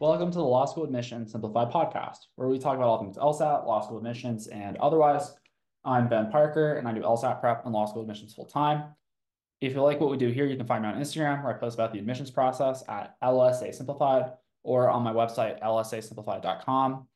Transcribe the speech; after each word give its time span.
Welcome 0.00 0.30
to 0.30 0.38
the 0.38 0.44
Law 0.44 0.64
School 0.64 0.84
Admissions 0.84 1.32
Simplified 1.32 1.72
podcast, 1.72 2.18
where 2.36 2.46
we 2.46 2.60
talk 2.60 2.76
about 2.76 2.86
all 2.86 3.00
things 3.00 3.16
LSAT, 3.16 3.66
law 3.66 3.80
school 3.80 3.96
admissions, 3.96 4.46
and 4.46 4.76
otherwise. 4.76 5.34
I'm 5.84 6.08
Ben 6.08 6.30
Parker, 6.30 6.74
and 6.74 6.86
I 6.86 6.92
do 6.92 7.00
LSAT 7.00 7.40
prep 7.40 7.64
and 7.64 7.74
law 7.74 7.84
school 7.84 8.02
admissions 8.02 8.32
full 8.32 8.44
time. 8.44 8.94
If 9.60 9.72
you 9.72 9.82
like 9.82 9.98
what 9.98 10.08
we 10.08 10.16
do 10.16 10.28
here, 10.28 10.46
you 10.46 10.56
can 10.56 10.68
find 10.68 10.84
me 10.84 10.88
on 10.88 10.94
Instagram, 10.94 11.42
where 11.42 11.52
I 11.52 11.58
post 11.58 11.74
about 11.74 11.92
the 11.92 11.98
admissions 11.98 12.30
process 12.30 12.84
at 12.88 13.16
LSA 13.24 13.74
Simplified, 13.74 14.34
or 14.62 14.88
on 14.88 15.02
my 15.02 15.12
website, 15.12 15.60
lsasimplified.com. 15.62 17.08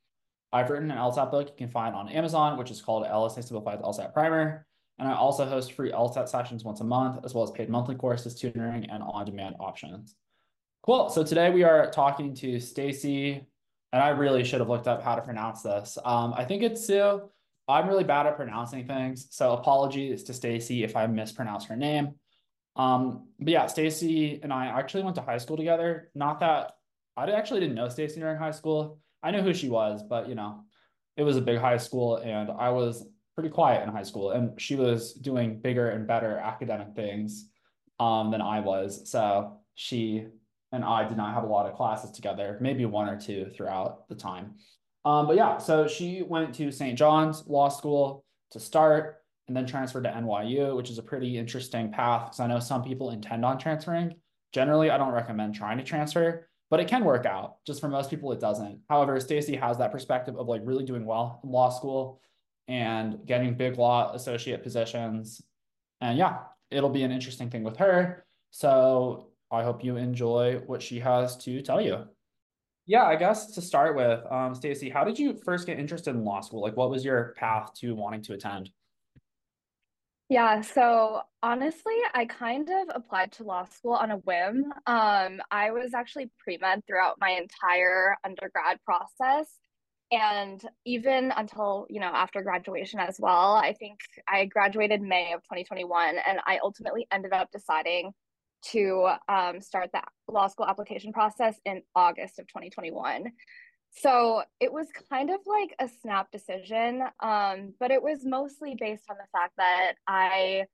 I've 0.53 0.69
written 0.69 0.91
an 0.91 0.99
LSAT 0.99 1.31
book 1.31 1.51
you 1.51 1.57
can 1.57 1.71
find 1.71 1.95
on 1.95 2.09
Amazon, 2.09 2.59
which 2.59 2.73
is 2.73 2.83
called 2.83 3.07
LSA 3.07 3.45
Simplified 3.45 3.81
LSAT 3.81 4.13
Primer. 4.13 4.67
And 4.99 5.07
I 5.07 5.15
also 5.15 5.47
host 5.47 5.75
free 5.75 5.93
LSAT 5.93 6.29
sessions 6.29 6.65
once 6.65 6.81
a 6.81 6.85
month, 6.85 7.25
as 7.25 7.33
well 7.33 7.45
as 7.45 7.53
paid 7.53 7.71
monthly 7.71 7.95
courses, 7.95 8.35
tutoring, 8.35 8.91
and 8.91 9.05
on-demand 9.05 9.55
options. 9.61 10.17
Cool. 10.85 11.11
So 11.11 11.23
today 11.23 11.49
we 11.49 11.63
are 11.63 11.93
talking 11.93 12.35
to 12.35 12.59
Stacy, 12.59 13.47
and 13.93 14.03
I 14.03 14.09
really 14.09 14.43
should 14.43 14.59
have 14.59 14.69
looked 14.69 14.89
up 14.89 15.01
how 15.01 15.15
to 15.15 15.23
pronounce 15.23 15.63
this. 15.63 15.97
Um, 16.05 16.35
I 16.37 16.45
think 16.45 16.65
it's 16.65 16.85
Sue. 16.85 17.23
I'm 17.69 17.87
really 17.87 18.03
bad 18.03 18.27
at 18.27 18.35
pronouncing 18.35 18.85
things, 18.89 19.29
so 19.31 19.53
apologies 19.53 20.25
to 20.25 20.35
Stacy 20.35 20.83
if 20.83 20.97
I 20.97 21.07
mispronounce 21.07 21.67
her 21.67 21.77
name. 21.77 22.17
Um, 22.75 23.29
but 23.39 23.51
yeah, 23.51 23.67
Stacy 23.67 24.41
and 24.43 24.53
I 24.53 24.67
actually 24.67 25.05
went 25.05 25.15
to 25.15 25.23
high 25.23 25.39
school 25.39 25.57
together. 25.57 26.11
Not 26.17 26.41
that 26.41 26.73
I 27.17 27.31
actually 27.31 27.61
didn't 27.61 27.77
know 27.77 27.89
Stacy 27.89 28.19
during 28.19 28.39
high 28.39 28.51
school. 28.51 28.99
I 29.23 29.31
knew 29.31 29.43
who 29.43 29.55
she 29.55 29.69
was, 29.69 30.03
but 30.03 30.29
you 30.29 30.35
know, 30.35 30.65
it 31.17 31.23
was 31.23 31.37
a 31.37 31.43
big 31.43 31.59
high 31.59 31.77
school, 31.77 32.17
and 32.17 32.51
I 32.51 32.71
was 32.71 33.07
pretty 33.37 33.51
quiet 33.51 33.85
in 33.85 33.95
high 33.95 34.03
school, 34.03 34.33
and 34.33 34.61
she 34.61 34.75
was 34.75 35.13
doing 35.13 35.61
bigger 35.61 35.91
and 35.91 36.09
better 36.09 36.39
academic 36.39 36.97
things 36.97 37.49
um, 38.01 38.33
than 38.33 38.43
I 38.43 38.59
was. 38.59 39.09
So 39.09 39.61
she 39.77 40.27
and 40.73 40.85
I 40.85 41.07
did 41.07 41.17
not 41.17 41.35
have 41.35 41.45
a 41.45 41.47
lot 41.47 41.67
of 41.67 41.75
classes 41.75 42.11
together, 42.11 42.59
maybe 42.61 42.85
one 42.87 43.09
or 43.09 43.21
two 43.21 43.51
throughout 43.55 44.09
the 44.09 44.15
time. 44.15 44.55
Um, 45.05 45.27
but 45.27 45.37
yeah, 45.37 45.59
so 45.59 45.87
she 45.87 46.23
went 46.23 46.55
to 46.57 46.73
St. 46.73 46.99
John's 46.99 47.47
Law 47.47 47.69
School 47.69 48.25
to 48.53 48.61
start 48.61 49.19
and 49.49 49.57
then 49.57 49.67
transferred 49.67 50.05
to 50.05 50.11
NYU, 50.11 50.77
which 50.77 50.91
is 50.91 50.99
a 50.99 51.03
pretty 51.03 51.37
interesting 51.37 51.91
path 51.91 52.27
because 52.27 52.41
I 52.41 52.47
know 52.47 52.61
some 52.61 52.83
people 52.83 53.11
intend 53.11 53.45
on 53.45 53.59
transferring. 53.59 54.15
Generally, 54.53 54.91
I 54.91 54.99
don't 54.99 55.13
recommend 55.13 55.55
trying 55.55 55.79
to 55.79 55.85
transfer, 55.85 56.49
but 56.71 56.81
it 56.81 56.89
can 56.89 57.05
work 57.05 57.27
out. 57.27 57.57
Just 57.67 57.81
for 57.81 57.89
most 57.89 58.11
people, 58.11 58.33
it 58.33 58.41
doesn't. 58.41 58.81
However, 58.89 59.19
Stacy 59.19 59.57
has 59.57 59.79
that 59.79 59.93
perspective 59.93 60.37
of 60.37 60.47
like 60.47 60.63
really 60.65 60.85
doing 60.85 61.05
well 61.05 61.41
in 61.43 61.51
law 61.51 61.71
school 61.71 62.21
and 62.69 63.27
getting 63.27 63.55
big 63.55 63.77
law 63.77 64.13
associate 64.15 64.63
positions. 64.63 65.43
And 66.01 66.17
yeah, 66.17 66.39
it'll 66.71 66.91
be 66.91 67.03
an 67.03 67.13
interesting 67.13 67.51
thing 67.51 67.65
with 67.65 67.77
her. 67.79 68.25
So 68.51 69.32
I 69.53 69.63
hope 69.63 69.85
you 69.85 69.97
enjoy 69.97 70.63
what 70.67 70.83
she 70.83 70.99
has 71.01 71.37
to 71.45 71.61
tell 71.61 71.81
you. 71.81 72.09
Yeah, 72.87 73.05
I 73.05 73.17
guess 73.17 73.53
to 73.53 73.63
start 73.63 73.95
with, 73.95 74.21
um, 74.33 74.55
Stacy, 74.55 74.89
how 74.89 75.05
did 75.05 75.19
you 75.19 75.39
first 75.45 75.67
get 75.67 75.79
interested 75.79 76.17
in 76.17 76.25
law 76.25 76.41
school? 76.41 76.63
Like, 76.63 76.77
what 76.77 76.91
was 76.91 77.05
your 77.05 77.35
path 77.37 77.73
to 77.75 77.95
wanting 77.95 78.23
to 78.23 78.33
attend? 78.33 78.71
Yeah, 80.29 80.63
so 80.63 81.21
honestly, 81.43 81.95
I 82.15 82.25
kind 82.25 82.69
of 82.71 82.89
applied 82.95 83.33
to 83.33 83.45
law 83.45 83.67
school 83.67 83.93
on 83.93 84.11
a 84.11 84.17
whim. 84.17 84.73
Um, 84.87 85.43
I 85.51 85.71
was 85.71 85.93
actually 85.95 86.31
pre-med 86.43 86.87
throughout 86.87 87.19
my 87.21 87.31
entire 87.31 88.17
undergrad 88.25 88.79
process. 88.85 89.47
And 90.11 90.63
even 90.87 91.33
until, 91.37 91.87
you 91.91 92.01
know, 92.01 92.11
after 92.13 92.43
graduation 92.43 92.99
as 92.99 93.17
well, 93.21 93.55
I 93.55 93.75
think 93.75 94.01
I 94.27 94.47
graduated 94.47 95.03
May 95.03 95.35
of 95.35 95.43
2021, 95.43 96.17
and 96.27 96.41
I 96.47 96.59
ultimately 96.63 97.07
ended 97.13 97.33
up 97.33 97.51
deciding 97.53 98.13
to 98.71 99.11
um, 99.29 99.61
start 99.61 99.91
the 99.93 100.03
law 100.29 100.47
school 100.47 100.67
application 100.67 101.13
process 101.13 101.57
in 101.65 101.83
August 101.95 102.39
of 102.39 102.47
2021. 102.49 103.33
So 103.95 104.43
it 104.61 104.73
was 104.73 104.87
kind 105.11 105.31
of 105.31 105.41
like 105.47 105.75
a 105.79 105.89
snap 106.01 106.31
decision, 106.31 107.03
um, 107.21 107.75
but 107.79 107.91
it 107.91 108.03
was 108.03 108.25
mostly 108.25 108.75
based 108.79 109.05
on 109.11 109.17
the 109.19 109.27
fact 109.33 109.53
that 109.59 109.95
I 110.09 110.65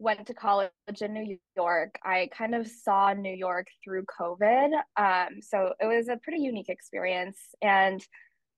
went 0.00 0.26
to 0.26 0.34
college 0.34 0.70
in 1.00 1.12
New 1.12 1.38
York. 1.56 1.98
I 2.02 2.28
kind 2.36 2.54
of 2.54 2.66
saw 2.66 3.12
New 3.12 3.32
York 3.32 3.68
through 3.82 4.04
COVID. 4.06 4.72
Um, 4.96 5.40
so 5.40 5.72
it 5.80 5.86
was 5.86 6.08
a 6.08 6.16
pretty 6.16 6.42
unique 6.42 6.68
experience. 6.68 7.38
And 7.62 8.04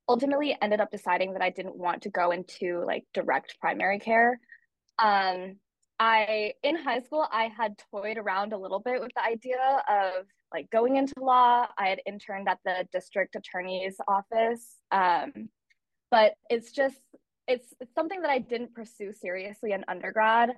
ultimately 0.08 0.56
ended 0.62 0.80
up 0.80 0.90
deciding 0.90 1.32
that 1.32 1.42
I 1.42 1.50
didn't 1.50 1.76
want 1.76 2.02
to 2.02 2.10
go 2.10 2.30
into 2.30 2.84
like 2.86 3.04
direct 3.12 3.56
primary 3.60 3.98
care. 3.98 4.40
Um, 4.98 5.56
I 5.98 6.52
in 6.62 6.76
high 6.76 7.00
school 7.00 7.26
I 7.30 7.50
had 7.56 7.76
toyed 7.90 8.18
around 8.18 8.52
a 8.52 8.58
little 8.58 8.80
bit 8.80 9.00
with 9.00 9.12
the 9.16 9.24
idea 9.24 9.82
of 9.88 10.26
like 10.52 10.70
going 10.70 10.96
into 10.96 11.14
law. 11.20 11.66
I 11.78 11.88
had 11.88 12.00
interned 12.06 12.48
at 12.48 12.58
the 12.64 12.86
district 12.92 13.36
attorney's 13.36 13.96
office. 14.08 14.76
Um, 14.92 15.48
but 16.10 16.34
it's 16.48 16.72
just 16.72 17.00
it's, 17.48 17.74
it's 17.80 17.94
something 17.94 18.22
that 18.22 18.30
I 18.30 18.38
didn't 18.38 18.74
pursue 18.74 19.12
seriously 19.12 19.72
in 19.72 19.84
undergrad. 19.88 20.50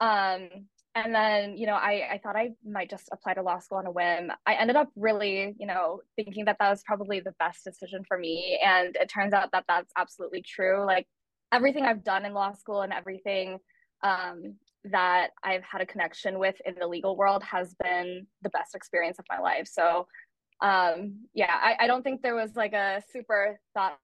Um, 0.00 0.48
and 0.96 1.14
then, 1.14 1.56
you 1.56 1.66
know, 1.66 1.74
I, 1.74 2.08
I 2.12 2.20
thought 2.22 2.36
I 2.36 2.50
might 2.64 2.90
just 2.90 3.08
apply 3.12 3.34
to 3.34 3.42
law 3.42 3.58
school 3.58 3.78
on 3.78 3.86
a 3.86 3.90
whim. 3.90 4.30
I 4.46 4.54
ended 4.54 4.76
up 4.76 4.90
really, 4.96 5.54
you 5.58 5.66
know, 5.66 6.00
thinking 6.16 6.44
that 6.44 6.56
that 6.60 6.70
was 6.70 6.82
probably 6.84 7.20
the 7.20 7.34
best 7.38 7.64
decision 7.64 8.04
for 8.06 8.16
me. 8.16 8.60
And 8.64 8.96
it 8.96 9.08
turns 9.08 9.32
out 9.32 9.50
that 9.52 9.64
that's 9.66 9.92
absolutely 9.96 10.42
true. 10.42 10.84
Like 10.84 11.06
everything 11.52 11.84
I've 11.84 12.04
done 12.04 12.24
in 12.24 12.32
law 12.32 12.52
school 12.52 12.82
and 12.82 12.92
everything 12.92 13.58
um, 14.02 14.56
that 14.84 15.30
I've 15.42 15.62
had 15.62 15.80
a 15.80 15.86
connection 15.86 16.38
with 16.38 16.56
in 16.66 16.74
the 16.78 16.86
legal 16.86 17.16
world 17.16 17.42
has 17.42 17.74
been 17.82 18.26
the 18.42 18.50
best 18.50 18.74
experience 18.74 19.18
of 19.18 19.24
my 19.30 19.38
life. 19.38 19.68
So, 19.70 20.06
um, 20.60 21.26
yeah, 21.32 21.54
I, 21.60 21.76
I 21.80 21.86
don't 21.86 22.02
think 22.02 22.22
there 22.22 22.34
was 22.34 22.54
like 22.54 22.74
a 22.74 23.02
super 23.10 23.58
thought 23.72 23.98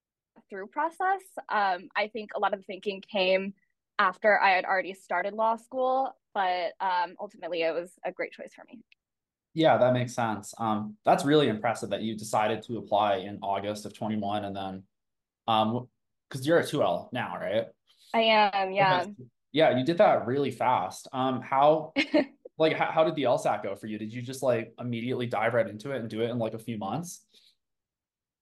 through 0.48 0.68
process. 0.68 1.20
Um, 1.50 1.88
I 1.96 2.08
think 2.12 2.30
a 2.34 2.40
lot 2.40 2.54
of 2.54 2.60
the 2.60 2.64
thinking 2.64 3.02
came 3.12 3.52
after 3.98 4.40
I 4.40 4.50
had 4.50 4.64
already 4.64 4.94
started 4.94 5.34
law 5.34 5.56
school, 5.56 6.16
but 6.34 6.72
um, 6.80 7.14
ultimately 7.20 7.62
it 7.62 7.74
was 7.74 7.92
a 8.04 8.10
great 8.10 8.32
choice 8.32 8.52
for 8.54 8.64
me. 8.64 8.80
Yeah, 9.52 9.76
that 9.76 9.92
makes 9.92 10.14
sense. 10.14 10.54
Um, 10.58 10.96
that's 11.04 11.24
really 11.24 11.48
impressive 11.48 11.90
that 11.90 12.02
you 12.02 12.16
decided 12.16 12.62
to 12.68 12.78
apply 12.78 13.16
in 13.16 13.38
August 13.42 13.84
of 13.84 13.94
21 13.94 14.44
and 14.44 14.56
then 14.56 14.82
um 15.48 15.88
because 16.28 16.46
you're 16.46 16.60
a 16.60 16.62
2L 16.62 17.12
now, 17.12 17.36
right? 17.40 17.64
I 18.14 18.20
am, 18.20 18.70
yeah. 18.70 19.02
Okay 19.02 19.24
yeah, 19.52 19.76
you 19.76 19.84
did 19.84 19.98
that 19.98 20.26
really 20.26 20.50
fast. 20.50 21.08
Um, 21.12 21.40
how 21.40 21.92
like 22.58 22.76
how, 22.76 22.90
how 22.90 23.04
did 23.04 23.14
the 23.14 23.24
LSAT 23.24 23.62
go 23.62 23.74
for 23.74 23.86
you? 23.86 23.98
Did 23.98 24.12
you 24.12 24.22
just 24.22 24.42
like 24.42 24.72
immediately 24.78 25.26
dive 25.26 25.54
right 25.54 25.68
into 25.68 25.92
it 25.92 26.00
and 26.00 26.08
do 26.08 26.20
it 26.20 26.30
in 26.30 26.38
like 26.38 26.54
a 26.54 26.58
few 26.58 26.78
months? 26.78 27.24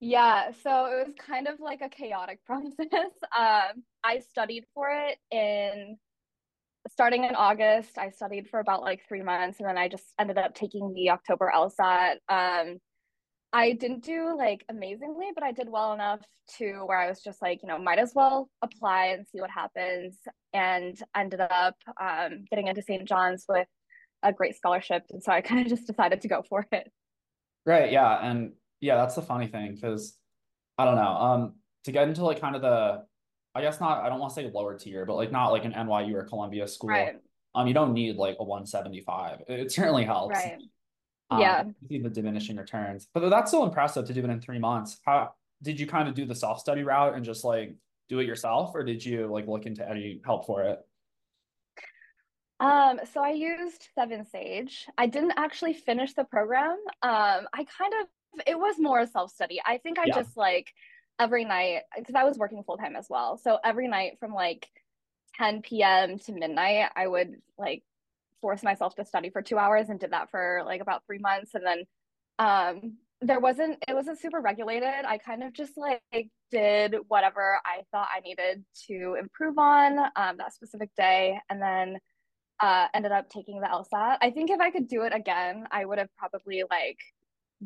Yeah, 0.01 0.53
so 0.63 0.87
it 0.87 1.07
was 1.07 1.15
kind 1.19 1.49
of 1.49 1.59
like 1.61 1.81
a 1.81 1.89
chaotic 1.89 2.41
process. 2.47 3.13
Um, 3.37 3.83
I 4.05 4.21
studied 4.31 4.65
for 4.75 4.89
it 4.91 5.19
in 5.31 5.97
starting 6.91 7.25
in 7.25 7.35
August. 7.35 7.99
I 7.99 8.11
studied 8.11 8.49
for 8.49 8.61
about 8.61 8.83
like 8.83 9.03
three 9.09 9.23
months, 9.23 9.59
and 9.61 9.69
then 9.69 9.79
I 9.79 9.89
just 9.89 10.05
ended 10.19 10.39
up 10.39 10.55
taking 10.55 10.95
the 10.95 11.11
October 11.11 11.51
LSAT. 11.55 12.17
Um, 12.29 12.79
I 13.53 13.73
didn't 13.73 14.05
do 14.05 14.37
like 14.37 14.65
amazingly, 14.69 15.29
but 15.35 15.43
I 15.43 15.53
did 15.53 15.69
well 15.71 15.95
enough 15.95 16.21
to 16.59 16.85
where 16.85 16.99
I 16.99 17.09
was 17.09 17.23
just 17.23 17.41
like, 17.41 17.61
you 17.63 17.69
know, 17.69 17.79
might 17.79 17.99
as 17.99 18.13
well 18.15 18.51
apply 18.63 19.07
and 19.07 19.27
see 19.27 19.41
what 19.41 19.51
happens. 19.51 20.19
And 20.53 20.99
ended 21.17 21.41
up 21.41 21.77
um, 22.01 22.45
getting 22.51 22.67
into 22.67 22.83
St. 22.83 23.07
John's 23.07 23.45
with 23.49 23.67
a 24.23 24.33
great 24.33 24.57
scholarship. 24.57 25.05
And 25.11 25.23
so 25.23 25.33
I 25.33 25.41
kind 25.43 25.61
of 25.61 25.69
just 25.69 25.87
decided 25.87 26.21
to 26.23 26.29
go 26.29 26.43
for 26.49 26.67
it. 26.73 26.91
Right. 27.65 27.91
Yeah. 27.91 28.19
And 28.23 28.53
yeah, 28.81 28.97
that's 28.97 29.15
the 29.15 29.23
funny 29.23 29.47
thing 29.47 29.75
because 29.75 30.17
I 30.77 30.85
don't 30.85 30.97
know. 30.97 31.03
Um, 31.03 31.55
to 31.85 31.93
get 31.93 32.09
into 32.09 32.25
like 32.25 32.41
kind 32.41 32.55
of 32.55 32.63
the, 32.63 33.05
I 33.55 33.63
guess 33.63 33.81
not, 33.81 34.05
I 34.05 34.09
don't 34.09 34.21
want 34.21 34.35
to 34.35 34.41
say 34.41 34.51
lower 34.53 34.79
tier, 34.79 35.07
but 35.07 35.15
like 35.15 35.33
not 35.33 35.53
like 35.53 35.65
an 35.65 35.73
NYU 35.73 36.15
or 36.15 36.25
Columbia 36.25 36.69
school. 36.69 36.91
Right. 36.91 37.17
Um, 37.55 37.67
you 37.67 37.75
don't 37.75 37.95
need 37.95 38.17
like 38.17 38.37
a 38.39 38.45
175. 38.45 39.43
It 39.49 39.73
certainly 39.73 40.05
helps. 40.05 40.37
Right. 40.37 40.59
Um, 41.31 41.41
yeah. 41.41 41.65
The 41.89 42.09
diminishing 42.09 42.57
returns, 42.57 43.09
but 43.13 43.29
that's 43.29 43.51
so 43.51 43.65
impressive 43.65 44.07
to 44.07 44.15
do 44.15 44.25
it 44.25 44.31
in 44.31 44.41
three 44.41 44.59
months. 44.59 44.99
How 45.05 45.35
did 45.63 45.79
you 45.79 45.87
kind 45.87 46.09
of 46.09 46.15
do 46.15 46.25
the 46.25 46.35
self 46.35 46.61
study 46.61 46.83
route 46.83 47.15
and 47.15 47.25
just 47.25 47.45
like 47.45 47.75
do 48.09 48.19
it 48.21 48.27
yourself, 48.27 48.73
or 48.75 48.83
did 48.83 49.05
you 49.05 49.27
like 49.27 49.47
look 49.47 49.67
into 49.67 49.89
any 49.89 50.21
help 50.25 50.47
for 50.47 50.63
it? 50.63 50.81
Um, 52.61 53.01
so 53.13 53.23
I 53.23 53.31
used 53.31 53.89
7Sage. 53.97 54.87
I 54.97 55.07
didn't 55.07 55.35
actually 55.37 55.75
finish 55.75 56.15
the 56.15 56.25
program. 56.25 56.77
Um, 57.03 57.47
I 57.53 57.65
kind 57.79 57.93
of 58.01 58.09
it 58.47 58.59
was 58.59 58.77
more 58.79 59.07
self 59.07 59.31
study. 59.31 59.61
I 59.65 59.79
think 59.79 59.99
I 59.99 60.05
yeah. 60.07 60.15
just 60.15 60.37
like 60.37 60.73
every 61.19 61.45
night 61.45 61.83
because 61.97 62.15
I 62.15 62.25
was 62.25 62.39
working 62.39 62.63
full 62.63 62.77
time 62.77 62.97
as 62.97 63.07
well. 63.09 63.37
So 63.37 63.59
every 63.65 63.89
night 63.89 64.19
from 64.21 64.33
like 64.33 64.69
10 65.37 65.63
p.m. 65.63 66.19
to 66.19 66.33
midnight, 66.33 66.91
I 66.97 67.07
would 67.07 67.35
like 67.57 67.83
force 68.41 68.63
myself 68.63 68.95
to 68.95 69.05
study 69.05 69.31
for 69.31 69.43
two 69.43 69.59
hours 69.59 69.89
and 69.89 70.01
did 70.01 70.13
that 70.13 70.31
for 70.31 70.63
like 70.65 70.81
about 70.81 71.03
three 71.07 71.19
months 71.19 71.55
and 71.55 71.65
then 71.65 71.85
um 72.39 72.97
there 73.21 73.41
wasn't 73.41 73.83
it 73.89 73.95
wasn't 73.95 74.19
super 74.19 74.41
regulated 74.41 75.05
i 75.07 75.19
kind 75.19 75.43
of 75.43 75.53
just 75.53 75.73
like 75.77 76.01
did 76.51 76.95
whatever 77.09 77.59
i 77.65 77.83
thought 77.91 78.09
i 78.15 78.21
needed 78.21 78.65
to 78.87 79.17
improve 79.21 79.59
on 79.59 79.99
um, 80.17 80.37
that 80.37 80.55
specific 80.55 80.91
day 80.97 81.39
and 81.51 81.61
then 81.61 81.99
uh, 82.61 82.87
ended 82.95 83.13
up 83.13 83.29
taking 83.29 83.61
the 83.61 83.67
lsat 83.67 84.19
i 84.21 84.31
think 84.31 84.51
if 84.51 84.61
i 84.61 84.71
could 84.71 84.89
do 84.89 85.03
it 85.03 85.15
again 85.15 85.65
i 85.71 85.85
would 85.85 85.99
have 85.99 86.09
probably 86.17 86.63
like 86.71 86.99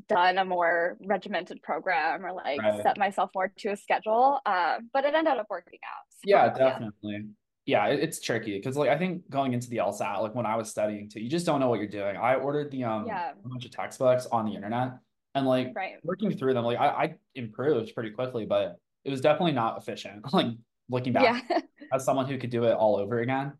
done 0.09 0.39
a 0.39 0.45
more 0.45 0.97
regimented 1.05 1.63
program 1.63 2.25
or 2.25 2.33
like 2.33 2.61
Right. 2.61 2.83
set 2.83 2.99
myself 2.99 3.31
more 3.35 3.53
to 3.59 3.73
a 3.73 3.77
schedule. 3.77 4.41
Um, 4.47 4.91
but 4.93 5.05
it 5.05 5.15
ended 5.15 5.37
up 5.39 5.47
working 5.51 5.79
out. 5.85 6.05
So, 6.11 6.19
Yeah, 6.25 6.49
definitely. 6.49 7.13
Yeah, 7.13 7.21
it- 7.67 8.01
it's 8.01 8.21
tricky 8.21 8.57
because 8.59 8.77
like 8.77 8.91
I 8.91 8.99
think 8.99 9.29
going 9.31 9.53
into 9.53 9.69
the 9.69 9.79
LSAT, 9.79 10.21
like 10.21 10.35
when 10.35 10.47
I 10.47 10.57
was 10.57 10.71
studying 10.71 11.09
too, 11.09 11.21
you 11.21 11.29
just 11.31 11.47
don't 11.47 11.61
know 11.61 11.69
what 11.69 11.79
you're 11.79 11.89
doing. 11.89 12.17
I 12.17 12.35
ordered 12.35 12.71
the 12.71 12.85
um 12.85 13.07
Yeah. 13.07 13.33
a 13.33 13.49
bunch 13.49 13.65
of 13.65 13.71
textbooks 13.71 14.27
on 14.27 14.47
the 14.47 14.55
internet 14.55 14.99
and 15.35 15.47
like 15.47 15.73
Right. 15.75 15.95
working 16.05 16.37
through 16.37 16.55
them, 16.55 16.65
like 16.65 16.79
I, 16.79 16.87
I 16.89 17.15
improved 17.35 17.95
pretty 17.95 18.11
quickly, 18.11 18.45
but 18.47 18.77
it 19.05 19.11
was 19.11 19.21
definitely 19.21 19.53
not 19.53 19.79
efficient. 19.79 20.25
Like 20.33 20.49
looking 20.89 21.13
back 21.13 21.45
Yeah. 21.49 21.61
as 21.93 22.05
someone 22.05 22.27
who 22.27 22.39
could 22.39 22.51
do 22.51 22.65
it 22.65 22.73
all 22.73 22.97
over 22.97 23.21
again. 23.21 23.53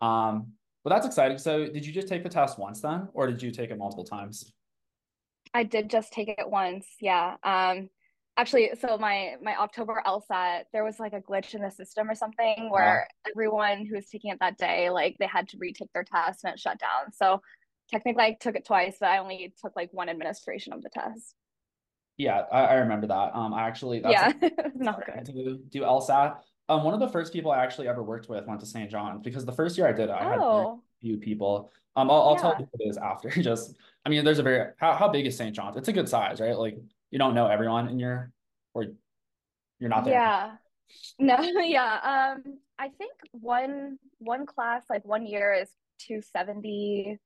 Um, 0.00 0.52
but 0.82 0.90
that's 0.90 1.06
exciting. 1.06 1.36
So 1.38 1.66
did 1.66 1.84
you 1.84 1.92
just 1.92 2.08
take 2.08 2.22
the 2.22 2.28
test 2.30 2.58
once 2.58 2.80
then, 2.80 3.08
or 3.12 3.26
did 3.26 3.42
you 3.42 3.50
take 3.50 3.70
it 3.70 3.76
multiple 3.76 4.04
times? 4.04 4.52
I 5.52 5.64
did 5.64 5.90
just 5.90 6.12
take 6.12 6.28
it 6.28 6.48
once. 6.48 6.86
Yeah. 7.00 7.36
Um, 7.42 7.90
actually, 8.40 8.70
so 8.80 8.96
my 8.98 9.34
my 9.42 9.54
October 9.56 10.02
LSAT, 10.06 10.64
there 10.72 10.84
was 10.84 10.98
like 10.98 11.12
a 11.12 11.20
glitch 11.20 11.54
in 11.54 11.62
the 11.62 11.70
system 11.70 12.08
or 12.08 12.14
something 12.14 12.68
where 12.70 13.06
everyone 13.30 13.86
who 13.86 13.96
was 13.96 14.06
taking 14.06 14.30
it 14.30 14.38
that 14.40 14.56
day, 14.58 14.90
like 14.90 15.16
they 15.18 15.26
had 15.26 15.48
to 15.50 15.58
retake 15.58 15.90
their 15.92 16.04
test 16.04 16.44
and 16.44 16.54
it 16.54 16.58
shut 16.60 16.78
down. 16.78 17.12
So 17.12 17.40
technically 17.90 18.22
I 18.24 18.36
took 18.40 18.56
it 18.56 18.64
twice, 18.66 18.96
but 19.00 19.10
I 19.10 19.18
only 19.18 19.52
took 19.62 19.76
like 19.76 19.90
one 19.92 20.08
administration 20.08 20.72
of 20.72 20.82
the 20.82 20.88
test. 20.88 21.34
Yeah, 22.16 22.42
I, 22.52 22.60
I 22.64 22.74
remember 22.74 23.06
that. 23.08 23.34
Um, 23.34 23.52
I 23.54 23.66
actually 23.66 24.00
that's 24.00 24.20
yeah, 24.20 24.32
it's 24.42 24.76
not 24.76 25.04
good. 25.04 25.26
to 25.26 25.58
do 25.70 25.80
LSAT. 25.82 26.38
Um, 26.68 26.84
one 26.84 26.94
of 26.94 27.00
the 27.00 27.08
first 27.08 27.32
people 27.32 27.50
I 27.50 27.62
actually 27.64 27.88
ever 27.88 28.02
worked 28.02 28.28
with 28.28 28.46
went 28.46 28.60
to 28.60 28.66
St. 28.66 28.90
John's 28.90 29.22
because 29.22 29.44
the 29.44 29.52
first 29.52 29.76
year 29.76 29.88
I 29.88 29.92
did 29.92 30.08
it, 30.08 30.10
I 30.10 30.24
had 30.24 30.40
Oh, 30.42 30.82
few 31.00 31.16
people. 31.16 31.72
Um, 31.96 32.10
I'll, 32.10 32.22
I'll 32.28 32.36
tell 32.36 32.50
Yeah. 32.52 32.58
you 32.60 32.68
who 32.72 32.84
it 32.84 32.88
is 32.88 32.96
after. 32.96 33.28
Just, 33.42 33.74
I 34.06 34.08
mean, 34.08 34.24
there's 34.24 34.38
a 34.38 34.42
very 34.42 34.72
how 34.78 34.94
how 34.94 35.08
big 35.08 35.26
is 35.26 35.36
St. 35.36 35.54
John's? 35.54 35.76
It's 35.76 35.88
a 35.88 35.92
good 35.92 36.08
size, 36.08 36.40
right? 36.40 36.56
Like 36.56 36.78
you 37.10 37.18
don't 37.18 37.34
know 37.34 37.46
everyone 37.46 37.88
in 37.88 37.98
your 37.98 38.32
or 38.74 38.86
you're 39.78 39.90
not 39.90 40.04
there. 40.04 40.14
yeah. 40.14 40.50
No, 41.20 41.40
yeah. 41.40 42.34
Um, 42.34 42.58
I 42.76 42.88
think 42.88 43.12
one 43.30 43.96
one 44.18 44.44
class, 44.44 44.82
like 44.90 45.04
one 45.04 45.24
year 45.24 45.52
is 45.52 45.68
270. 46.00 47.16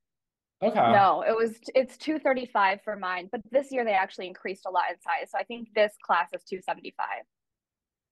Okay. 0.62 0.92
No, 0.92 1.24
it 1.26 1.34
was 1.34 1.52
it's 1.74 1.96
235 1.96 2.80
for 2.84 2.96
mine, 2.96 3.30
but 3.32 3.40
this 3.50 3.72
year 3.72 3.84
they 3.84 3.92
actually 3.92 4.26
increased 4.26 4.66
a 4.66 4.70
lot 4.70 4.84
in 4.90 4.96
size. 5.00 5.30
So 5.30 5.38
I 5.38 5.44
think 5.44 5.68
this 5.74 5.94
class 6.04 6.28
is 6.34 6.42
275. 6.44 7.06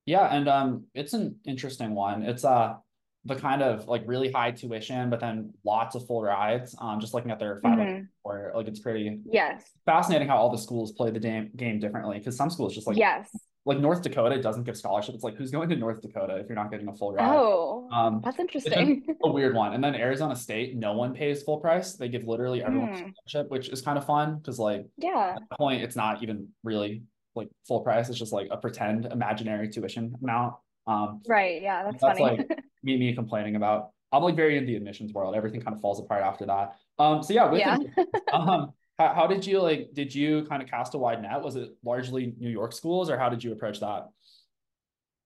Yeah, 0.06 0.26
and 0.34 0.48
um, 0.48 0.84
it's 0.94 1.12
an 1.12 1.36
interesting 1.46 1.94
one. 1.94 2.22
It's 2.22 2.44
uh 2.44 2.76
the 3.24 3.36
kind 3.36 3.62
of 3.62 3.86
like 3.86 4.02
really 4.06 4.32
high 4.32 4.50
tuition, 4.50 5.08
but 5.08 5.20
then 5.20 5.52
lots 5.64 5.94
of 5.94 6.04
full 6.06 6.22
rides. 6.22 6.74
Um, 6.80 6.98
just 7.00 7.14
looking 7.14 7.30
at 7.30 7.38
their 7.38 7.60
five 7.60 7.78
Mhm. 7.78 8.08
or 8.24 8.52
like 8.54 8.66
it's 8.66 8.80
pretty 8.80 9.20
Yes. 9.30 9.70
fascinating 9.86 10.26
how 10.28 10.36
all 10.36 10.50
the 10.50 10.58
schools 10.58 10.92
play 10.92 11.10
the 11.10 11.20
game 11.20 11.50
game 11.56 11.78
differently. 11.78 12.18
Because 12.18 12.36
some 12.36 12.50
schools 12.50 12.74
just 12.74 12.86
like 12.88 12.96
Yes. 12.96 13.30
like 13.64 13.78
North 13.78 14.02
Dakota 14.02 14.42
doesn't 14.42 14.64
give 14.64 14.76
scholarship. 14.76 15.14
It's 15.14 15.22
like 15.22 15.34
who's 15.36 15.52
going 15.52 15.68
to 15.68 15.76
North 15.76 16.02
Dakota 16.02 16.34
if 16.38 16.48
you're 16.48 16.56
not 16.56 16.70
getting 16.72 16.88
a 16.88 16.92
full 16.94 17.12
ride? 17.12 17.28
Oh, 17.32 17.88
Um, 17.92 18.20
that's 18.24 18.40
interesting. 18.40 19.06
a 19.24 19.30
weird 19.30 19.54
one. 19.54 19.72
And 19.74 19.84
then 19.84 19.94
Arizona 19.94 20.34
State, 20.34 20.76
no 20.76 20.94
one 20.94 21.14
pays 21.14 21.44
full 21.44 21.58
price. 21.60 21.94
They 21.94 22.08
give 22.08 22.24
literally 22.26 22.64
everyone 22.64 22.88
Mm. 22.88 23.12
scholarship, 23.14 23.50
which 23.52 23.68
is 23.68 23.82
kind 23.82 23.98
of 23.98 24.04
fun 24.04 24.38
because 24.38 24.58
like 24.58 24.84
Yeah. 24.96 25.34
at 25.36 25.48
that 25.48 25.58
point 25.58 25.82
it's 25.82 25.94
not 25.94 26.24
even 26.24 26.48
really 26.64 27.04
like 27.36 27.48
full 27.68 27.82
price. 27.82 28.08
It's 28.08 28.18
just 28.18 28.32
like 28.32 28.48
a 28.50 28.56
pretend 28.56 29.06
imaginary 29.06 29.68
tuition 29.68 30.16
amount. 30.20 30.56
Um, 30.88 31.22
Right. 31.28 31.62
Yeah, 31.62 31.84
that's 31.84 32.02
that's 32.02 32.18
funny. 32.18 32.38
like 32.38 32.64
me 32.82 32.96
me 32.96 33.14
complaining 33.14 33.56
about. 33.56 33.90
I'm 34.12 34.22
like 34.22 34.36
very 34.36 34.58
in 34.58 34.66
the 34.66 34.76
admissions 34.76 35.12
world. 35.12 35.34
Everything 35.34 35.60
kind 35.60 35.74
of 35.74 35.80
falls 35.80 35.98
apart 35.98 36.22
after 36.22 36.44
that. 36.46 36.76
Um, 36.98 37.22
so 37.22 37.32
yeah, 37.32 37.50
with 37.50 37.60
Yeah. 37.60 37.78
um, 38.32 38.72
how, 38.98 39.14
how 39.14 39.26
did 39.26 39.46
you 39.46 39.60
like? 39.60 39.92
Did 39.94 40.14
you 40.14 40.44
kind 40.44 40.62
of 40.62 40.68
cast 40.68 40.94
a 40.94 40.98
wide 40.98 41.22
net? 41.22 41.42
Was 41.42 41.56
it 41.56 41.70
largely 41.82 42.34
New 42.38 42.50
York 42.50 42.72
schools, 42.72 43.08
or 43.08 43.18
how 43.18 43.28
did 43.28 43.42
you 43.42 43.52
approach 43.52 43.80
that? 43.80 44.08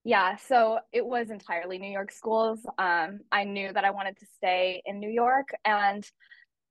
Yeah, 0.04 0.36
so 0.36 0.78
it 0.92 1.04
was 1.04 1.30
entirely 1.30 1.78
New 1.78 1.90
York 1.90 2.12
schools. 2.12 2.64
Um, 2.78 3.20
I 3.32 3.42
knew 3.42 3.72
that 3.72 3.84
I 3.84 3.90
wanted 3.90 4.16
to 4.18 4.26
stay 4.36 4.80
in 4.86 5.00
New 5.00 5.10
York, 5.10 5.48
and 5.64 6.08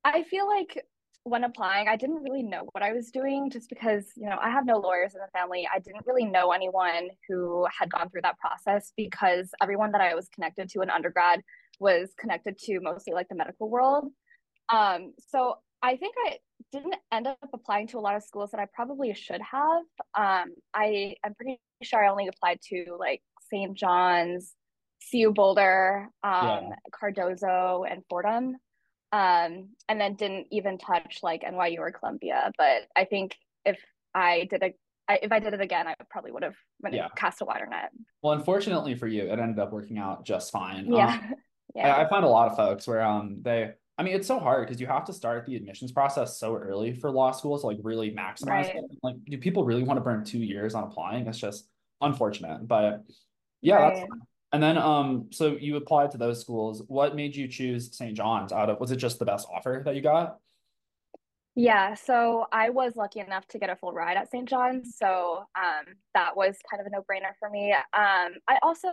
I 0.05 0.23
feel 0.23 0.47
like 0.47 0.85
when 1.25 1.43
applying, 1.43 1.87
I 1.87 1.95
didn't 1.95 2.21
really 2.21 2.43
know 2.43 2.69
what 2.71 2.83
I 2.83 2.93
was 2.93 3.09
doing 3.09 3.49
just 3.49 3.67
because, 3.67 4.05
you 4.15 4.29
know, 4.29 4.37
I 4.39 4.51
have 4.51 4.63
no 4.63 4.77
lawyers 4.77 5.15
in 5.15 5.21
the 5.21 5.37
family. 5.37 5.67
I 5.73 5.79
didn't 5.79 6.05
really 6.05 6.23
know 6.23 6.51
anyone 6.51 7.09
who 7.27 7.65
had 7.77 7.89
gone 7.89 8.11
through 8.11 8.21
that 8.21 8.37
process 8.37 8.93
because 8.95 9.49
everyone 9.59 9.91
that 9.93 10.01
I 10.01 10.13
was 10.13 10.29
connected 10.29 10.69
to 10.69 10.81
in 10.81 10.91
undergrad 10.91 11.41
was 11.79 12.09
connected 12.19 12.59
to 12.59 12.79
mostly 12.79 13.13
like 13.13 13.27
the 13.27 13.35
medical 13.35 13.71
world. 13.71 14.11
Um, 14.69 15.13
so 15.29 15.55
I 15.81 15.97
think 15.97 16.13
I 16.27 16.37
didn't 16.71 16.95
end 17.11 17.25
up 17.25 17.39
applying 17.51 17.87
to 17.87 17.97
a 17.97 18.01
lot 18.01 18.15
of 18.15 18.21
schools 18.21 18.51
that 18.51 18.59
I 18.59 18.67
probably 18.71 19.11
should 19.15 19.41
have. 19.41 19.81
Um, 20.13 20.53
I 20.75 21.15
I'm 21.23 21.33
pretty 21.33 21.59
sure 21.81 22.05
I 22.05 22.11
only 22.11 22.27
applied 22.27 22.59
to 22.69 22.97
like 22.99 23.23
St. 23.51 23.75
John's, 23.75 24.53
CU 25.11 25.33
Boulder, 25.33 26.07
um, 26.23 26.69
Cardozo, 26.91 27.83
and 27.89 28.03
Fordham, 28.09 28.57
um, 29.15 29.69
and 29.87 30.01
then 30.01 30.15
didn't 30.15 30.47
even 30.51 30.77
touch 30.77 31.19
like 31.23 31.43
NYU 31.43 31.79
or 31.79 31.91
Columbia. 31.91 32.51
But 32.57 32.87
I 32.95 33.05
think 33.05 33.35
if 33.65 33.79
I 34.13 34.47
did 34.49 34.61
a 34.63 34.73
I, 35.07 35.19
if 35.21 35.31
I 35.31 35.39
did 35.39 35.53
it 35.53 35.61
again, 35.61 35.87
I 35.87 35.93
probably 36.09 36.31
would 36.31 36.43
have 36.43 36.55
Yeah. 36.89 37.07
cast 37.15 37.41
a 37.41 37.45
wider 37.45 37.67
net. 37.67 37.91
Well, 38.21 38.33
unfortunately 38.33 38.95
for 38.95 39.07
you, 39.07 39.23
it 39.23 39.39
ended 39.39 39.59
up 39.59 39.71
working 39.71 39.97
out 39.99 40.25
just 40.25 40.51
fine. 40.51 40.85
Um, 40.87 40.93
Yeah, 40.95 41.19
yeah, 41.75 41.95
I, 41.95 42.03
I 42.05 42.09
find 42.09 42.25
a 42.25 42.27
lot 42.27 42.49
of 42.51 42.57
folks 42.57 42.87
where 42.87 43.01
um 43.01 43.37
they 43.41 43.71
I 43.97 44.03
mean 44.03 44.15
it's 44.15 44.27
so 44.27 44.39
hard 44.39 44.67
because 44.67 44.81
you 44.81 44.87
have 44.87 45.05
to 45.05 45.13
start 45.13 45.45
the 45.45 45.55
admissions 45.55 45.91
process 45.91 46.37
so 46.39 46.55
early 46.55 46.93
for 46.93 47.11
law 47.11 47.31
schools 47.31 47.63
like 47.63 47.77
really 47.83 48.11
maximize 48.11 48.65
Right. 48.65 48.75
it. 48.75 48.85
Like 49.03 49.15
do 49.25 49.37
people 49.37 49.63
really 49.63 49.83
want 49.83 49.97
to 49.97 50.03
burn 50.03 50.25
two 50.25 50.39
years 50.39 50.75
on 50.75 50.83
applying? 50.83 51.27
It's 51.27 51.37
just 51.37 51.69
unfortunate. 52.01 52.67
But 52.67 53.03
yeah, 53.61 53.79
that's 53.79 53.99
Right. 53.99 54.09
fine. 54.09 54.21
And 54.55 54.63
then 54.63 54.77
um 54.77 55.27
so 55.31 55.57
you 55.59 55.75
applied 55.75 56.11
to 56.11 56.17
those 56.17 56.39
schools. 56.39 56.81
What 56.87 57.13
made 57.13 57.35
you 57.35 57.45
choose 57.45 57.93
St. 57.93 58.15
John's 58.15 58.53
out 58.53 58.69
of 58.69 58.79
was 58.79 58.89
it 58.89 58.95
just 58.95 59.19
the 59.19 59.25
best 59.25 59.49
offer 59.53 59.81
that 59.83 59.95
you 59.95 60.01
got? 60.01 60.37
Yeah, 61.55 61.93
so 61.95 62.45
I 62.53 62.69
was 62.69 62.95
lucky 62.95 63.19
enough 63.19 63.45
to 63.47 63.59
get 63.59 63.69
a 63.69 63.75
full 63.75 63.91
ride 63.91 64.15
at 64.15 64.31
St. 64.31 64.47
John's, 64.47 64.95
so 64.97 65.43
um, 65.57 65.95
that 66.13 66.35
was 66.35 66.57
kind 66.69 66.81
of 66.81 66.87
a 66.87 66.89
no-brainer 66.89 67.31
for 67.39 67.49
me. 67.49 67.71
Um, 67.71 68.33
I 68.45 68.59
also 68.61 68.89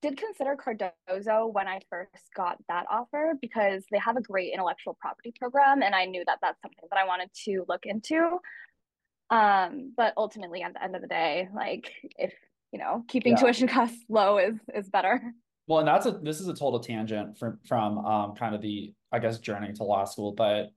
did 0.00 0.16
consider 0.16 0.54
Cardozo 0.54 1.46
when 1.46 1.66
I 1.66 1.80
first 1.90 2.30
got 2.36 2.58
that 2.68 2.86
offer 2.88 3.34
because 3.40 3.84
they 3.90 3.98
have 3.98 4.16
a 4.16 4.20
great 4.20 4.52
intellectual 4.52 4.96
property 5.00 5.32
program, 5.36 5.82
and 5.82 5.92
I 5.92 6.04
knew 6.04 6.22
that 6.26 6.38
that's 6.40 6.62
something 6.62 6.88
that 6.88 7.00
I 7.00 7.06
wanted 7.06 7.30
to 7.46 7.64
look 7.68 7.84
into. 7.84 8.38
Um, 9.30 9.92
but 9.96 10.14
ultimately, 10.16 10.62
at 10.62 10.74
the 10.74 10.84
end 10.84 10.94
of 10.94 11.02
the 11.02 11.08
day, 11.08 11.48
like 11.52 11.90
if 12.16 12.32
you 12.72 12.78
know, 12.78 13.04
keeping 13.08 13.34
Yeah. 13.34 13.40
tuition 13.40 13.68
costs 13.68 14.04
low 14.08 14.38
is 14.38 14.56
is 14.74 14.88
better. 14.88 15.20
Well, 15.66 15.78
and 15.78 15.88
that's 15.88 16.06
a 16.06 16.12
this 16.12 16.40
is 16.40 16.48
a 16.48 16.54
total 16.54 16.80
tangent 16.80 17.38
from 17.38 17.58
from 17.66 17.98
um 17.98 18.34
kind 18.34 18.54
of 18.54 18.60
the 18.60 18.94
I 19.12 19.18
guess 19.18 19.38
journey 19.38 19.72
to 19.74 19.84
law 19.84 20.04
school, 20.04 20.32
but 20.32 20.70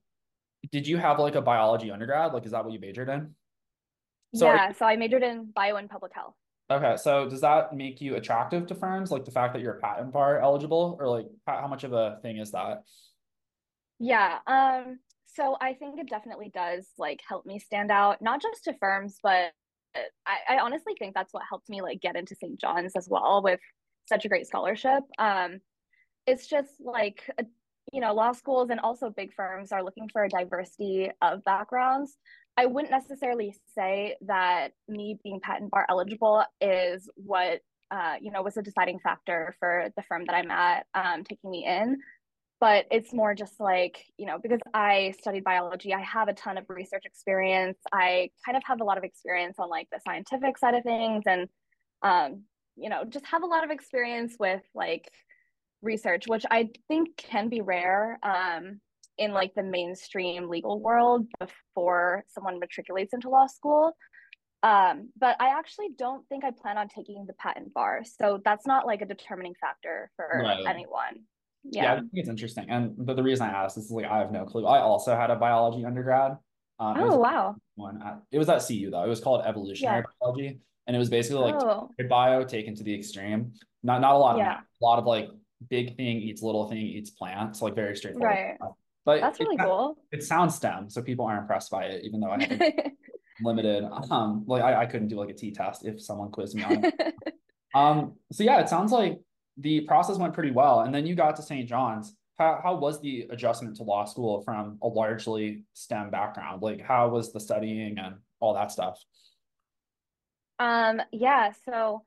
did 0.72 0.86
you 0.86 0.96
have 0.98 1.18
like 1.18 1.34
a 1.34 1.42
biology 1.42 1.90
undergrad? 1.90 2.32
Like 2.32 2.46
is 2.46 2.52
that 2.52 2.64
what 2.64 2.72
you 2.72 2.80
majored 2.80 3.08
in? 3.08 3.34
So 4.34 4.46
Yeah, 4.46 4.72
so 4.72 4.86
I 4.86 4.96
majored 4.96 5.22
in 5.22 5.50
bio 5.52 5.76
and 5.76 5.88
public 5.88 6.12
health. 6.14 6.34
Okay, 6.68 6.96
so 6.96 7.28
does 7.28 7.42
that 7.42 7.74
make 7.74 8.00
you 8.00 8.16
attractive 8.16 8.66
to 8.66 8.74
firms, 8.74 9.12
like 9.12 9.24
the 9.24 9.30
fact 9.30 9.54
that 9.54 9.62
you're 9.62 9.78
patent 9.80 10.12
bar 10.12 10.40
eligible, 10.40 10.96
or 10.98 11.08
like 11.08 11.26
how 11.46 11.68
much 11.68 11.84
of 11.84 11.92
a 11.92 12.18
thing 12.22 12.38
is 12.38 12.50
that? 12.52 12.82
Yeah, 13.98 14.38
um, 14.46 14.98
so 15.26 15.56
I 15.60 15.74
think 15.74 15.98
it 15.98 16.08
definitely 16.08 16.50
does 16.52 16.86
like 16.98 17.20
help 17.26 17.46
me 17.46 17.58
stand 17.58 17.90
out, 17.90 18.20
not 18.20 18.42
just 18.42 18.64
to 18.64 18.74
firms, 18.78 19.18
but 19.22 19.52
I, 20.26 20.56
I 20.56 20.58
honestly 20.58 20.94
think 20.98 21.14
that's 21.14 21.32
what 21.32 21.42
helped 21.48 21.68
me 21.68 21.82
like 21.82 22.00
get 22.00 22.16
into 22.16 22.34
St. 22.34 22.60
John's 22.60 22.96
as 22.96 23.08
well 23.08 23.42
with 23.42 23.60
such 24.06 24.24
a 24.24 24.28
great 24.28 24.46
scholarship. 24.46 25.02
Um, 25.18 25.60
it's 26.26 26.46
just 26.46 26.70
like, 26.80 27.28
uh, 27.38 27.44
you 27.92 28.00
know, 28.00 28.14
law 28.14 28.32
schools 28.32 28.70
and 28.70 28.80
also 28.80 29.10
big 29.10 29.32
firms 29.34 29.72
are 29.72 29.84
looking 29.84 30.08
for 30.12 30.24
a 30.24 30.28
diversity 30.28 31.10
of 31.22 31.44
backgrounds. 31.44 32.16
I 32.56 32.66
wouldn't 32.66 32.90
necessarily 32.90 33.54
say 33.74 34.16
that 34.22 34.72
me 34.88 35.18
being 35.22 35.40
patent 35.40 35.70
bar 35.70 35.86
eligible 35.88 36.44
is 36.60 37.08
what, 37.16 37.60
uh, 37.90 38.14
you 38.20 38.30
know, 38.32 38.42
was 38.42 38.56
a 38.56 38.62
deciding 38.62 38.98
factor 38.98 39.54
for 39.60 39.88
the 39.96 40.02
firm 40.02 40.24
that 40.26 40.34
I'm 40.34 40.50
at 40.50 40.86
um, 40.94 41.22
taking 41.22 41.50
me 41.50 41.64
in 41.66 41.98
but 42.60 42.86
it's 42.90 43.12
more 43.12 43.34
just 43.34 43.60
like 43.60 44.04
you 44.16 44.26
know 44.26 44.38
because 44.42 44.60
i 44.72 45.12
studied 45.18 45.44
biology 45.44 45.92
i 45.92 46.00
have 46.00 46.28
a 46.28 46.32
ton 46.32 46.56
of 46.58 46.64
research 46.68 47.04
experience. 47.04 47.78
I 47.92 48.30
kind 48.44 48.56
of 48.56 48.62
have 48.66 48.80
a 48.80 48.84
lot 48.84 48.98
of 48.98 49.04
experience 49.04 49.56
on 49.58 49.68
like 49.68 49.88
the 49.90 50.00
scientific 50.06 50.58
side 50.58 50.74
of 50.74 50.82
things 50.82 51.24
and 51.26 51.48
um 52.02 52.42
you 52.76 52.88
know 52.88 53.04
just 53.04 53.26
have 53.26 53.42
a 53.42 53.46
lot 53.46 53.64
of 53.64 53.70
experience 53.70 54.36
with 54.38 54.62
like 54.74 55.10
research 55.82 56.26
which 56.26 56.44
i 56.50 56.68
think 56.88 57.16
can 57.16 57.48
be 57.48 57.60
rare 57.60 58.18
um 58.22 58.80
in 59.18 59.32
like 59.32 59.54
the 59.54 59.62
mainstream 59.62 60.48
legal 60.48 60.80
world 60.80 61.26
before 61.40 62.24
someone 62.28 62.58
matriculates 62.58 63.14
into 63.14 63.30
law 63.30 63.46
school. 63.46 63.92
Um 64.62 65.10
but 65.18 65.36
i 65.40 65.48
actually 65.58 65.88
don't 65.98 66.26
think 66.28 66.44
i 66.44 66.50
plan 66.50 66.78
on 66.78 66.88
taking 66.88 67.24
the 67.26 67.34
patent 67.34 67.72
bar 67.74 68.02
so 68.18 68.40
that's 68.44 68.66
not 68.66 68.86
like 68.86 69.02
a 69.02 69.06
determining 69.06 69.54
factor 69.60 70.10
for 70.16 70.28
Right. 70.42 70.66
anyone 70.66 71.24
Yeah, 71.70 71.92
I 71.94 71.96
think 71.96 72.10
it's 72.14 72.28
interesting. 72.28 72.66
And 72.70 72.94
but 72.96 73.16
the 73.16 73.22
reason 73.22 73.46
I 73.46 73.64
asked 73.64 73.76
is 73.78 73.90
like 73.90 74.06
I 74.06 74.18
have 74.18 74.32
no 74.32 74.44
clue. 74.44 74.66
I 74.66 74.80
also 74.80 75.14
had 75.16 75.30
a 75.30 75.36
biology 75.36 75.84
undergrad. 75.84 76.32
Um, 76.78 76.96
Oh, 76.98 77.16
wow. 77.16 77.56
one 77.74 78.02
at, 78.02 78.20
it 78.30 78.38
was 78.38 78.48
at 78.48 78.66
CU 78.66 78.90
though. 78.90 79.02
It 79.04 79.08
was 79.08 79.20
called 79.20 79.42
evolutionary 79.46 79.98
Yeah. 79.98 80.02
biology, 80.20 80.60
and 80.86 80.94
it 80.94 80.98
was 80.98 81.08
basically 81.10 81.40
like 81.50 81.54
Oh, 81.58 81.90
bio 82.08 82.44
taken 82.44 82.74
to 82.76 82.82
the 82.82 82.94
extreme. 82.94 83.52
Not 83.82 84.00
not 84.00 84.14
a 84.14 84.18
lot 84.18 84.32
of 84.34 84.38
yeah, 84.38 84.44
math, 84.48 84.64
a 84.80 84.84
lot 84.84 84.98
of 84.98 85.06
like 85.06 85.28
big 85.70 85.96
thing 85.96 86.18
eats 86.20 86.42
little 86.42 86.68
thing 86.68 86.78
eats 86.78 87.10
plant. 87.10 87.56
So 87.56 87.64
like 87.64 87.74
very 87.74 87.96
straightforward. 87.96 88.28
right. 88.30 88.56
stuff. 88.56 88.72
But 89.04 89.20
That's 89.20 89.38
it, 89.40 89.44
really 89.44 89.56
cool. 89.56 89.96
it 90.10 90.22
sounds 90.24 90.56
STEM, 90.56 90.90
so 90.90 91.00
people 91.00 91.26
are 91.26 91.38
impressed 91.38 91.70
by 91.70 91.84
it, 91.84 92.04
even 92.04 92.18
though 92.20 92.30
I 92.32 92.38
limited. 93.40 93.84
Um, 94.10 94.44
like 94.46 94.62
I, 94.62 94.82
I 94.82 94.86
couldn't 94.86 95.08
do 95.08 95.16
like 95.16 95.28
a 95.30 95.34
T 95.34 95.52
test 95.52 95.86
if 95.86 96.02
someone 96.02 96.30
quizzed 96.30 96.56
me 96.56 96.62
on 96.64 96.84
it. 96.84 96.94
Um, 97.74 98.14
so 98.32 98.42
yeah, 98.42 98.60
it 98.60 98.70
sounds 98.70 98.90
like 98.90 99.20
the 99.56 99.82
process 99.82 100.18
went 100.18 100.34
pretty 100.34 100.50
well, 100.50 100.80
and 100.80 100.94
then 100.94 101.06
you 101.06 101.14
got 101.14 101.36
to 101.36 101.42
St. 101.42 101.68
John's. 101.68 102.14
How 102.38 102.60
how 102.62 102.76
was 102.76 103.00
the 103.00 103.26
adjustment 103.30 103.76
to 103.76 103.82
law 103.82 104.04
school 104.04 104.42
from 104.42 104.78
a 104.82 104.88
largely 104.88 105.64
STEM 105.72 106.10
background? 106.10 106.62
Like 106.62 106.82
how 106.82 107.08
was 107.08 107.32
the 107.32 107.40
studying 107.40 107.98
and 107.98 108.16
all 108.40 108.54
that 108.54 108.70
stuff? 108.70 109.02
Um, 110.58 111.00
yeah, 111.12 111.52
so 111.68 112.02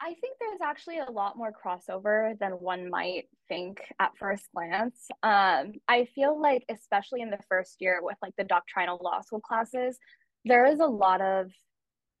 I 0.00 0.14
think 0.14 0.36
there's 0.38 0.60
actually 0.62 0.98
a 0.98 1.10
lot 1.10 1.36
more 1.36 1.52
crossover 1.52 2.38
than 2.38 2.52
one 2.52 2.88
might 2.88 3.24
think 3.48 3.80
at 3.98 4.16
first 4.16 4.44
glance. 4.54 5.08
Um, 5.22 5.72
I 5.88 6.06
feel 6.14 6.40
like, 6.40 6.64
especially 6.68 7.20
in 7.20 7.30
the 7.30 7.40
first 7.48 7.76
year 7.80 7.98
with 8.00 8.16
like 8.22 8.34
the 8.36 8.44
doctrinal 8.44 9.00
law 9.02 9.20
school 9.22 9.40
classes, 9.40 9.98
there 10.44 10.66
is 10.66 10.78
a 10.78 10.86
lot 10.86 11.20
of 11.20 11.50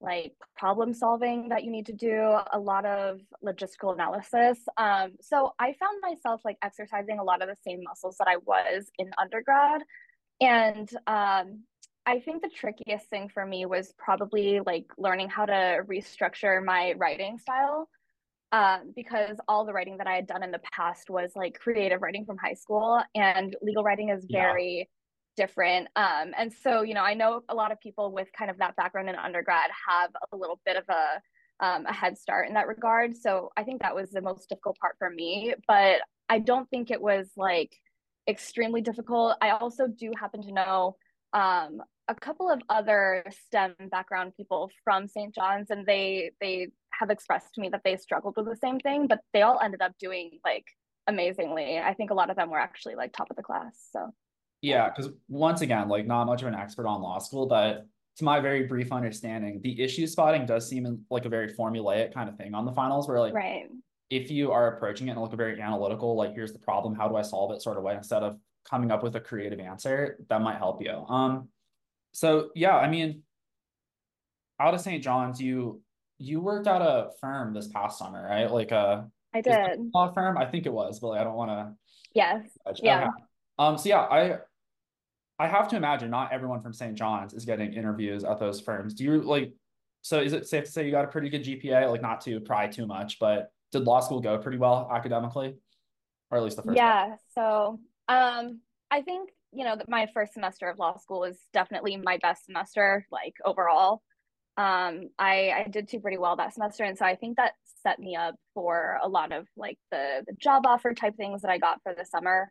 like 0.00 0.32
problem 0.56 0.94
solving 0.94 1.48
that 1.48 1.64
you 1.64 1.70
need 1.70 1.86
to 1.86 1.92
do, 1.92 2.38
a 2.52 2.58
lot 2.58 2.84
of 2.84 3.20
logistical 3.44 3.92
analysis. 3.92 4.58
Um, 4.76 5.12
so 5.20 5.52
I 5.58 5.74
found 5.74 6.00
myself 6.02 6.40
like 6.44 6.56
exercising 6.62 7.18
a 7.18 7.24
lot 7.24 7.42
of 7.42 7.48
the 7.48 7.56
same 7.66 7.82
muscles 7.82 8.16
that 8.18 8.28
I 8.28 8.36
was 8.36 8.86
in 8.98 9.10
undergrad. 9.20 9.82
And 10.40 10.88
um, 11.06 11.64
I 12.06 12.20
think 12.20 12.42
the 12.42 12.48
trickiest 12.48 13.10
thing 13.10 13.28
for 13.28 13.44
me 13.44 13.66
was 13.66 13.92
probably 13.98 14.60
like 14.64 14.86
learning 14.96 15.30
how 15.30 15.46
to 15.46 15.80
restructure 15.86 16.64
my 16.64 16.94
writing 16.96 17.38
style. 17.38 17.88
Um, 18.50 18.94
because 18.96 19.36
all 19.46 19.66
the 19.66 19.74
writing 19.74 19.98
that 19.98 20.06
I 20.06 20.14
had 20.14 20.26
done 20.26 20.42
in 20.42 20.50
the 20.50 20.60
past 20.72 21.10
was 21.10 21.32
like 21.36 21.58
creative 21.58 22.00
writing 22.00 22.24
from 22.24 22.38
high 22.38 22.54
school, 22.54 22.98
and 23.14 23.54
legal 23.60 23.84
writing 23.84 24.08
is 24.08 24.24
very 24.30 24.88
different. 25.38 25.88
Um, 25.96 26.32
and 26.36 26.52
so, 26.52 26.82
you 26.82 26.92
know, 26.92 27.02
I 27.02 27.14
know 27.14 27.42
a 27.48 27.54
lot 27.54 27.72
of 27.72 27.80
people 27.80 28.12
with 28.12 28.28
kind 28.36 28.50
of 28.50 28.58
that 28.58 28.74
background 28.76 29.08
in 29.08 29.14
undergrad 29.14 29.70
have 29.88 30.10
a 30.32 30.36
little 30.36 30.60
bit 30.66 30.76
of 30.76 30.84
a 30.88 31.20
um, 31.60 31.86
a 31.86 31.92
head 31.92 32.18
start 32.18 32.48
in 32.48 32.54
that 32.54 32.68
regard. 32.68 33.16
So 33.16 33.50
I 33.56 33.64
think 33.64 33.82
that 33.82 33.94
was 33.94 34.10
the 34.10 34.20
most 34.20 34.48
difficult 34.48 34.76
part 34.78 34.96
for 34.98 35.10
me, 35.10 35.54
but 35.66 36.00
I 36.28 36.38
don't 36.38 36.68
think 36.70 36.90
it 36.90 37.00
was 37.00 37.30
like 37.36 37.74
extremely 38.28 38.80
difficult. 38.80 39.36
I 39.40 39.50
also 39.50 39.86
do 39.88 40.12
happen 40.18 40.42
to 40.42 40.52
know 40.52 40.96
um, 41.32 41.82
a 42.08 42.14
couple 42.14 42.50
of 42.50 42.60
other 42.68 43.24
STEM 43.46 43.74
background 43.90 44.34
people 44.36 44.70
from 44.84 45.08
St. 45.08 45.34
John's, 45.34 45.70
and 45.70 45.84
they 45.84 46.30
they 46.40 46.68
have 46.90 47.10
expressed 47.10 47.54
to 47.54 47.60
me 47.60 47.68
that 47.70 47.82
they 47.84 47.96
struggled 47.96 48.34
with 48.36 48.46
the 48.46 48.56
same 48.56 48.78
thing, 48.80 49.06
but 49.08 49.20
they 49.32 49.42
all 49.42 49.60
ended 49.62 49.82
up 49.82 49.92
doing 49.98 50.38
like 50.44 50.64
amazingly. 51.06 51.78
I 51.78 51.94
think 51.94 52.10
a 52.10 52.14
lot 52.14 52.30
of 52.30 52.36
them 52.36 52.50
were 52.50 52.60
actually 52.60 52.94
like 52.94 53.12
top 53.12 53.30
of 53.30 53.36
the 53.36 53.42
class. 53.42 53.74
So 53.92 54.12
Yeah, 54.60 54.90
because 54.90 55.12
once 55.28 55.60
again, 55.60 55.88
like 55.88 56.06
not 56.06 56.24
much 56.26 56.42
of 56.42 56.48
an 56.48 56.54
expert 56.54 56.86
on 56.86 57.00
law 57.00 57.18
school, 57.18 57.46
but 57.46 57.86
to 58.16 58.24
my 58.24 58.40
very 58.40 58.64
brief 58.64 58.90
understanding, 58.90 59.60
the 59.62 59.80
issue 59.80 60.06
spotting 60.06 60.44
does 60.46 60.68
seem 60.68 61.04
like 61.10 61.24
a 61.24 61.28
very 61.28 61.52
formulaic 61.54 62.12
kind 62.12 62.28
of 62.28 62.36
thing 62.36 62.54
on 62.54 62.64
the 62.64 62.72
finals, 62.72 63.08
where 63.08 63.20
like 63.20 63.34
right, 63.34 63.66
if 64.10 64.30
you 64.30 64.50
are 64.50 64.74
approaching 64.74 65.08
it 65.08 65.12
in 65.12 65.18
like 65.18 65.32
a 65.32 65.36
very 65.36 65.60
analytical, 65.60 66.16
like 66.16 66.34
here's 66.34 66.52
the 66.52 66.58
problem, 66.58 66.94
how 66.94 67.06
do 67.08 67.16
I 67.16 67.22
solve 67.22 67.52
it 67.52 67.62
sort 67.62 67.76
of 67.76 67.84
way, 67.84 67.94
instead 67.94 68.22
of 68.22 68.36
coming 68.68 68.90
up 68.90 69.02
with 69.02 69.14
a 69.14 69.20
creative 69.20 69.60
answer, 69.60 70.18
that 70.28 70.42
might 70.42 70.58
help 70.58 70.82
you. 70.82 70.90
Um, 71.08 71.48
so 72.12 72.50
yeah, 72.56 72.76
I 72.76 72.88
mean, 72.88 73.22
out 74.58 74.74
of 74.74 74.80
St. 74.80 75.02
John's, 75.02 75.40
you 75.40 75.80
you 76.18 76.40
worked 76.40 76.66
at 76.66 76.82
a 76.82 77.10
firm 77.20 77.54
this 77.54 77.68
past 77.68 77.96
summer, 77.96 78.26
right? 78.28 78.50
Like 78.50 78.72
a 78.72 79.08
I 79.32 79.40
did. 79.40 79.78
law 79.94 80.12
firm, 80.12 80.36
I 80.36 80.46
think 80.46 80.66
it 80.66 80.72
was, 80.72 80.98
but 80.98 81.08
like, 81.10 81.20
I 81.20 81.24
don't 81.24 81.36
want 81.36 81.50
to 81.52 81.74
Yes, 82.12 82.42
judge. 82.66 82.80
yeah. 82.82 83.02
Okay. 83.02 83.10
Um, 83.58 83.78
so 83.78 83.88
yeah, 83.88 84.00
I 84.00 84.38
I 85.38 85.46
have 85.46 85.68
to 85.68 85.76
imagine 85.76 86.10
not 86.10 86.32
everyone 86.32 86.60
from 86.60 86.72
St. 86.72 86.94
John's 86.94 87.32
is 87.32 87.44
getting 87.44 87.72
interviews 87.72 88.24
at 88.24 88.38
those 88.38 88.60
firms. 88.60 88.94
Do 88.94 89.04
you 89.04 89.22
like, 89.22 89.52
so 90.02 90.20
is 90.20 90.32
it 90.32 90.48
safe 90.48 90.64
to 90.64 90.70
say 90.70 90.84
you 90.84 90.90
got 90.90 91.04
a 91.04 91.08
pretty 91.08 91.28
good 91.28 91.44
GPA? 91.44 91.90
Like 91.90 92.02
not 92.02 92.20
to 92.22 92.40
pry 92.40 92.66
too 92.66 92.86
much, 92.86 93.18
but 93.18 93.50
did 93.70 93.84
law 93.84 94.00
school 94.00 94.20
go 94.20 94.38
pretty 94.38 94.58
well 94.58 94.88
academically? 94.92 95.56
Or 96.30 96.38
at 96.38 96.44
least 96.44 96.56
the 96.56 96.62
first 96.62 96.68
one? 96.68 96.76
Yeah, 96.76 97.14
so 97.34 97.78
um 98.08 98.60
I 98.90 99.02
think, 99.02 99.30
you 99.52 99.64
know, 99.64 99.76
that 99.76 99.88
my 99.88 100.08
first 100.12 100.34
semester 100.34 100.68
of 100.68 100.78
law 100.78 100.96
school 100.96 101.20
was 101.20 101.38
definitely 101.52 101.96
my 101.96 102.18
best 102.18 102.46
semester, 102.46 103.06
like 103.12 103.34
overall. 103.44 104.02
Um 104.56 105.10
I 105.18 105.52
I 105.52 105.68
did 105.70 105.86
do 105.86 106.00
pretty 106.00 106.18
well 106.18 106.34
that 106.36 106.54
semester, 106.54 106.82
and 106.82 106.98
so 106.98 107.04
I 107.04 107.14
think 107.14 107.36
that 107.36 107.52
set 107.82 108.00
me 108.00 108.16
up 108.16 108.34
for 108.54 108.98
a 109.02 109.08
lot 109.08 109.30
of 109.32 109.46
like 109.56 109.78
the 109.92 110.24
the 110.26 110.34
job 110.34 110.66
offer 110.66 110.94
type 110.94 111.16
things 111.16 111.42
that 111.42 111.50
I 111.50 111.58
got 111.58 111.80
for 111.84 111.94
the 111.94 112.04
summer. 112.04 112.50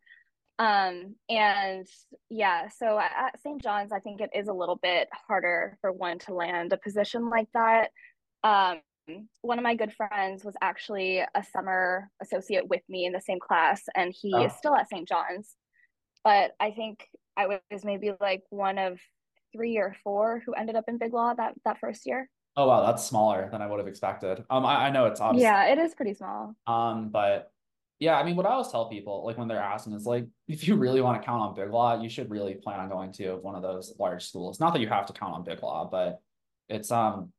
Um 0.60 1.16
and 1.30 1.86
yeah, 2.30 2.70
so 2.70 3.00
at, 3.00 3.40
St. 3.42 3.62
John's, 3.62 3.92
I 3.92 4.00
think 4.00 4.22
it 4.22 4.32
is 4.34 4.48
a 4.48 4.54
little 4.54 4.78
bit 4.78 5.08
harder 5.28 5.78
for 5.82 5.92
one 5.92 6.20
to 6.20 6.34
land 6.34 6.74
a 6.74 6.78
position 6.78 7.30
like 7.30 7.48
that. 7.54 7.90
Um 8.44 8.82
one 9.42 9.58
of 9.58 9.64
my 9.64 9.76
good 9.76 9.94
friends 9.94 10.44
was 10.44 10.56
actually 10.62 11.20
a 11.20 11.44
summer 11.54 12.10
associate 12.22 12.68
with 12.68 12.82
me 12.90 13.06
in 13.06 13.14
the 13.14 13.22
same 13.22 13.40
class, 13.40 13.82
and 13.96 14.14
he 14.14 14.30
is 14.32 14.52
Oh, 14.54 14.56
still 14.58 14.76
at 14.76 14.90
St. 14.90 15.08
John's. 15.08 15.56
But 16.26 16.52
I 16.60 16.72
think 16.72 17.08
I 17.38 17.48
was 17.72 17.86
maybe 17.86 18.12
like 18.20 18.44
one 18.50 18.78
of 18.78 19.00
three 19.54 19.78
or 19.78 19.96
four 20.04 20.42
who 20.46 20.52
ended 20.54 20.76
up 20.76 20.86
in 20.90 20.98
Big 20.98 21.14
Law 21.14 21.34
that 21.36 21.54
that 21.64 21.80
first 21.80 22.06
year. 22.06 22.30
oh 22.58 22.68
wow, 22.68 22.86
that's 22.86 23.06
smaller 23.06 23.48
than 23.50 23.62
I 23.62 23.68
would 23.68 23.80
have 23.80 23.88
expected. 23.88 24.44
Um, 24.50 24.66
I, 24.66 24.88
I 24.88 24.90
know 24.90 25.06
it's 25.06 25.22
obviously 25.22 25.44
Yeah, 25.44 25.68
it 25.72 25.78
is 25.78 25.96
pretty 25.96 26.16
small. 26.16 26.56
Um, 26.66 27.08
but 27.10 27.52
yeah, 28.00 28.18
I 28.18 28.24
mean, 28.24 28.36
what 28.36 28.46
I 28.46 28.52
always 28.52 28.68
tell 28.68 28.90
people, 28.90 29.26
like 29.26 29.38
when 29.38 29.48
they're 29.48 29.62
asking, 29.62 29.94
is 29.94 30.06
like, 30.06 30.26
if 30.48 30.68
you 30.68 30.76
really 30.76 31.02
want 31.02 31.22
to 31.22 31.26
count 31.26 31.42
on 31.42 31.56
Big 31.56 31.72
Law, 31.72 32.02
you 32.02 32.10
should 32.10 32.30
really 32.30 32.56
plan 32.56 32.80
on 32.80 32.90
going 32.90 33.12
to 33.14 33.38
one 33.38 33.56
of 33.56 33.62
those 33.62 33.94
large 34.00 34.28
schools. 34.28 34.60
Not 34.60 34.74
that 34.74 34.82
you 34.82 34.88
have 34.88 35.06
to 35.08 35.14
count 35.14 35.34
on 35.34 35.44
Big 35.44 35.62
Law, 35.62 35.88
but 35.90 36.20
it's 36.70 36.92
um 36.92 37.32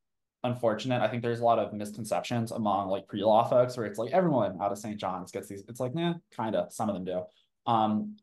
unfortunate. 0.45 1.03
I 1.03 1.09
think 1.09 1.23
there's 1.23 1.41
a 1.41 1.45
lot 1.45 1.59
of 1.59 1.73
misconceptions 1.73 2.53
among 2.53 2.89
like 2.89 3.07
pre-law 3.09 3.45
folks 3.49 3.77
where 3.77 3.87
it's 3.87 3.99
like 3.99 4.13
everyone 4.13 4.59
out 4.61 4.73
of 4.73 4.79
St. 4.79 4.97
John's 4.97 5.31
gets 5.33 5.49
these. 5.49 5.65
It's 5.69 5.81
like, 5.81 5.95
nah, 5.95 6.15
kind 6.37 6.55
of. 6.55 6.73
Some 6.73 6.89
of 6.89 6.95
them 6.95 7.05
do. 7.05 7.23
Um, 7.67 8.17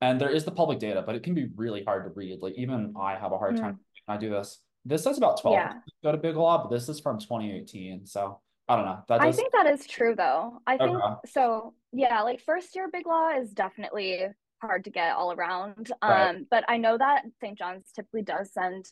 and 0.00 0.20
there 0.20 0.28
is 0.28 0.44
the 0.44 0.50
public 0.50 0.78
data, 0.78 1.02
but 1.04 1.14
it 1.14 1.22
can 1.22 1.34
be 1.34 1.48
really 1.56 1.82
hard 1.82 2.04
to 2.04 2.10
read. 2.10 2.40
Like 2.40 2.54
even 2.56 2.94
I 2.98 3.16
have 3.16 3.32
a 3.32 3.38
hard 3.38 3.56
time 3.56 3.74
Mm, 3.74 3.78
when 4.06 4.16
I 4.16 4.20
do 4.20 4.30
this. 4.30 4.60
This 4.84 5.02
says 5.02 5.16
about 5.16 5.40
12 5.40 5.56
yeah. 5.56 5.72
go 6.02 6.12
to 6.12 6.18
Big 6.18 6.36
Law, 6.36 6.62
but 6.62 6.70
this 6.70 6.88
is 6.90 7.00
from 7.00 7.18
2018. 7.18 8.04
So 8.06 8.40
I 8.68 8.76
don't 8.76 8.86
know. 8.86 8.98
That 9.08 9.20
I 9.20 9.30
think 9.32 9.52
that 9.52 9.66
is 9.66 9.86
true 9.86 10.14
though. 10.16 10.60
I 10.66 10.76
think 10.78 10.96
okay. 10.96 11.14
so. 11.26 11.74
Yeah, 11.92 12.22
like 12.22 12.40
first 12.40 12.74
year 12.74 12.88
Big 12.92 13.06
Law 13.06 13.30
is 13.38 13.50
definitely 13.52 14.26
hard 14.60 14.84
to 14.84 14.90
get 14.90 15.14
all 15.14 15.32
around. 15.32 15.92
Right. 16.02 16.30
Um, 16.30 16.46
but 16.50 16.64
I 16.68 16.76
know 16.78 16.98
that 16.98 17.22
St. 17.40 17.56
John's 17.56 17.90
typically 17.94 18.22
does 18.22 18.52
send 18.52 18.86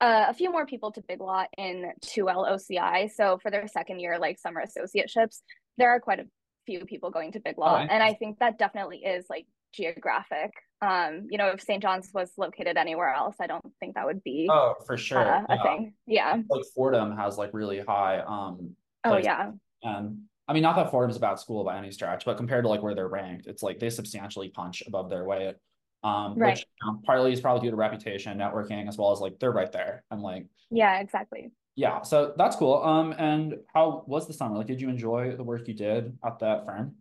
uh, 0.00 0.26
a 0.28 0.34
few 0.34 0.50
more 0.50 0.66
people 0.66 0.90
to 0.92 1.02
Big 1.06 1.20
Law 1.20 1.44
in 1.58 1.92
2L 2.04 2.50
OCI. 2.50 3.10
So 3.10 3.38
for 3.42 3.50
their 3.50 3.68
second 3.68 4.00
year, 4.00 4.18
like 4.18 4.38
summer 4.38 4.64
associateships, 4.64 5.40
there 5.76 5.90
are 5.90 6.00
quite 6.00 6.20
a 6.20 6.26
few 6.66 6.84
people 6.86 7.10
going 7.10 7.32
to 7.32 7.40
Big 7.40 7.58
Law. 7.58 7.76
And 7.76 8.02
I 8.02 8.14
think 8.14 8.38
that 8.38 8.58
definitely 8.58 8.98
is 8.98 9.26
like 9.28 9.46
geographic. 9.72 10.50
Um, 10.82 11.26
you 11.30 11.38
know, 11.38 11.48
if 11.48 11.60
St. 11.60 11.82
John's 11.82 12.10
was 12.14 12.32
located 12.38 12.76
anywhere 12.78 13.12
else, 13.12 13.36
I 13.40 13.46
don't 13.46 13.64
think 13.78 13.94
that 13.94 14.06
would 14.06 14.24
be 14.24 14.48
Oh, 14.50 14.74
for 14.86 14.96
sure. 14.96 15.18
uh, 15.20 15.44
a 15.48 15.54
Yeah. 15.56 15.62
thing. 15.62 15.94
Yeah. 16.06 16.36
Like 16.48 16.64
Fordham 16.74 17.16
has 17.16 17.36
like 17.38 17.50
really 17.52 17.80
high 17.80 18.20
um 18.20 18.74
Oh, 19.04 19.10
place. 19.10 19.24
yeah. 19.24 19.50
And 19.82 20.22
I 20.48 20.52
mean, 20.52 20.62
not 20.62 20.76
that 20.76 20.90
Fordham's 20.90 21.16
a 21.16 21.20
bad 21.20 21.38
school 21.38 21.64
by 21.64 21.78
any 21.78 21.90
stretch, 21.90 22.24
but 22.24 22.36
compared 22.36 22.64
to 22.64 22.68
like 22.68 22.82
where 22.82 22.94
they're 22.94 23.08
ranked, 23.08 23.46
it's 23.46 23.62
like 23.62 23.78
they 23.78 23.90
substantially 23.90 24.48
punch 24.48 24.82
above 24.86 25.08
their 25.10 25.24
weight. 25.24 25.54
Um, 26.02 26.34
Right. 26.36 26.56
which 26.56 26.66
know, 26.82 27.00
partly 27.04 27.32
is 27.32 27.40
probably 27.42 27.60
due 27.66 27.70
to 27.70 27.76
reputation, 27.76 28.38
networking, 28.38 28.88
as 28.88 28.96
well 28.96 29.12
as 29.12 29.20
like 29.20 29.38
they're 29.38 29.52
right 29.52 29.70
there. 29.70 30.02
I'm 30.10 30.22
like, 30.22 30.46
Yeah, 30.70 30.98
exactly. 31.00 31.52
yeah, 31.76 32.02
so 32.02 32.32
that's 32.36 32.56
cool. 32.56 32.82
Um, 32.82 33.12
and 33.18 33.56
how 33.74 34.04
was 34.06 34.26
the 34.26 34.32
summer? 34.32 34.56
Like, 34.56 34.66
did 34.66 34.80
you 34.80 34.88
enjoy 34.88 35.36
the 35.36 35.44
work 35.44 35.68
you 35.68 35.74
did 35.74 36.16
at 36.24 36.38
that 36.38 36.64
firm? 36.64 36.96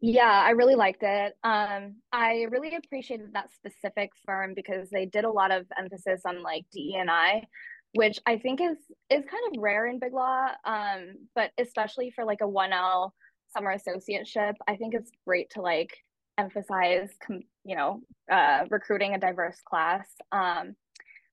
Yeah, 0.00 0.30
I 0.30 0.50
really 0.50 0.76
liked 0.76 1.02
it. 1.02 1.34
Um, 1.42 1.96
I 2.12 2.46
really 2.50 2.76
appreciated 2.76 3.32
that 3.32 3.52
specific 3.52 4.12
firm 4.24 4.54
because 4.54 4.88
they 4.90 5.06
did 5.06 5.24
a 5.24 5.30
lot 5.30 5.50
of 5.50 5.66
emphasis 5.76 6.22
on 6.24 6.40
like 6.44 6.66
DE&I, 6.72 7.48
which 7.94 8.18
I 8.26 8.38
think 8.38 8.60
is 8.60 8.76
is 9.10 9.24
kind 9.24 9.42
of 9.56 9.62
rare 9.62 9.86
in 9.86 9.98
Big 9.98 10.12
Law. 10.12 10.48
Um, 10.64 11.14
but 11.34 11.52
especially 11.58 12.10
for 12.10 12.24
like 12.24 12.40
a 12.40 12.48
1L 12.48 13.10
summer 13.56 13.76
associateship, 13.76 14.54
I 14.66 14.76
think 14.76 14.94
it's 14.94 15.10
great 15.26 15.50
to 15.50 15.62
like 15.62 15.96
emphasize, 16.38 17.10
com 17.26 17.42
you 17.64 17.76
know, 17.76 18.00
uh, 18.30 18.64
recruiting 18.70 19.14
a 19.14 19.18
diverse 19.18 19.60
class. 19.68 20.06
Um, 20.32 20.74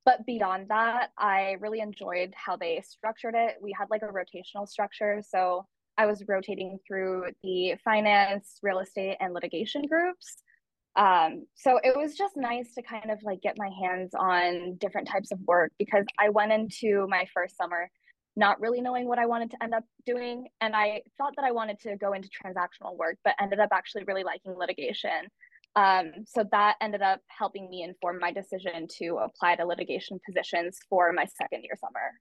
but 0.06 0.26
beyond 0.26 0.70
that, 0.70 1.10
I 1.18 1.56
really 1.60 1.80
enjoyed 1.80 2.34
how 2.36 2.56
they 2.56 2.82
structured 2.88 3.34
it. 3.36 3.56
We 3.62 3.74
had 3.78 3.90
like 3.90 4.04
a 4.04 4.08
rotational 4.08 4.68
structure, 4.68 5.22
so 5.28 5.66
I 5.98 6.06
was 6.06 6.24
rotating 6.28 6.78
through 6.86 7.26
the 7.42 7.76
finance, 7.84 8.60
real 8.62 8.80
estate, 8.80 9.18
and 9.20 9.34
litigation 9.34 9.84
groups. 9.88 10.44
Um, 10.96 11.46
so 11.56 11.80
it 11.84 11.96
was 11.96 12.16
just 12.16 12.38
nice 12.38 12.74
to 12.76 12.82
kind 12.82 13.12
of 13.12 13.22
like 13.24 13.42
get 13.42 13.56
my 13.58 13.70
hands 13.82 14.12
on 14.18 14.78
different 14.80 15.08
types 15.08 15.32
of 15.32 15.40
work 15.46 15.72
because 15.78 16.06
I 16.20 16.30
went 16.30 16.54
into 16.54 17.06
my 17.10 17.26
first 17.34 17.58
summer 17.58 17.90
not 18.38 18.60
really 18.60 18.82
knowing 18.82 19.08
what 19.08 19.20
I 19.20 19.26
wanted 19.26 19.52
to 19.52 19.64
end 19.64 19.74
up 19.74 19.84
doing. 20.06 20.48
And 20.62 20.76
I 20.76 21.02
thought 21.18 21.34
that 21.38 21.46
I 21.46 21.52
wanted 21.52 21.80
to 21.82 21.96
go 21.96 22.14
into 22.14 22.30
transactional 22.30 22.98
work, 22.98 23.18
but 23.24 23.34
ended 23.42 23.60
up 23.60 23.70
actually 23.72 24.04
really 24.04 24.24
liking 24.24 24.58
litigation. 24.58 25.30
Um, 25.78 26.12
so 26.26 26.46
that 26.52 26.76
ended 26.82 27.02
up 27.02 27.22
helping 27.28 27.70
me 27.70 27.84
inform 27.84 28.20
my 28.20 28.32
decision 28.32 28.88
to 29.00 29.20
apply 29.24 29.56
to 29.56 29.66
litigation 29.66 30.20
positions 30.26 30.80
for 30.90 31.12
my 31.14 31.26
second 31.26 31.64
year 31.64 31.76
summer. 31.80 32.12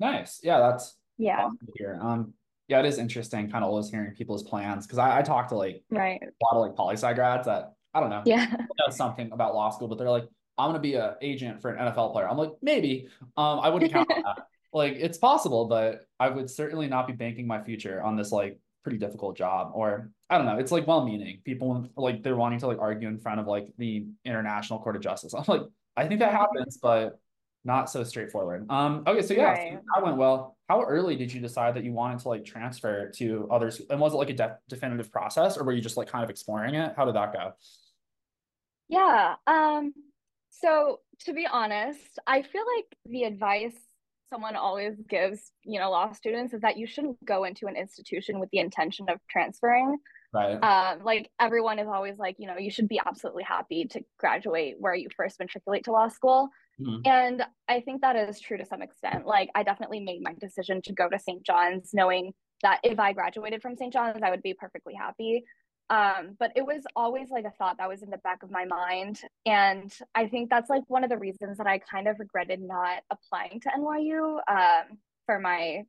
Nice. 0.00 0.40
Yeah, 0.42 0.58
that's 0.58 0.96
yeah. 1.18 1.48
Awesome. 1.80 2.00
Um, 2.00 2.34
yeah, 2.68 2.80
it 2.80 2.86
is 2.86 2.98
interesting 2.98 3.50
kind 3.50 3.64
of 3.64 3.70
always 3.70 3.90
hearing 3.90 4.12
people's 4.14 4.42
plans 4.42 4.86
because 4.86 4.98
I, 4.98 5.18
I 5.18 5.22
talk 5.22 5.48
to 5.48 5.56
like 5.56 5.82
right 5.90 6.20
a 6.22 6.44
lot 6.44 6.54
of 6.54 6.62
like 6.62 6.76
poli 6.76 6.94
sci 6.94 7.12
grads 7.12 7.46
that 7.46 7.74
I 7.94 8.00
don't 8.00 8.10
know, 8.10 8.22
yeah, 8.24 8.46
know 8.78 8.90
something 8.90 9.30
about 9.32 9.54
law 9.54 9.70
school, 9.70 9.88
but 9.88 9.98
they're 9.98 10.10
like, 10.10 10.28
I'm 10.58 10.68
gonna 10.68 10.80
be 10.80 10.94
an 10.94 11.14
agent 11.20 11.60
for 11.60 11.70
an 11.70 11.78
NFL 11.78 12.12
player. 12.12 12.28
I'm 12.28 12.38
like, 12.38 12.52
maybe. 12.62 13.08
Um, 13.36 13.60
I 13.60 13.68
wouldn't 13.68 13.92
count 13.92 14.10
on 14.10 14.22
that. 14.22 14.46
Like, 14.74 14.94
it's 14.94 15.18
possible, 15.18 15.66
but 15.66 16.06
I 16.18 16.30
would 16.30 16.48
certainly 16.48 16.88
not 16.88 17.06
be 17.06 17.12
banking 17.12 17.46
my 17.46 17.62
future 17.62 18.02
on 18.02 18.16
this 18.16 18.32
like 18.32 18.58
pretty 18.82 18.98
difficult 18.98 19.36
job. 19.36 19.72
Or 19.74 20.10
I 20.30 20.38
don't 20.38 20.46
know. 20.46 20.56
It's 20.56 20.72
like 20.72 20.86
well-meaning. 20.86 21.40
People 21.44 21.86
like 21.96 22.22
they're 22.22 22.36
wanting 22.36 22.58
to 22.60 22.66
like 22.66 22.78
argue 22.78 23.08
in 23.08 23.18
front 23.18 23.38
of 23.38 23.46
like 23.46 23.68
the 23.78 24.06
International 24.24 24.78
Court 24.78 24.96
of 24.96 25.02
Justice. 25.02 25.34
I'm 25.38 25.44
like, 25.46 25.62
I 25.96 26.06
think 26.06 26.20
that 26.20 26.32
happens, 26.32 26.78
but 26.78 27.18
not 27.64 27.90
so 27.90 28.02
straightforward. 28.02 28.66
Um, 28.70 29.04
okay, 29.06 29.22
so 29.22 29.34
yeah, 29.34 29.44
right. 29.44 29.72
so 29.74 29.80
that 29.94 30.04
went 30.04 30.16
well. 30.16 30.56
How 30.68 30.82
early 30.82 31.16
did 31.16 31.32
you 31.32 31.40
decide 31.40 31.74
that 31.74 31.84
you 31.84 31.92
wanted 31.92 32.20
to 32.20 32.28
like 32.28 32.44
transfer 32.44 33.10
to 33.16 33.48
others? 33.50 33.80
And 33.90 34.00
was 34.00 34.14
it 34.14 34.16
like 34.16 34.30
a 34.30 34.34
de 34.34 34.56
definitive 34.68 35.12
process, 35.12 35.56
or 35.56 35.64
were 35.64 35.72
you 35.72 35.82
just 35.82 35.96
like 35.96 36.08
kind 36.08 36.24
of 36.24 36.30
exploring 36.30 36.74
it? 36.74 36.94
How 36.96 37.04
did 37.04 37.14
that 37.14 37.32
go? 37.32 37.52
Yeah. 38.88 39.34
Um. 39.46 39.92
So 40.50 41.00
to 41.24 41.32
be 41.32 41.46
honest, 41.50 42.18
I 42.26 42.42
feel 42.42 42.64
like 42.76 42.86
the 43.06 43.24
advice 43.24 43.76
someone 44.28 44.56
always 44.56 44.94
gives, 45.08 45.52
you 45.62 45.78
know, 45.78 45.90
law 45.90 46.10
students 46.12 46.54
is 46.54 46.62
that 46.62 46.78
you 46.78 46.86
shouldn't 46.86 47.22
go 47.24 47.44
into 47.44 47.66
an 47.66 47.76
institution 47.76 48.40
with 48.40 48.48
the 48.50 48.58
intention 48.58 49.06
of 49.10 49.18
transferring. 49.28 49.98
Right. 50.32 50.54
Um, 50.54 51.04
like 51.04 51.30
everyone 51.38 51.78
is 51.78 51.86
always 51.86 52.18
like, 52.18 52.36
you 52.38 52.46
know, 52.46 52.56
you 52.56 52.70
should 52.70 52.88
be 52.88 52.98
absolutely 53.04 53.42
happy 53.42 53.84
to 53.90 54.00
graduate 54.18 54.76
where 54.78 54.94
you 54.94 55.08
first 55.14 55.38
matriculate 55.38 55.84
to 55.84 55.92
law 55.92 56.08
school. 56.08 56.48
Mm-hmm. 56.80 57.00
And 57.04 57.44
I 57.68 57.80
think 57.80 58.00
that 58.00 58.16
is 58.16 58.40
true 58.40 58.56
to 58.56 58.64
some 58.64 58.80
extent. 58.80 59.26
Like, 59.26 59.50
I 59.54 59.62
definitely 59.62 60.00
made 60.00 60.22
my 60.22 60.32
decision 60.40 60.80
to 60.82 60.94
go 60.94 61.10
to 61.10 61.18
St. 61.18 61.44
John's 61.44 61.90
knowing 61.92 62.32
that 62.62 62.80
if 62.82 62.98
I 62.98 63.12
graduated 63.12 63.60
from 63.60 63.76
St. 63.76 63.92
John's, 63.92 64.22
I 64.22 64.30
would 64.30 64.42
be 64.42 64.54
perfectly 64.54 64.94
happy. 64.94 65.44
Um, 65.92 66.36
but 66.38 66.52
it 66.56 66.64
was 66.64 66.84
always 66.96 67.28
like 67.28 67.44
a 67.44 67.50
thought 67.50 67.76
that 67.76 67.88
was 67.88 68.02
in 68.02 68.08
the 68.08 68.16
back 68.18 68.42
of 68.42 68.50
my 68.50 68.64
mind. 68.64 69.20
And 69.44 69.92
I 70.14 70.26
think 70.26 70.48
that's 70.48 70.70
like 70.70 70.84
one 70.88 71.04
of 71.04 71.10
the 71.10 71.18
reasons 71.18 71.58
that 71.58 71.66
I 71.66 71.78
kind 71.78 72.08
of 72.08 72.18
regretted 72.18 72.62
not 72.62 73.02
applying 73.10 73.60
to 73.60 73.68
NYU 73.78 74.38
um, 74.48 74.96
for 75.26 75.38
my, 75.38 75.82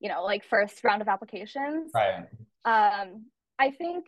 you 0.00 0.08
know, 0.08 0.24
like 0.24 0.44
first 0.44 0.82
round 0.82 1.02
of 1.02 1.08
applications. 1.08 1.92
Right. 1.94 2.26
Um, 2.64 3.26
I 3.60 3.70
think 3.70 4.06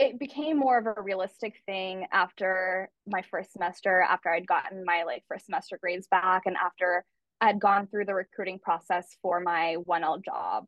it 0.00 0.18
became 0.18 0.58
more 0.58 0.78
of 0.78 0.86
a 0.86 1.00
realistic 1.00 1.62
thing 1.64 2.06
after 2.12 2.90
my 3.06 3.22
first 3.22 3.52
semester, 3.52 4.00
after 4.00 4.30
I'd 4.30 4.48
gotten 4.48 4.84
my 4.84 5.04
like 5.04 5.22
first 5.28 5.46
semester 5.46 5.78
grades 5.80 6.08
back, 6.10 6.42
and 6.46 6.56
after 6.56 7.04
I 7.40 7.46
had 7.46 7.60
gone 7.60 7.86
through 7.86 8.06
the 8.06 8.14
recruiting 8.14 8.58
process 8.58 9.16
for 9.22 9.38
my 9.38 9.76
1L 9.88 10.24
job. 10.24 10.64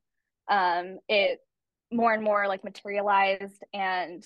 Um, 0.48 0.98
it 1.08 1.40
more 1.92 2.12
and 2.12 2.22
more 2.22 2.46
like 2.48 2.64
materialized, 2.64 3.62
and 3.72 4.24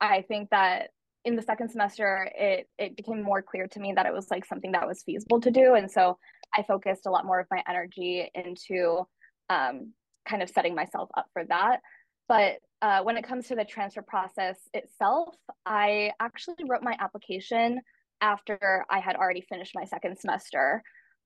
I 0.00 0.22
think 0.22 0.50
that 0.50 0.90
in 1.24 1.36
the 1.36 1.42
second 1.42 1.70
semester, 1.70 2.28
it 2.34 2.68
it 2.78 2.96
became 2.96 3.22
more 3.22 3.42
clear 3.42 3.68
to 3.68 3.80
me 3.80 3.92
that 3.94 4.06
it 4.06 4.12
was 4.12 4.30
like 4.30 4.44
something 4.44 4.72
that 4.72 4.86
was 4.86 5.02
feasible 5.02 5.40
to 5.40 5.50
do, 5.50 5.74
and 5.74 5.90
so 5.90 6.18
I 6.54 6.62
focused 6.62 7.06
a 7.06 7.10
lot 7.10 7.24
more 7.24 7.40
of 7.40 7.46
my 7.50 7.62
energy 7.68 8.30
into 8.34 9.06
um, 9.48 9.92
kind 10.28 10.42
of 10.42 10.50
setting 10.50 10.74
myself 10.74 11.08
up 11.16 11.26
for 11.32 11.44
that. 11.46 11.80
But 12.28 12.58
uh, 12.80 13.02
when 13.02 13.16
it 13.16 13.24
comes 13.24 13.48
to 13.48 13.54
the 13.54 13.64
transfer 13.64 14.02
process 14.02 14.58
itself, 14.74 15.34
I 15.66 16.12
actually 16.20 16.64
wrote 16.66 16.82
my 16.82 16.96
application 16.98 17.80
after 18.20 18.84
I 18.88 19.00
had 19.00 19.16
already 19.16 19.42
finished 19.42 19.72
my 19.74 19.84
second 19.84 20.18
semester. 20.18 20.82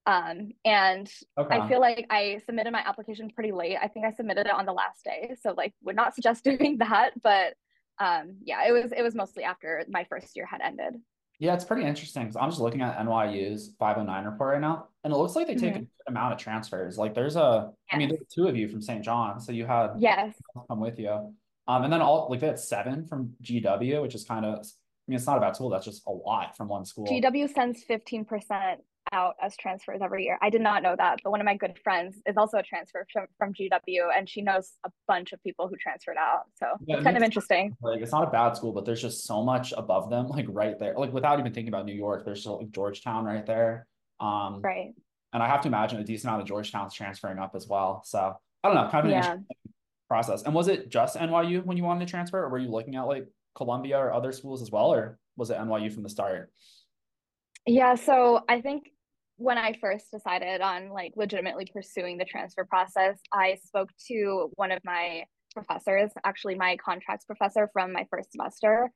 Um, 0.07 0.53
and 0.65 1.11
okay. 1.37 1.57
I 1.57 1.69
feel 1.69 1.81
like 1.81 2.07
I 2.11 2.41
submitted 2.47 2.71
my 2.71 2.79
application 2.87 3.29
pretty 3.31 3.51
late. 3.51 3.77
I 3.83 3.89
think 3.89 4.07
I 4.07 4.13
submitted 4.13 4.47
it 4.47 4.53
on 4.53 4.65
the 4.65 4.73
last 4.73 5.05
day. 5.05 5.35
So 5.43 5.53
like 5.57 5.75
would 5.83 5.97
not 5.97 6.15
suggest 6.15 6.45
doing 6.45 6.79
that, 6.79 7.11
but 7.23 7.55
um, 7.99 8.37
yeah, 8.43 8.67
it 8.69 8.73
was 8.73 8.93
it 8.93 9.03
was 9.03 9.15
mostly 9.15 9.43
after 9.43 9.85
my 9.89 10.05
first 10.05 10.37
year 10.37 10.47
had 10.47 10.61
ended. 10.61 11.01
Yeah, 11.39 11.55
it's 11.55 11.65
pretty 11.65 11.85
interesting 11.85 12.23
because 12.23 12.37
I'm 12.37 12.49
just 12.49 12.63
looking 12.63 12.81
at 12.81 12.97
NYU's 12.99 13.75
509 13.79 14.25
report 14.25 14.55
right 14.55 14.61
now, 14.61 14.89
and 15.05 15.13
it 15.13 15.17
looks 15.17 15.37
like 15.37 15.47
they 15.47 15.55
take 15.55 15.75
mm-hmm. 15.75 15.77
a 15.77 15.81
good 15.81 15.89
amount 16.09 16.33
of 16.33 16.39
transfers. 16.39 16.97
Like 16.97 17.15
there's 17.15 17.37
a, 17.37 17.73
yes. 17.73 17.75
I 17.93 17.99
mean, 17.99 18.09
there's 18.09 18.27
two 18.35 18.47
of 18.47 18.57
you 18.57 18.69
from 18.69 18.81
St. 18.81 19.05
John, 19.05 19.39
so 19.41 19.53
you 19.53 19.67
had 19.67 19.91
yes 19.99 20.35
come 20.69 20.81
with 20.81 20.99
you. 20.99 21.35
Um, 21.69 21.85
and 21.85 21.93
then 21.93 22.01
all 22.01 22.29
like 22.31 22.41
they 22.41 22.47
had 22.47 22.59
seven 22.59 23.07
from 23.07 23.35
GW, 23.43 24.01
which 24.01 24.15
is 24.15 24.25
kind 24.25 24.47
of, 24.47 24.61
I 24.61 25.07
mean, 25.09 25.17
it's 25.17 25.27
not 25.27 25.37
a 25.37 25.41
bad 25.41 25.57
school. 25.57 25.69
That's 25.69 25.85
just 25.85 26.07
a 26.07 26.11
lot 26.11 26.57
from 26.57 26.69
one 26.69 26.87
school. 26.87 27.07
GW 27.07 27.53
sends 27.53 27.85
15% 27.85 28.77
out 29.13 29.37
as 29.41 29.57
transfers 29.57 30.01
every 30.03 30.25
year. 30.25 30.39
I 30.43 30.51
did 30.51 30.61
not 30.61 30.83
know 30.83 30.95
that, 30.97 31.21
but 31.23 31.31
one 31.31 31.41
of 31.41 31.45
my 31.45 31.57
good 31.57 31.79
friends 31.83 32.21
is 32.27 32.37
also 32.37 32.59
a 32.59 32.63
transfer 32.63 33.07
from, 33.13 33.27
from 33.39 33.53
GW 33.53 34.09
and 34.17 34.29
she 34.29 34.43
knows 34.43 34.73
a 34.85 34.91
bunch 35.07 35.33
of 35.33 35.43
people 35.43 35.69
who 35.69 35.77
transferred 35.77 36.17
out. 36.19 36.45
So 36.55 36.67
yeah, 36.87 36.97
it's 36.97 37.05
kind 37.05 37.17
of 37.17 37.23
interesting. 37.23 37.77
Like 37.83 38.01
it's 38.01 38.13
not 38.13 38.27
a 38.27 38.31
bad 38.31 38.57
school, 38.57 38.73
but 38.73 38.85
there's 38.85 39.03
just 39.03 39.25
so 39.25 39.43
much 39.43 39.73
above 39.77 40.11
them, 40.11 40.29
like 40.29 40.47
right 40.49 40.79
there. 40.79 40.95
Like 40.97 41.13
without 41.13 41.39
even 41.39 41.53
thinking 41.53 41.73
about 41.73 41.87
New 41.87 41.95
York, 41.95 42.25
there's 42.25 42.41
still 42.41 42.59
like 42.59 42.71
Georgetown 42.71 43.25
right 43.25 43.47
there. 43.47 43.87
Um, 44.21 44.61
right. 44.63 44.95
And 45.33 45.43
I 45.43 45.49
have 45.49 45.61
to 45.63 45.69
imagine 45.69 46.01
a 46.01 46.05
decent 46.05 46.29
amount 46.31 46.43
of 46.43 46.49
Georgetown's 46.49 46.95
transferring 46.95 47.39
up 47.39 47.55
as 47.55 47.67
well. 47.67 48.03
So 48.05 48.37
I 48.65 48.69
don't 48.69 48.77
know, 48.77 48.89
kind 48.91 49.07
of 49.07 49.13
an 49.13 49.23
yeah 49.23 49.37
process. 50.09 50.43
And 50.43 50.55
was 50.55 50.69
it 50.69 50.89
just 50.89 51.17
NYU 51.17 51.65
when 51.65 51.77
you 51.77 51.85
wanted 51.85 52.07
to 52.07 52.11
transfer, 52.11 52.43
or 52.43 52.49
were 52.49 52.59
you 52.59 52.71
looking 52.71 52.97
at 52.97 53.03
like 53.03 53.27
Columbia 53.55 53.99
or 53.99 54.13
other 54.13 54.33
schools 54.33 54.63
as 54.63 54.71
well, 54.71 54.93
or 54.93 55.19
was 55.37 55.51
it 55.51 55.59
NYU 55.59 55.93
from 55.93 56.03
the 56.03 56.09
start? 56.09 56.53
Yeah, 57.67 57.97
so 57.97 58.45
I 58.49 58.61
think 58.61 58.91
when 59.37 59.59
I 59.59 59.75
first 59.81 60.11
decided 60.11 60.61
on 60.61 60.91
like 60.91 61.13
legitimately 61.17 61.67
pursuing 61.73 62.19
the 62.19 62.25
transfer 62.25 62.65
process, 62.65 63.19
I 63.33 63.59
spoke 63.65 63.91
to 64.09 64.51
one 64.57 64.73
of 64.73 64.81
my 64.85 65.25
professors, 65.55 66.11
actually 66.25 66.55
my 66.55 66.77
contracts 66.77 67.25
professor 67.25 67.69
from 67.73 67.93
my 67.93 68.07
first 68.11 68.33
semester. 68.33 68.91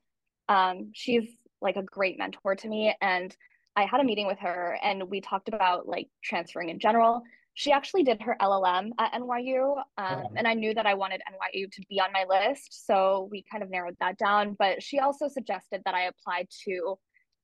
Um, 0.49 0.91
she's 0.95 1.29
like 1.61 1.77
a 1.77 1.83
great 1.83 2.19
mentor 2.19 2.57
to 2.57 2.69
me, 2.69 2.95
and 3.01 3.35
I 3.77 3.85
had 3.85 4.01
a 4.01 4.05
meeting 4.05 4.27
with 4.27 4.39
her, 4.41 4.79
and 4.83 5.11
we 5.11 5.21
talked 5.21 5.49
about 5.49 5.87
like 5.87 6.09
transferring 6.23 6.71
in 6.71 6.79
general 6.79 7.23
she 7.55 7.73
actually 7.73 8.03
did 8.03 8.23
her 8.23 8.37
LLM 8.41 8.91
at 8.99 9.13
NYU. 9.13 9.77
Um, 9.99 10.25
and 10.37 10.47
I 10.47 10.55
knew 10.55 10.73
that 10.75 10.87
I 10.87 10.95
wanted 10.95 11.21
NYU 11.29 11.71
to 11.71 11.83
be 11.89 12.01
on 12.01 12.11
my 12.13 12.25
list. 12.29 12.87
So 12.87 13.29
we 13.31 13.45
kind 13.51 13.63
of 13.63 13.71
narrowed 13.71 13.97
that 14.01 14.17
down. 14.19 14.57
But 14.59 14.83
she 14.83 14.99
also 14.99 15.29
suggested 15.29 15.83
that 15.85 15.95
I 15.95 16.05
apply 16.05 16.47
to 16.65 16.99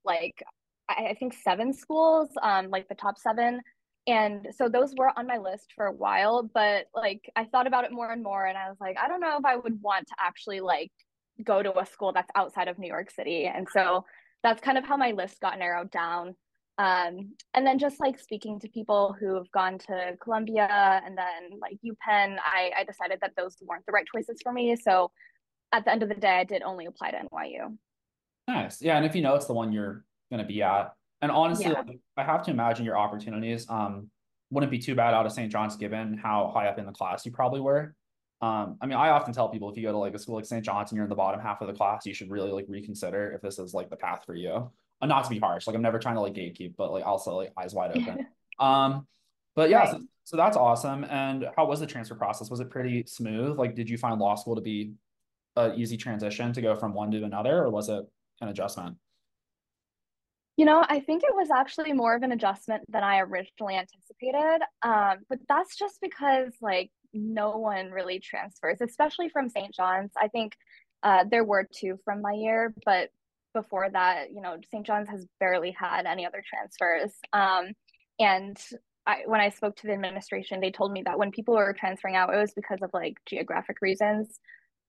like, 0.05 0.43
I, 0.88 1.14
think 1.18 1.35
seven 1.35 1.72
schools, 1.72 2.31
um, 2.42 2.68
like 2.70 2.88
the 2.88 2.94
top 2.94 3.18
seven. 3.18 3.61
And 4.07 4.49
so 4.57 4.68
those 4.68 4.94
were 4.96 5.11
on 5.16 5.27
my 5.27 5.38
list 5.38 5.72
for 5.75 5.87
a 5.87 5.92
while. 5.92 6.49
But 6.55 6.87
like, 6.94 7.31
I 7.35 7.44
thought 7.44 7.66
about 7.66 7.85
it 7.85 7.92
more 7.92 8.11
and 8.11 8.22
more. 8.22 8.46
And 8.46 8.57
I 8.57 8.68
was 8.68 8.77
like, 8.81 8.96
I 9.03 9.09
don't 9.09 9.20
know 9.20 9.37
if 9.38 9.44
I 9.44 9.57
would 9.57 9.83
want 9.83 10.07
to 10.09 10.14
actually 10.20 10.61
like 10.61 10.92
go 11.42 11.62
to 11.62 11.79
a 11.79 11.87
school 11.87 12.12
that's 12.12 12.31
outside 12.35 12.68
of 12.68 12.79
New 12.79 12.88
York 12.88 13.11
City. 13.11 13.46
And 13.46 13.66
so 13.72 14.05
that's 14.42 14.61
kind 14.61 14.79
of 14.79 14.85
how 14.85 14.96
my 14.96 15.11
list 15.11 15.40
got 15.40 15.59
narrowed 15.59 15.90
down. 15.90 16.37
Um, 16.79 17.33
and 17.55 17.66
then 17.66 17.79
just 17.79 18.01
like 18.01 18.18
speaking 18.18 18.61
to 18.61 18.68
people 18.68 19.16
who 19.18 19.35
have 19.35 19.51
gone 19.51 19.79
to 19.79 20.16
Columbia 20.22 20.68
and 21.05 21.16
then 21.16 21.59
like 21.61 21.79
UPenn, 21.85 22.37
I, 22.44 22.70
I 22.79 22.85
decided 22.85 23.18
that 23.22 23.33
those 23.37 23.57
weren't 23.62 23.87
the 23.87 23.92
right 23.92 24.07
choices 24.14 24.40
for 24.42 24.53
me. 24.53 24.77
So 24.77 25.11
at 25.72 25.85
the 25.85 25.90
end 25.90 26.03
of 26.03 26.09
the 26.09 26.14
day, 26.14 26.38
I 26.38 26.44
did 26.44 26.62
only 26.62 26.87
apply 26.87 27.12
to 27.12 27.18
NYU. 27.18 27.77
Nice. 28.46 28.81
Yeah. 28.83 28.96
And 28.96 29.07
if 29.07 29.16
you 29.16 29.22
know 29.22 29.35
it's 29.35 29.46
the 29.46 29.55
one 29.55 29.72
you're 29.72 30.05
going 30.31 30.43
to 30.43 30.47
be 30.47 30.62
at, 30.62 30.93
and 31.23 31.31
honestly, 31.31 31.67
yeah. 31.67 31.83
like, 31.87 31.99
I 32.17 32.25
have 32.25 32.43
to 32.45 32.51
imagine 32.51 32.85
your 32.85 32.99
opportunities 32.99 33.67
um, 33.69 34.11
wouldn't 34.51 34.71
be 34.71 34.79
too 34.79 34.95
bad 34.95 35.15
out 35.15 35.27
of 35.27 35.33
St. 35.33 35.51
John's 35.51 35.77
given 35.77 36.19
how 36.19 36.51
high 36.55 36.69
up 36.69 36.79
in 36.79 36.87
the 36.87 36.93
class 36.93 37.25
you 37.25 37.33
probably 37.33 37.61
were. 37.61 37.95
Um, 38.43 38.77
I 38.83 38.87
mean, 38.87 38.99
I 38.99 39.09
often 39.09 39.33
tell 39.33 39.49
people 39.49 39.71
if 39.71 39.77
you 39.77 39.83
go 39.83 39.93
to 39.93 39.99
like 39.99 40.15
a 40.15 40.19
school 40.19 40.37
like 40.37 40.45
St. 40.45 40.65
John's 40.65 40.91
and 40.91 40.97
you're 40.97 41.05
in 41.05 41.09
the 41.09 41.17
bottom 41.17 41.41
half 41.41 41.62
of 41.62 41.69
the 41.69 41.73
class, 41.73 42.05
you 42.05 42.12
should 42.12 42.31
really 42.31 42.53
like 42.53 42.67
reconsider 42.69 43.33
if 43.33 43.41
this 43.41 43.59
is 43.59 43.73
like 43.73 43.89
the 43.89 43.97
path 43.97 44.25
for 44.27 44.35
you. 44.35 44.71
Uh, 45.01 45.07
not 45.07 45.25
to 45.25 45.31
be 45.31 45.39
harsh, 45.39 45.67
like 45.67 45.77
I'm 45.77 45.83
never 45.83 45.99
trying 45.99 46.15
to 46.17 46.21
like 46.21 46.35
gatekeep, 46.35 46.75
but 46.77 46.93
like 46.93 47.05
also 47.05 47.35
like 47.35 47.53
eyes 47.59 47.75
wide 47.75 47.97
open. 47.97 48.27
um, 48.59 49.07
but 49.55 49.71
yeah, 49.71 49.79
right. 49.79 49.91
so, 49.91 50.01
so 50.25 50.37
that's 50.37 50.57
awesome. 50.57 51.05
And 51.05 51.47
how 51.57 51.67
was 51.67 51.81
the 51.81 51.87
transfer 51.87 52.15
process? 52.15 52.51
Was 52.51 52.61
it 52.61 52.71
pretty 52.71 53.05
smooth? 53.07 53.59
Like, 53.59 53.75
did 53.75 53.89
you 53.89 53.97
find 53.97 54.21
law 54.21 54.35
school 54.35 54.55
to 54.55 54.61
be 54.61 54.93
an 55.57 55.75
easy 55.75 55.97
transition 55.97 56.53
to 56.53 56.61
go 56.61 56.75
from 56.75 56.93
one 56.93 57.11
to 57.11 57.25
another, 57.25 57.65
or 57.65 57.71
was 57.71 57.89
it 57.89 58.05
an 58.43 58.49
adjustment? 58.49 58.97
You 60.57 60.64
know, 60.64 60.85
I 60.88 61.01
think 61.01 61.23
it 61.23 61.35
was 61.35 61.51
actually 61.51 61.92
more 61.92 62.16
of 62.16 62.23
an 62.23 62.33
adjustment 62.33 62.90
than 62.90 63.05
I 63.05 63.21
originally 63.21 63.77
anticipated. 63.77 64.61
Um, 64.83 65.19
but 65.29 65.38
that's 65.49 65.77
just 65.77 66.01
because 66.01 66.53
like 66.62 66.90
no 67.12 67.59
one 67.59 67.90
really 67.90 68.21
transfers, 68.21 68.79
especially 68.81 69.29
from 69.29 69.49
St. 69.49 69.75
John's. 69.75 70.12
I 70.21 70.29
think 70.29 70.57
uh, 71.03 71.25
there 71.31 71.45
were 71.45 71.69
two 71.75 71.99
from 72.05 72.23
my 72.23 72.33
year, 72.33 72.75
but 72.85 73.11
before 73.53 73.88
that, 73.90 74.33
you 74.33 74.40
know, 74.40 74.57
St. 74.71 74.87
John's 74.87 75.09
has 75.09 75.27
barely 75.40 75.71
had 75.73 76.07
any 76.07 76.27
other 76.27 76.42
transfers. 76.47 77.12
Um, 77.33 77.73
and 78.19 78.59
I, 79.07 79.23
when 79.27 79.40
I 79.40 79.51
spoke 79.51 79.77
to 79.77 79.87
the 79.87 79.92
administration, 79.92 80.61
they 80.61 80.71
told 80.71 80.92
me 80.92 81.03
that 81.05 81.19
when 81.19 81.31
people 81.31 81.55
were 81.55 81.75
transferring 81.79 82.16
out, 82.16 82.33
it 82.33 82.38
was 82.38 82.53
because 82.55 82.83
of 82.83 82.90
like 82.92 83.16
geographic 83.27 83.79
reasons. 83.81 84.38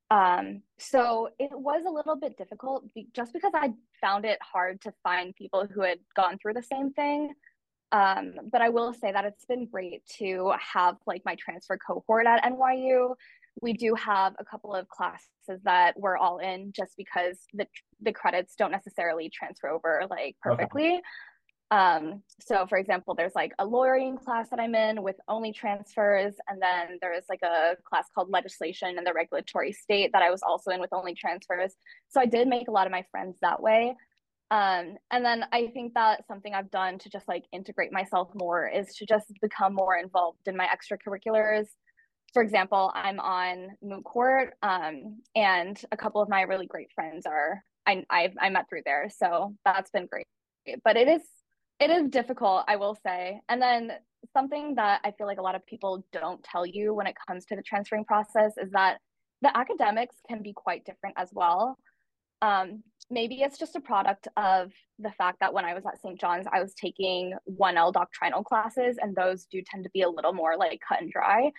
Um, 0.09 0.61
so 0.79 1.29
it 1.37 1.51
was 1.51 1.83
a 1.85 1.91
little 1.91 2.15
bit 2.15 2.37
difficult 2.37 2.85
just 3.13 3.33
because 3.33 3.51
I 3.53 3.73
found 3.99 4.25
it 4.25 4.39
hard 4.41 4.81
to 4.81 4.93
find 5.03 5.35
people 5.35 5.67
who 5.71 5.81
had 5.81 5.99
gone 6.15 6.37
through 6.37 6.53
the 6.53 6.63
same 6.63 6.93
thing. 6.93 7.33
Um, 7.91 8.33
but 8.51 8.61
I 8.61 8.69
will 8.69 8.93
say 8.93 9.11
that 9.11 9.25
it's 9.25 9.45
been 9.45 9.65
great 9.65 10.05
to 10.19 10.53
have 10.59 10.95
like 11.05 11.21
my 11.25 11.35
transfer 11.35 11.77
cohort 11.77 12.25
at 12.25 12.43
NYU. 12.43 13.15
We 13.61 13.73
do 13.73 13.95
have 13.95 14.33
a 14.39 14.45
couple 14.45 14.73
of 14.73 14.87
classes 14.89 15.61
that 15.63 15.93
we're 15.97 16.17
all 16.17 16.37
in 16.39 16.73
just 16.75 16.93
because 16.97 17.39
the 17.53 17.65
the 18.01 18.11
credits 18.11 18.55
don't 18.55 18.71
necessarily 18.71 19.29
transfer 19.29 19.69
over 19.69 20.03
like 20.09 20.35
perfectly. 20.41 20.87
Okay. 20.87 21.01
Um, 21.69 22.23
so 22.39 22.65
for 22.65 22.77
example, 22.77 23.13
there's 23.13 23.35
like 23.35 23.53
a 23.59 23.65
lawyering 23.65 24.17
class 24.17 24.49
that 24.49 24.59
I'm 24.59 24.75
in 24.75 25.03
with 25.03 25.17
only 25.27 25.51
transfers, 25.51 26.33
and 26.47 26.61
then 26.61 26.97
there's 27.01 27.25
like 27.29 27.41
a 27.43 27.75
class 27.83 28.05
called 28.15 28.29
legislation 28.29 28.97
and 28.97 29.05
the 29.05 29.13
regulatory 29.13 29.73
state 29.73 30.11
that 30.13 30.21
I 30.21 30.29
was 30.29 30.41
also 30.41 30.71
in 30.71 30.79
with 30.79 30.93
only 30.93 31.13
transfers. 31.13 31.73
So 32.09 32.21
I 32.21 32.25
did 32.25 32.47
make 32.47 32.67
a 32.69 32.71
lot 32.71 32.87
of 32.87 32.91
my 32.91 33.03
friends 33.11 33.37
that 33.41 33.61
way. 33.61 33.95
Um, 34.49 34.95
and 35.11 35.25
then 35.25 35.43
I 35.51 35.67
think 35.73 35.93
that 35.95 36.25
something 36.25 36.53
I've 36.53 36.71
done 36.71 36.99
to 36.99 37.09
just 37.09 37.27
like 37.27 37.43
integrate 37.51 37.91
myself 37.91 38.29
more 38.33 38.65
is 38.65 38.95
to 38.95 39.05
just 39.05 39.25
become 39.41 39.73
more 39.73 39.97
involved 39.97 40.47
in 40.47 40.55
my 40.55 40.67
extracurriculars. 40.67 41.65
For 42.33 42.41
example, 42.41 42.91
I'm 42.95 43.19
on 43.19 43.71
moot 43.81 44.05
court, 44.05 44.53
um, 44.61 45.21
and 45.35 45.81
a 45.91 45.97
couple 45.97 46.21
of 46.21 46.29
my 46.29 46.43
really 46.43 46.65
great 46.65 46.91
friends 46.95 47.25
are 47.25 47.61
I 47.85 48.05
I, 48.09 48.33
I 48.39 48.49
met 48.49 48.69
through 48.69 48.83
there, 48.85 49.09
so 49.09 49.53
that's 49.65 49.91
been 49.91 50.07
great. 50.07 50.27
But 50.83 50.95
it 50.95 51.09
is 51.09 51.21
it 51.79 51.89
is 51.89 52.09
difficult, 52.09 52.63
I 52.67 52.75
will 52.75 52.97
say. 53.05 53.39
And 53.49 53.61
then 53.61 53.91
something 54.33 54.75
that 54.75 55.01
I 55.03 55.11
feel 55.11 55.27
like 55.27 55.39
a 55.39 55.43
lot 55.43 55.55
of 55.55 55.65
people 55.65 56.03
don't 56.11 56.43
tell 56.43 56.65
you 56.65 56.93
when 56.93 57.07
it 57.07 57.15
comes 57.27 57.45
to 57.45 57.55
the 57.55 57.61
transferring 57.61 58.05
process 58.05 58.53
is 58.57 58.71
that 58.71 58.97
the 59.41 59.55
academics 59.55 60.15
can 60.27 60.41
be 60.41 60.53
quite 60.53 60.85
different 60.85 61.15
as 61.17 61.29
well. 61.31 61.77
Um, 62.41 62.83
maybe 63.09 63.41
it's 63.41 63.57
just 63.57 63.75
a 63.75 63.79
product 63.79 64.27
of 64.37 64.71
the 64.99 65.11
fact 65.11 65.39
that 65.39 65.53
when 65.53 65.65
I 65.65 65.73
was 65.73 65.85
at 65.85 66.01
St. 66.01 66.19
John's, 66.19 66.47
I 66.51 66.61
was 66.61 66.73
taking 66.73 67.33
1L 67.59 67.93
doctrinal 67.93 68.43
classes, 68.43 68.97
and 68.99 69.15
those 69.15 69.45
do 69.45 69.61
tend 69.65 69.83
to 69.83 69.89
be 69.91 70.01
a 70.01 70.09
little 70.09 70.33
more 70.33 70.57
like 70.57 70.81
cut 70.87 71.01
and 71.01 71.11
dry. 71.11 71.51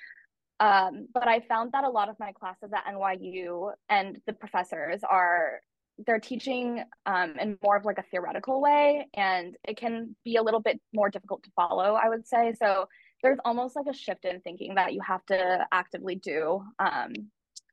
Um, 0.61 1.07
but 1.15 1.29
I 1.29 1.41
found 1.41 1.73
that 1.73 1.85
a 1.85 1.89
lot 1.89 2.09
of 2.09 2.17
my 2.19 2.33
classes 2.33 2.71
at 2.75 2.93
NYU 2.93 3.73
and 3.89 4.19
the 4.27 4.33
professors 4.33 5.03
are 5.09 5.61
they're 6.07 6.21
teaching 6.21 6.83
um, 7.07 7.35
in 7.41 7.59
more 7.63 7.77
of 7.77 7.85
like 7.85 7.99
a 7.99 8.05
theoretical 8.11 8.61
way 8.61 9.09
and 9.15 9.57
it 9.67 9.77
can 9.77 10.15
be 10.25 10.37
a 10.37 10.43
little 10.43 10.61
bit 10.61 10.81
more 10.93 11.11
difficult 11.11 11.43
to 11.43 11.51
follow 11.57 11.95
i 11.95 12.09
would 12.09 12.27
say. 12.27 12.55
So 12.59 12.89
there's 13.23 13.39
almost 13.45 13.75
like 13.75 13.87
a 13.91 13.95
shift 13.95 14.25
in 14.25 14.41
thinking 14.41 14.77
that 14.77 14.93
you 14.93 15.01
have 15.01 15.25
to 15.27 15.67
actively 15.73 16.15
do 16.15 16.63
um, 16.79 17.13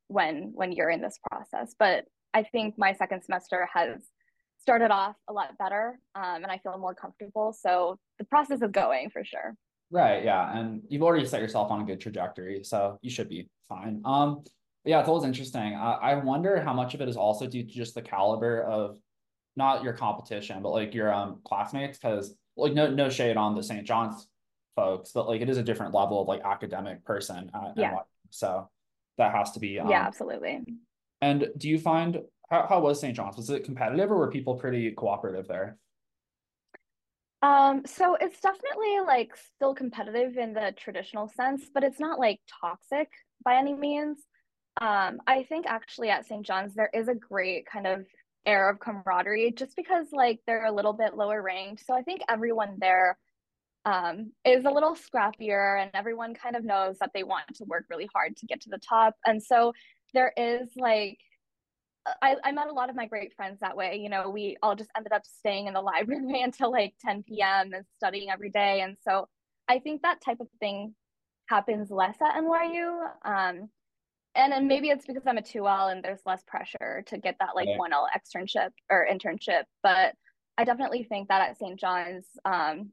when 0.07 0.51
when 0.55 0.71
you're 0.71 0.89
in 0.89 1.01
this 1.01 1.19
process. 1.29 1.75
But 1.77 2.05
i 2.33 2.43
think 2.43 2.77
my 2.77 2.93
second 2.93 3.23
semester 3.23 3.67
has 3.73 4.07
started 4.57 4.89
off 4.91 5.15
a 5.27 5.33
lot 5.33 5.57
better 5.59 5.99
um, 6.15 6.37
and 6.43 6.47
i 6.47 6.57
feel 6.57 6.77
more 6.77 6.95
comfortable. 6.95 7.53
So 7.53 7.99
the 8.17 8.25
process 8.25 8.61
is 8.61 8.71
going 8.71 9.09
for 9.11 9.23
sure. 9.23 9.55
Right 9.91 10.23
yeah 10.23 10.57
and 10.57 10.81
you've 10.89 11.03
already 11.03 11.25
set 11.25 11.41
yourself 11.41 11.69
on 11.69 11.81
a 11.81 11.85
good 11.85 12.01
trajectory 12.01 12.63
so 12.63 12.97
you 13.01 13.11
should 13.11 13.29
be 13.29 13.49
fine. 13.69 14.01
Um 14.03 14.43
yeah, 14.85 14.99
it's 14.99 15.09
always 15.09 15.25
interesting. 15.25 15.75
I, 15.75 15.93
I 15.93 16.15
wonder 16.15 16.61
how 16.61 16.73
much 16.73 16.93
of 16.93 17.01
it 17.01 17.09
is 17.09 17.17
also 17.17 17.47
due 17.47 17.63
to 17.63 17.69
just 17.69 17.95
the 17.95 18.01
caliber 18.01 18.61
of 18.63 18.97
not 19.55 19.83
your 19.83 19.93
competition, 19.93 20.61
but 20.61 20.69
like 20.69 20.93
your 20.93 21.13
um 21.13 21.39
classmates, 21.45 21.97
because 21.97 22.35
like 22.55 22.73
no 22.73 22.89
no 22.89 23.09
shade 23.09 23.37
on 23.37 23.55
the 23.55 23.63
St. 23.63 23.85
John's 23.85 24.27
folks, 24.75 25.11
but 25.11 25.27
like 25.27 25.41
it 25.41 25.49
is 25.49 25.57
a 25.57 25.63
different 25.63 25.93
level 25.93 26.21
of 26.21 26.27
like 26.27 26.41
academic 26.43 27.03
person. 27.03 27.49
yeah. 27.75 27.91
NYU, 27.91 28.01
so 28.29 28.69
that 29.17 29.33
has 29.33 29.51
to 29.51 29.59
be 29.59 29.79
um, 29.79 29.89
yeah, 29.89 30.05
absolutely. 30.05 30.61
And 31.21 31.47
do 31.57 31.69
you 31.69 31.79
find 31.79 32.21
how, 32.49 32.67
how 32.67 32.79
was 32.79 32.99
St. 32.99 33.15
John's? 33.15 33.37
Was 33.37 33.49
it 33.49 33.63
competitive 33.63 34.11
or 34.11 34.17
were 34.17 34.29
people 34.29 34.55
pretty 34.55 34.91
cooperative 34.91 35.47
there? 35.47 35.77
Um, 37.41 37.83
so 37.85 38.15
it's 38.19 38.39
definitely 38.39 38.99
like 39.05 39.31
still 39.55 39.75
competitive 39.75 40.37
in 40.37 40.53
the 40.53 40.73
traditional 40.77 41.27
sense, 41.27 41.65
but 41.73 41.83
it's 41.83 41.99
not 41.99 42.19
like 42.19 42.39
toxic 42.61 43.09
by 43.43 43.55
any 43.55 43.73
means. 43.73 44.17
Um, 44.81 45.19
I 45.25 45.43
think 45.43 45.65
actually 45.67 46.09
at 46.09 46.27
St. 46.27 46.45
John's 46.45 46.73
there 46.73 46.89
is 46.93 47.07
a 47.07 47.15
great 47.15 47.65
kind 47.65 47.87
of 47.87 48.05
air 48.45 48.69
of 48.69 48.79
camaraderie 48.79 49.51
just 49.51 49.75
because 49.75 50.07
like 50.11 50.39
they're 50.45 50.65
a 50.65 50.71
little 50.71 50.93
bit 50.93 51.15
lower 51.15 51.41
ranked. 51.41 51.85
So 51.85 51.93
I 51.93 52.01
think 52.01 52.21
everyone 52.29 52.77
there 52.79 53.17
um, 53.85 54.31
is 54.43 54.65
a 54.65 54.69
little 54.69 54.95
scrappier 54.95 55.81
and 55.81 55.91
everyone 55.93 56.33
kind 56.33 56.55
of 56.55 56.63
knows 56.63 56.97
that 56.99 57.11
they 57.13 57.23
want 57.23 57.45
to 57.55 57.63
work 57.65 57.85
really 57.89 58.09
hard 58.13 58.35
to 58.37 58.45
get 58.45 58.61
to 58.61 58.69
the 58.69 58.79
top. 58.79 59.15
And 59.25 59.41
so 59.41 59.73
there 60.13 60.33
is 60.35 60.69
like 60.75 61.19
I, 62.21 62.35
I 62.43 62.51
met 62.51 62.67
a 62.67 62.73
lot 62.73 62.89
of 62.89 62.95
my 62.95 63.07
great 63.07 63.33
friends 63.35 63.59
that 63.61 63.75
way. 63.75 63.97
You 64.01 64.09
know, 64.09 64.29
we 64.29 64.57
all 64.61 64.75
just 64.75 64.91
ended 64.95 65.11
up 65.11 65.25
staying 65.25 65.67
in 65.67 65.73
the 65.73 65.81
library 65.81 66.41
until 66.41 66.71
like 66.71 66.93
10 67.01 67.23
p.m. 67.23 67.73
and 67.73 67.85
studying 67.97 68.29
every 68.29 68.49
day. 68.49 68.81
And 68.81 68.97
so 69.03 69.27
I 69.67 69.79
think 69.79 70.01
that 70.01 70.21
type 70.21 70.39
of 70.39 70.47
thing 70.59 70.93
happens 71.47 71.89
less 71.89 72.15
at 72.21 72.35
NYU. 72.35 73.07
Um, 73.23 73.69
and 74.35 74.51
then 74.51 74.67
maybe 74.67 74.89
it's 74.89 75.05
because 75.05 75.23
I'm 75.25 75.37
a 75.37 75.41
2L 75.41 75.91
and 75.91 76.03
there's 76.03 76.21
less 76.25 76.43
pressure 76.45 77.03
to 77.07 77.17
get 77.17 77.37
that 77.39 77.55
like 77.55 77.67
1L 77.67 78.05
externship 78.15 78.69
or 78.89 79.07
internship. 79.11 79.63
But 79.81 80.13
I 80.57 80.63
definitely 80.63 81.03
think 81.03 81.29
that 81.29 81.41
at 81.41 81.57
St. 81.57 81.79
John's, 81.79 82.27
um, 82.43 82.91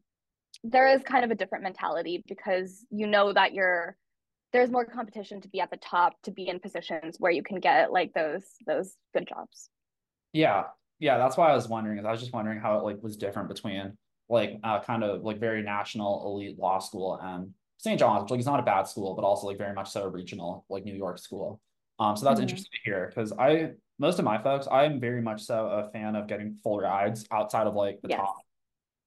there 0.63 0.87
is 0.87 1.03
kind 1.03 1.25
of 1.25 1.31
a 1.31 1.35
different 1.35 1.65
mentality 1.65 2.23
because 2.29 2.85
you 2.91 3.07
know 3.07 3.33
that 3.33 3.55
you're 3.55 3.97
there's 4.53 4.71
more 4.71 4.85
competition 4.85 5.41
to 5.41 5.49
be 5.49 5.61
at 5.61 5.71
the 5.71 5.79
top 5.79 6.13
to 6.23 6.31
be 6.31 6.49
in 6.49 6.61
positions 6.61 7.17
where 7.19 7.33
you 7.33 7.43
can 7.43 7.59
get 7.59 7.91
like 7.91 8.13
those 8.15 8.45
those 8.67 8.95
good 9.15 9.27
jobs. 9.27 9.71
Yeah. 10.33 10.65
Yeah, 10.99 11.19
that's 11.19 11.37
why 11.37 11.51
I 11.51 11.55
was 11.55 11.69
wondering. 11.69 12.05
I 12.05 12.11
was 12.13 12.21
just 12.21 12.33
wondering 12.33 12.61
how 12.61 12.79
it 12.79 12.85
like 12.85 13.03
was 13.03 13.17
different 13.17 13.49
between 13.49 13.97
like 14.29 14.61
uh, 14.63 14.81
kind 14.81 15.03
of 15.03 15.23
like 15.23 15.41
very 15.41 15.63
national 15.63 16.23
elite 16.27 16.59
law 16.59 16.79
school 16.79 17.19
and 17.21 17.53
St. 17.83 17.99
John's, 17.99 18.23
which 18.23 18.31
like 18.31 18.41
is 18.41 18.47
not 18.47 18.61
a 18.61 18.63
bad 18.63 18.85
school, 18.85 19.15
but 19.15 19.25
also 19.25 19.49
like 19.49 19.59
very 19.59 19.75
much 19.75 19.91
so 19.91 20.05
a 20.05 20.09
regional 20.09 20.65
like 20.69 20.85
New 20.85 20.95
York 20.95 21.19
school. 21.19 21.61
Um, 21.99 22.17
so 22.17 22.25
that's 22.25 22.37
mm-hmm. 22.37 22.43
interesting 22.43 22.71
to 22.73 22.91
hear 22.91 23.07
because 23.09 23.33
I 23.33 23.73
most 23.99 24.21
of 24.21 24.25
my 24.25 24.41
folks, 24.41 24.69
I'm 24.71 25.01
very 25.01 25.21
much 25.21 25.43
so 25.43 25.67
a 25.67 25.91
fan 25.91 26.15
of 26.15 26.29
getting 26.29 26.59
full 26.63 26.79
rides 26.79 27.27
outside 27.33 27.67
of 27.67 27.75
like 27.75 28.01
the 28.03 28.11
yes. 28.11 28.21
top, 28.21 28.37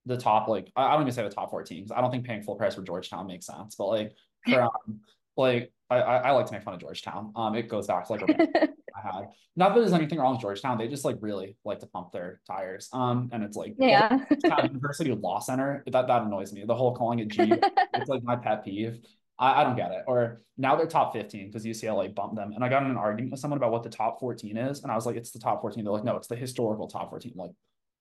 the 0.05 0.17
top 0.17 0.47
like 0.49 0.71
I, 0.75 0.87
I 0.87 0.91
don't 0.93 1.03
even 1.03 1.13
say 1.13 1.23
the 1.23 1.29
top 1.29 1.51
14 1.51 1.83
because 1.83 1.91
I 1.91 2.01
don't 2.01 2.11
think 2.11 2.25
paying 2.25 2.43
full 2.43 2.55
price 2.55 2.75
for 2.75 2.83
Georgetown 2.83 3.27
makes 3.27 3.45
sense, 3.45 3.75
but 3.75 3.87
like 3.87 4.13
for 4.45 4.61
um, 4.63 4.99
like 5.37 5.71
I, 5.89 5.97
I 5.99 6.31
like 6.31 6.47
to 6.47 6.53
make 6.53 6.63
fun 6.63 6.73
of 6.73 6.81
Georgetown. 6.81 7.31
Um, 7.35 7.55
it 7.55 7.69
goes 7.69 7.87
back 7.87 8.07
to 8.07 8.13
like 8.13 8.71
I 8.95 9.01
had. 9.01 9.27
Not 9.55 9.73
that 9.73 9.81
there's 9.81 9.93
anything 9.93 10.19
wrong 10.19 10.33
with 10.33 10.41
Georgetown. 10.41 10.77
They 10.77 10.87
just 10.87 11.05
like 11.05 11.17
really 11.19 11.57
like 11.65 11.79
to 11.79 11.87
pump 11.87 12.11
their 12.11 12.41
tires. 12.47 12.89
Um, 12.93 13.29
and 13.31 13.43
it's 13.43 13.57
like 13.57 13.75
yeah, 13.77 14.19
University 14.63 15.11
Law 15.11 15.39
Center. 15.39 15.83
That 15.87 16.07
that 16.07 16.21
annoys 16.23 16.53
me. 16.53 16.63
The 16.65 16.75
whole 16.75 16.95
calling 16.95 17.19
it 17.19 17.27
G. 17.27 17.51
it's 17.93 18.09
like 18.09 18.23
my 18.23 18.35
pet 18.35 18.63
peeve. 18.63 18.99
I, 19.37 19.61
I 19.61 19.63
don't 19.63 19.75
get 19.75 19.91
it. 19.91 20.03
Or 20.07 20.41
now 20.57 20.75
they're 20.75 20.87
top 20.87 21.13
15 21.13 21.47
because 21.47 21.65
UCLA 21.65 22.13
bumped 22.13 22.35
them. 22.35 22.53
And 22.53 22.63
I 22.63 22.69
got 22.69 22.83
in 22.83 22.89
an 22.89 22.97
argument 22.97 23.31
with 23.31 23.39
someone 23.41 23.57
about 23.57 23.71
what 23.71 23.83
the 23.83 23.89
top 23.89 24.19
14 24.19 24.55
is. 24.57 24.83
And 24.83 24.91
I 24.91 24.95
was 24.95 25.05
like, 25.05 25.17
it's 25.17 25.31
the 25.31 25.39
top 25.39 25.61
14. 25.61 25.83
They're 25.83 25.91
like, 25.91 26.05
no, 26.05 26.15
it's 26.15 26.27
the 26.27 26.35
historical 26.35 26.87
top 26.87 27.09
14. 27.09 27.33
I'm 27.33 27.39
like, 27.39 27.51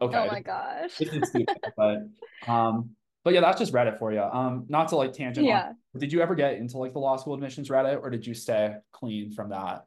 okay. 0.01 0.19
Oh 0.19 0.33
my 0.33 0.41
gosh. 0.41 0.93
Stupid, 0.93 1.49
but 1.77 1.99
um, 2.47 2.91
but 3.25 3.33
yeah, 3.33 3.41
that's 3.41 3.59
just 3.59 3.73
Reddit 3.73 3.99
for 3.99 4.13
you. 4.13 4.21
Um, 4.21 4.67
not 4.69 4.89
to 4.89 4.97
like 4.97 5.13
tangent. 5.13 5.47
Yeah. 5.47 5.69
On, 5.95 6.01
did 6.01 6.13
you 6.13 6.21
ever 6.21 6.35
get 6.35 6.55
into 6.55 6.79
like 6.79 6.93
the 6.93 6.99
law 6.99 7.17
school 7.17 7.35
admissions 7.35 7.71
Reddit, 7.71 8.01
or 8.03 8.11
did 8.11 8.27
you 8.27 8.35
stay 8.35 8.75
clean 8.93 9.33
from 9.33 9.49
that? 9.49 9.85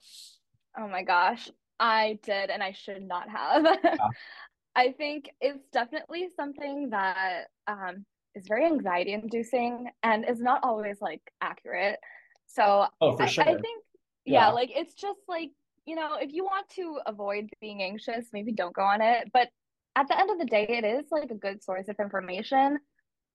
Oh 0.79 0.87
my 0.87 1.03
gosh, 1.03 1.49
I 1.79 2.19
did, 2.23 2.49
and 2.49 2.61
I 2.61 2.71
should 2.71 3.01
not 3.03 3.29
have. 3.29 3.65
Yeah. 3.83 3.97
I 4.75 4.91
think 4.91 5.31
it's 5.41 5.65
definitely 5.73 6.29
something 6.35 6.91
that 6.91 7.45
um, 7.67 8.05
is 8.35 8.45
very 8.47 8.65
anxiety 8.65 9.13
inducing 9.13 9.89
and 10.03 10.23
is 10.29 10.39
not 10.39 10.59
always 10.63 10.97
like 11.01 11.21
accurate. 11.41 11.99
So 12.45 12.85
oh, 13.01 13.17
for 13.17 13.25
sure. 13.25 13.43
I, 13.43 13.53
I 13.53 13.55
think 13.55 13.83
yeah, 14.25 14.47
yeah, 14.47 14.49
like 14.49 14.69
it's 14.75 14.93
just 14.93 15.19
like 15.27 15.49
you 15.87 15.95
know, 15.95 16.17
if 16.19 16.33
you 16.33 16.43
want 16.43 16.69
to 16.75 16.99
avoid 17.07 17.49
being 17.61 17.81
anxious, 17.81 18.27
maybe 18.33 18.51
don't 18.51 18.75
go 18.75 18.83
on 18.83 19.01
it. 19.01 19.29
But 19.33 19.47
at 19.95 20.07
the 20.07 20.19
end 20.19 20.29
of 20.29 20.37
the 20.37 20.45
day, 20.45 20.67
it 20.69 20.83
is 20.83 21.05
like 21.11 21.31
a 21.31 21.35
good 21.35 21.63
source 21.63 21.87
of 21.87 21.95
information. 21.99 22.77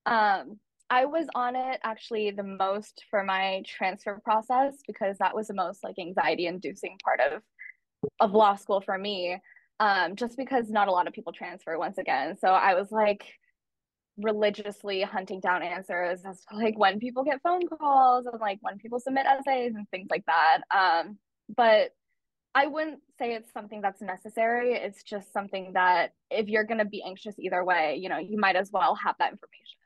Um, 0.07 0.59
I 0.92 1.07
was 1.07 1.26
on 1.35 1.57
it 1.57 1.81
actually 1.85 2.33
the 2.33 2.42
most 2.42 3.05
for 3.09 3.24
my 3.24 3.62
transfer 3.66 4.20
process 4.22 4.74
because 4.87 5.16
that 5.18 5.35
was 5.35 5.48
the 5.48 5.55
most 5.55 5.83
like 5.83 5.98
anxiety 5.98 6.46
inducing 6.46 6.98
part 7.02 7.18
of 7.18 7.40
of 8.20 8.33
law 8.35 8.57
school 8.57 8.83
for 8.83 8.98
me. 8.98 9.38
Um, 9.81 10.16
just 10.16 10.37
because 10.37 10.68
not 10.68 10.88
a 10.88 10.92
lot 10.92 11.07
of 11.07 11.14
people 11.14 11.33
transfer 11.33 11.78
once 11.78 11.96
again. 11.96 12.37
So 12.38 12.48
I 12.48 12.74
was 12.74 12.92
like 12.92 13.24
religiously 14.18 15.00
hunting 15.00 15.40
down 15.40 15.62
answers 15.62 16.20
as 16.26 16.44
to 16.50 16.57
like 16.59 16.78
when 16.78 17.00
people 17.00 17.24
get 17.24 17.40
phone 17.42 17.66
calls 17.66 18.26
and 18.31 18.38
like 18.38 18.59
when 18.61 18.76
people 18.76 19.00
submit 19.00 19.24
essays 19.24 19.72
and 19.74 19.88
things 19.88 20.09
like 20.11 20.26
that. 20.26 20.59
Um, 20.70 21.16
but 21.57 21.92
I 22.55 22.66
wouldn't 22.66 23.00
say 23.18 23.33
it's 23.33 23.50
something 23.55 23.81
that's 23.81 24.02
necessary. 24.02 24.74
It's 24.74 25.02
just 25.02 25.33
something 25.33 25.72
that 25.72 26.12
if 26.31 26.48
you're 26.48 26.64
going 26.64 26.81
to 26.81 26.85
be 26.85 27.02
anxious 27.02 27.35
either 27.38 27.64
way, 27.64 27.98
you 27.98 28.11
know, 28.11 28.18
you 28.18 28.38
might 28.38 28.57
as 28.57 28.70
well 28.70 28.94
have 28.96 29.14
that 29.20 29.33
information. 29.33 29.82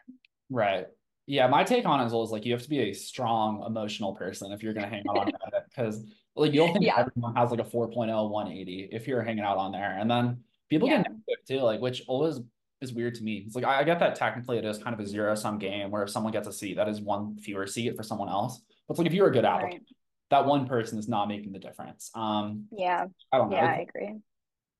Right. 0.50 0.86
Yeah, 1.26 1.48
my 1.48 1.64
take 1.64 1.86
on 1.86 2.00
it 2.00 2.06
is 2.06 2.12
always 2.12 2.30
like 2.30 2.44
you 2.44 2.52
have 2.52 2.62
to 2.62 2.68
be 2.68 2.78
a 2.78 2.92
strong 2.92 3.64
emotional 3.66 4.14
person 4.14 4.52
if 4.52 4.62
you're 4.62 4.74
going 4.74 4.84
to 4.84 4.90
hang 4.90 5.02
out 5.10 5.18
on 5.18 5.26
Reddit 5.26 5.64
because 5.68 6.04
like 6.36 6.52
you'll 6.52 6.72
think 6.72 6.84
yeah. 6.84 6.98
everyone 6.98 7.34
has 7.34 7.50
like 7.50 7.60
a 7.60 7.64
4.0 7.64 8.30
180 8.30 8.88
if 8.92 9.08
you're 9.08 9.22
hanging 9.22 9.42
out 9.42 9.56
on 9.56 9.72
there 9.72 9.98
and 9.98 10.08
then 10.08 10.38
people 10.70 10.88
yeah. 10.88 10.98
get 10.98 11.10
negative 11.10 11.44
too 11.48 11.60
like 11.60 11.80
which 11.80 12.02
always 12.06 12.40
is 12.80 12.92
weird 12.92 13.14
to 13.16 13.22
me. 13.22 13.44
It's 13.46 13.56
like 13.56 13.64
I, 13.64 13.80
I 13.80 13.84
get 13.84 13.98
that 14.00 14.14
technically 14.14 14.58
it 14.58 14.64
is 14.64 14.78
kind 14.78 14.94
of 14.94 15.00
a 15.00 15.06
zero 15.06 15.34
sum 15.34 15.58
game 15.58 15.90
where 15.90 16.02
if 16.02 16.10
someone 16.10 16.32
gets 16.32 16.46
a 16.46 16.52
seat 16.52 16.76
that 16.76 16.88
is 16.88 17.00
one 17.00 17.38
fewer 17.38 17.66
seat 17.66 17.96
for 17.96 18.02
someone 18.02 18.28
else. 18.28 18.60
But 18.86 18.92
it's 18.92 18.98
like 18.98 19.06
if 19.06 19.14
you're 19.14 19.28
a 19.28 19.32
good 19.32 19.44
applicant, 19.44 19.82
right. 19.82 19.96
that 20.30 20.46
one 20.46 20.66
person 20.66 20.98
is 20.98 21.08
not 21.08 21.26
making 21.26 21.52
the 21.52 21.58
difference. 21.58 22.10
Um 22.14 22.66
yeah. 22.70 23.06
I 23.32 23.38
don't 23.38 23.50
know. 23.50 23.56
Yeah, 23.56 23.66
I 23.66 23.86
agree. 23.88 24.14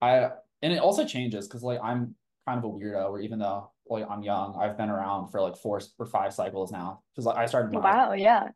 I 0.01 0.31
and 0.63 0.73
it 0.73 0.79
also 0.79 1.05
changes 1.05 1.49
because 1.49 1.63
like 1.63 1.81
I'm 1.83 2.15
kind 2.47 2.59
of 2.59 2.65
a 2.65 2.69
weirdo 2.69 3.11
where 3.11 3.21
even 3.21 3.39
though 3.39 3.71
like 3.89 4.07
I'm 4.11 4.23
young, 4.23 4.59
I've 4.61 4.77
been 4.77 4.91
around 4.91 5.31
for 5.31 5.41
like 5.41 5.57
four 5.57 5.81
or 5.99 6.07
five 6.07 6.33
cycles 6.33 6.73
now. 6.73 7.03
Because 7.15 7.27
like 7.27 7.37
I 7.37 7.47
started 7.47 7.75
Wow, 7.75 8.11
I, 8.13 8.17
yeah. 8.17 8.49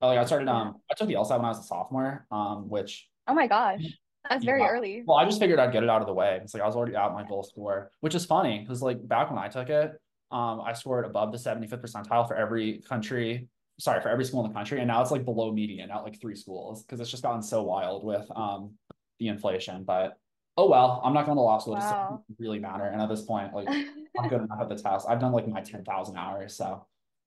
Oh, 0.00 0.08
like 0.08 0.18
I 0.18 0.24
started 0.24 0.48
um 0.48 0.76
I 0.90 0.94
took 0.94 1.08
the 1.08 1.14
LSAT 1.14 1.36
when 1.36 1.44
I 1.44 1.48
was 1.48 1.60
a 1.60 1.64
sophomore, 1.64 2.26
um, 2.30 2.68
which 2.68 3.08
oh 3.26 3.34
my 3.34 3.46
gosh. 3.46 3.82
That's 4.28 4.44
very 4.44 4.62
early. 4.62 5.02
Well, 5.06 5.16
I 5.16 5.24
just 5.24 5.38
figured 5.40 5.58
I'd 5.58 5.72
get 5.72 5.82
it 5.82 5.88
out 5.88 6.02
of 6.02 6.06
the 6.06 6.12
way. 6.12 6.38
It's 6.42 6.52
like 6.52 6.62
I 6.62 6.66
was 6.66 6.76
already 6.76 6.94
at 6.94 7.12
my 7.12 7.26
goal 7.26 7.42
score, 7.42 7.90
which 8.00 8.14
is 8.14 8.26
funny 8.26 8.58
because 8.60 8.82
like 8.82 9.06
back 9.08 9.30
when 9.30 9.38
I 9.38 9.48
took 9.48 9.70
it, 9.70 9.92
um, 10.30 10.60
I 10.60 10.74
scored 10.74 11.06
above 11.06 11.32
the 11.32 11.38
75th 11.38 11.80
percentile 11.80 12.28
for 12.28 12.36
every 12.36 12.82
country, 12.86 13.48
sorry, 13.78 14.02
for 14.02 14.10
every 14.10 14.24
school 14.24 14.44
in 14.44 14.50
the 14.50 14.54
country. 14.54 14.80
And 14.80 14.88
now 14.88 15.00
it's 15.00 15.10
like 15.10 15.24
below 15.24 15.50
median 15.52 15.90
at 15.90 16.02
like 16.02 16.20
three 16.20 16.34
schools 16.34 16.84
because 16.84 17.00
it's 17.00 17.10
just 17.10 17.22
gotten 17.22 17.42
so 17.42 17.62
wild 17.62 18.04
with 18.04 18.26
um 18.36 18.74
the 19.18 19.28
inflation. 19.28 19.84
But 19.84 20.18
oh 20.58 20.68
well, 20.68 21.00
I'm 21.02 21.14
not 21.14 21.24
going 21.24 21.36
to 21.36 21.42
law 21.42 21.58
school. 21.58 21.74
Wow. 21.74 21.80
It 22.28 22.32
doesn't 22.32 22.36
really 22.38 22.58
matter. 22.58 22.84
And 22.84 23.00
at 23.00 23.08
this 23.08 23.22
point, 23.22 23.54
like 23.54 23.68
I'm 24.18 24.28
good 24.28 24.42
enough 24.42 24.60
at 24.60 24.68
the 24.68 24.76
test. 24.76 25.06
I've 25.08 25.20
done 25.20 25.32
like 25.32 25.48
my 25.48 25.60
10,000 25.60 26.16
hours. 26.16 26.56
So 26.56 26.84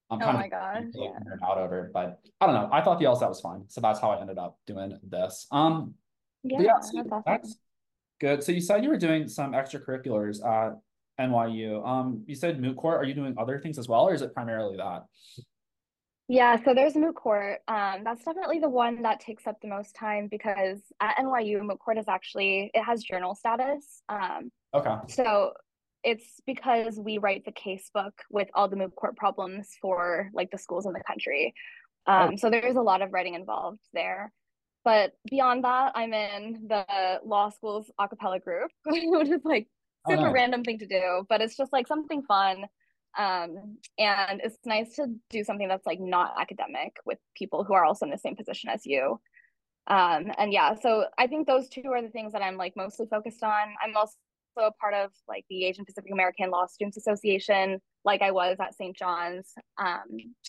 I'm 0.09 0.19
kind 0.19 0.35
oh 0.35 0.39
my 0.39 0.45
of 0.45 0.51
God. 0.51 0.91
Yeah. 0.93 1.47
out 1.47 1.57
over 1.57 1.85
it. 1.85 1.93
But 1.93 2.19
I 2.39 2.45
don't 2.45 2.55
know. 2.55 2.69
I 2.71 2.81
thought 2.81 2.99
the 2.99 3.05
LSAT 3.05 3.29
was 3.29 3.41
fun. 3.41 3.63
So 3.67 3.81
that's 3.81 3.99
how 3.99 4.11
I 4.11 4.19
ended 4.19 4.37
up 4.37 4.57
doing 4.67 4.97
this. 5.07 5.47
Um, 5.51 5.93
yeah, 6.43 6.61
yeah 6.61 6.79
so 6.81 6.97
that's, 6.97 7.11
awesome. 7.11 7.23
that's 7.25 7.55
good. 8.19 8.43
So 8.43 8.51
you 8.51 8.61
said 8.61 8.83
you 8.83 8.89
were 8.89 8.97
doing 8.97 9.27
some 9.27 9.53
extracurriculars 9.53 10.45
at 10.45 10.77
NYU. 11.19 11.85
Um, 11.87 12.23
you 12.27 12.35
said 12.35 12.59
moot 12.59 12.77
court. 12.77 12.99
Are 12.99 13.05
you 13.05 13.13
doing 13.13 13.35
other 13.37 13.59
things 13.59 13.77
as 13.77 13.87
well, 13.87 14.07
or 14.07 14.13
is 14.13 14.21
it 14.21 14.33
primarily 14.33 14.77
that? 14.77 15.05
Yeah, 16.27 16.63
so 16.63 16.73
there's 16.73 16.95
moot 16.95 17.15
court. 17.15 17.59
Um, 17.67 18.03
that's 18.03 18.23
definitely 18.23 18.59
the 18.59 18.69
one 18.69 19.01
that 19.01 19.19
takes 19.19 19.47
up 19.47 19.59
the 19.61 19.67
most 19.67 19.95
time 19.95 20.29
because 20.31 20.79
at 21.01 21.17
NYU, 21.17 21.61
moot 21.61 21.79
court 21.79 21.97
is 21.97 22.07
actually 22.07 22.71
it 22.73 22.83
has 22.83 23.03
journal 23.03 23.35
status. 23.35 24.01
Um, 24.07 24.51
okay. 24.73 24.95
So 25.09 25.51
it's 26.03 26.41
because 26.45 26.99
we 26.99 27.17
write 27.17 27.45
the 27.45 27.51
casebook 27.51 28.13
with 28.29 28.47
all 28.53 28.67
the 28.67 28.75
moot 28.75 28.95
court 28.95 29.15
problems 29.15 29.69
for 29.81 30.29
like 30.33 30.49
the 30.51 30.57
schools 30.57 30.85
in 30.85 30.93
the 30.93 31.03
country. 31.05 31.53
Um, 32.07 32.31
oh. 32.33 32.35
So 32.37 32.49
there's 32.49 32.75
a 32.75 32.81
lot 32.81 33.01
of 33.01 33.13
writing 33.13 33.35
involved 33.35 33.81
there. 33.93 34.31
But 34.83 35.13
beyond 35.29 35.63
that, 35.63 35.91
I'm 35.93 36.13
in 36.13 36.65
the 36.67 37.19
law 37.23 37.49
school's 37.49 37.91
acapella 37.99 38.43
group, 38.43 38.71
which 38.85 39.29
is 39.29 39.41
like 39.43 39.67
super 40.07 40.21
oh, 40.21 40.25
nice. 40.25 40.33
random 40.33 40.63
thing 40.63 40.79
to 40.79 40.87
do, 40.87 41.25
but 41.29 41.41
it's 41.41 41.55
just 41.55 41.71
like 41.71 41.87
something 41.87 42.23
fun. 42.23 42.65
Um, 43.17 43.77
and 43.99 44.41
it's 44.43 44.57
nice 44.65 44.95
to 44.95 45.07
do 45.29 45.43
something 45.43 45.67
that's 45.67 45.85
like 45.85 45.99
not 45.99 46.33
academic 46.39 46.95
with 47.05 47.19
people 47.35 47.63
who 47.63 47.73
are 47.73 47.85
also 47.85 48.05
in 48.05 48.11
the 48.11 48.17
same 48.17 48.35
position 48.35 48.69
as 48.69 48.85
you. 48.85 49.19
Um, 49.87 50.31
and 50.37 50.53
yeah, 50.53 50.75
so 50.75 51.05
I 51.17 51.27
think 51.27 51.45
those 51.45 51.67
two 51.67 51.91
are 51.91 52.01
the 52.01 52.09
things 52.09 52.33
that 52.33 52.41
I'm 52.41 52.57
like 52.57 52.73
mostly 52.75 53.05
focused 53.07 53.43
on. 53.43 53.67
I'm 53.83 53.95
also 53.95 54.13
a 54.57 54.71
part 54.71 54.93
of 54.93 55.11
like 55.27 55.45
the 55.49 55.65
Asian 55.65 55.85
Pacific 55.85 56.11
American 56.11 56.49
Law 56.49 56.65
Students 56.65 56.97
Association, 56.97 57.79
like 58.05 58.21
I 58.21 58.31
was 58.31 58.57
at 58.59 58.75
St. 58.75 58.95
John's. 58.95 59.53
Um, 59.77 60.03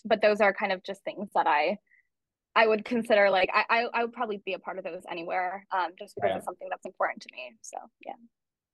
but 0.05 0.21
those 0.21 0.41
are 0.41 0.53
kind 0.53 0.71
of 0.71 0.83
just 0.83 1.03
things 1.03 1.29
that 1.35 1.47
I 1.47 1.77
I 2.55 2.67
would 2.67 2.85
consider 2.85 3.29
like 3.29 3.49
I, 3.53 3.63
I, 3.69 3.87
I 3.93 4.03
would 4.03 4.13
probably 4.13 4.41
be 4.45 4.53
a 4.53 4.59
part 4.59 4.77
of 4.77 4.83
those 4.83 5.01
anywhere, 5.09 5.65
um, 5.71 5.91
just 5.97 6.15
because 6.15 6.29
right. 6.29 6.37
it's 6.37 6.45
something 6.45 6.67
that's 6.69 6.85
important 6.85 7.21
to 7.23 7.29
me. 7.33 7.53
So 7.61 7.77
yeah. 8.05 8.13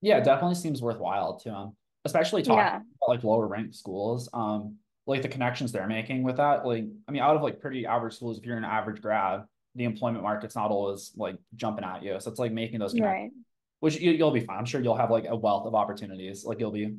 Yeah, 0.01 0.19
definitely 0.21 0.55
seems 0.55 0.81
worthwhile 0.81 1.39
to 1.39 1.53
um, 1.53 1.75
especially 2.05 2.41
talking 2.41 2.59
yeah. 2.59 2.75
about 2.77 3.09
like 3.09 3.23
lower 3.23 3.47
ranked 3.47 3.75
schools. 3.75 4.29
Um, 4.33 4.77
like 5.09 5.23
the 5.23 5.27
connections 5.27 5.71
they're 5.71 5.87
making 5.87 6.23
with 6.23 6.37
that. 6.37 6.65
Like, 6.65 6.85
I 7.07 7.11
mean, 7.11 7.21
out 7.21 7.35
of 7.35 7.41
like 7.41 7.59
pretty 7.59 7.85
average 7.85 8.15
schools, 8.15 8.37
if 8.37 8.45
you're 8.45 8.57
an 8.57 8.63
average 8.63 9.01
grad, 9.01 9.43
the 9.75 9.83
employment 9.83 10.23
market's 10.23 10.55
not 10.55 10.69
always 10.69 11.11
like 11.17 11.35
jumping 11.55 11.83
at 11.83 12.03
you. 12.03 12.15
So 12.19 12.29
it's 12.29 12.39
like 12.39 12.51
making 12.51 12.79
those 12.79 12.93
connections, 12.93 13.31
right. 13.33 13.45
Which 13.79 13.99
you, 13.99 14.17
will 14.23 14.31
be 14.31 14.41
fine. 14.41 14.57
I'm 14.57 14.65
sure 14.65 14.81
you'll 14.81 14.97
have 14.97 15.11
like 15.11 15.25
a 15.27 15.35
wealth 15.35 15.65
of 15.65 15.75
opportunities. 15.75 16.43
Like 16.45 16.59
you'll 16.59 16.71
be 16.71 16.95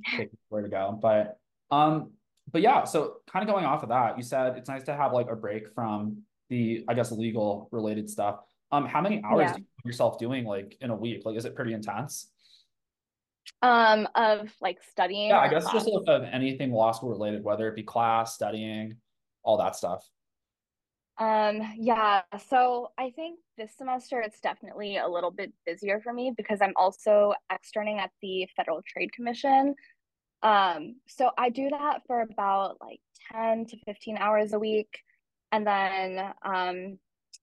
where 0.48 0.62
to 0.62 0.68
go. 0.68 0.98
But 1.00 1.38
um, 1.70 2.12
but 2.50 2.62
yeah, 2.62 2.84
so 2.84 3.16
kind 3.30 3.48
of 3.48 3.52
going 3.52 3.64
off 3.64 3.82
of 3.82 3.90
that, 3.90 4.16
you 4.16 4.22
said 4.22 4.56
it's 4.56 4.68
nice 4.68 4.82
to 4.84 4.94
have 4.94 5.12
like 5.12 5.28
a 5.30 5.36
break 5.36 5.72
from 5.74 6.22
the 6.48 6.84
I 6.88 6.94
guess 6.94 7.12
legal 7.12 7.68
related 7.70 8.08
stuff. 8.10 8.40
Um, 8.72 8.86
how 8.86 9.00
many 9.00 9.22
hours 9.24 9.48
yeah. 9.48 9.52
do 9.54 9.60
you 9.60 9.66
yourself 9.84 10.18
doing 10.18 10.44
like 10.44 10.76
in 10.80 10.90
a 10.90 10.96
week? 10.96 11.22
Like, 11.24 11.36
is 11.36 11.44
it 11.44 11.54
pretty 11.54 11.72
intense? 11.72 12.30
Um, 13.62 14.08
of 14.14 14.52
like 14.60 14.78
studying. 14.82 15.28
Yeah, 15.28 15.40
I 15.40 15.48
guess 15.48 15.64
class? 15.64 15.84
just 15.84 15.88
of, 15.88 16.08
of 16.08 16.28
anything 16.30 16.72
law 16.72 16.92
school 16.92 17.10
related, 17.10 17.44
whether 17.44 17.68
it 17.68 17.76
be 17.76 17.82
class, 17.82 18.34
studying, 18.34 18.96
all 19.42 19.58
that 19.58 19.76
stuff. 19.76 20.08
Um, 21.20 21.60
yeah, 21.76 22.22
so 22.48 22.92
I 22.98 23.10
think 23.10 23.40
this 23.58 23.72
semester 23.76 24.22
it's 24.22 24.40
definitely 24.40 24.96
a 24.96 25.06
little 25.06 25.30
bit 25.30 25.52
busier 25.66 26.00
for 26.00 26.14
me 26.14 26.32
because 26.34 26.62
I'm 26.62 26.72
also 26.76 27.34
externing 27.52 27.98
at 27.98 28.10
the 28.22 28.48
Federal 28.56 28.80
Trade 28.88 29.12
Commission. 29.12 29.74
Um, 30.42 30.96
so 31.06 31.30
I 31.36 31.50
do 31.50 31.68
that 31.68 32.00
for 32.06 32.22
about 32.22 32.78
like 32.80 33.00
10 33.32 33.66
to 33.66 33.76
15 33.84 34.16
hours 34.16 34.54
a 34.54 34.58
week. 34.58 34.88
And 35.52 35.66
then 35.66 36.32
um, 36.42 36.98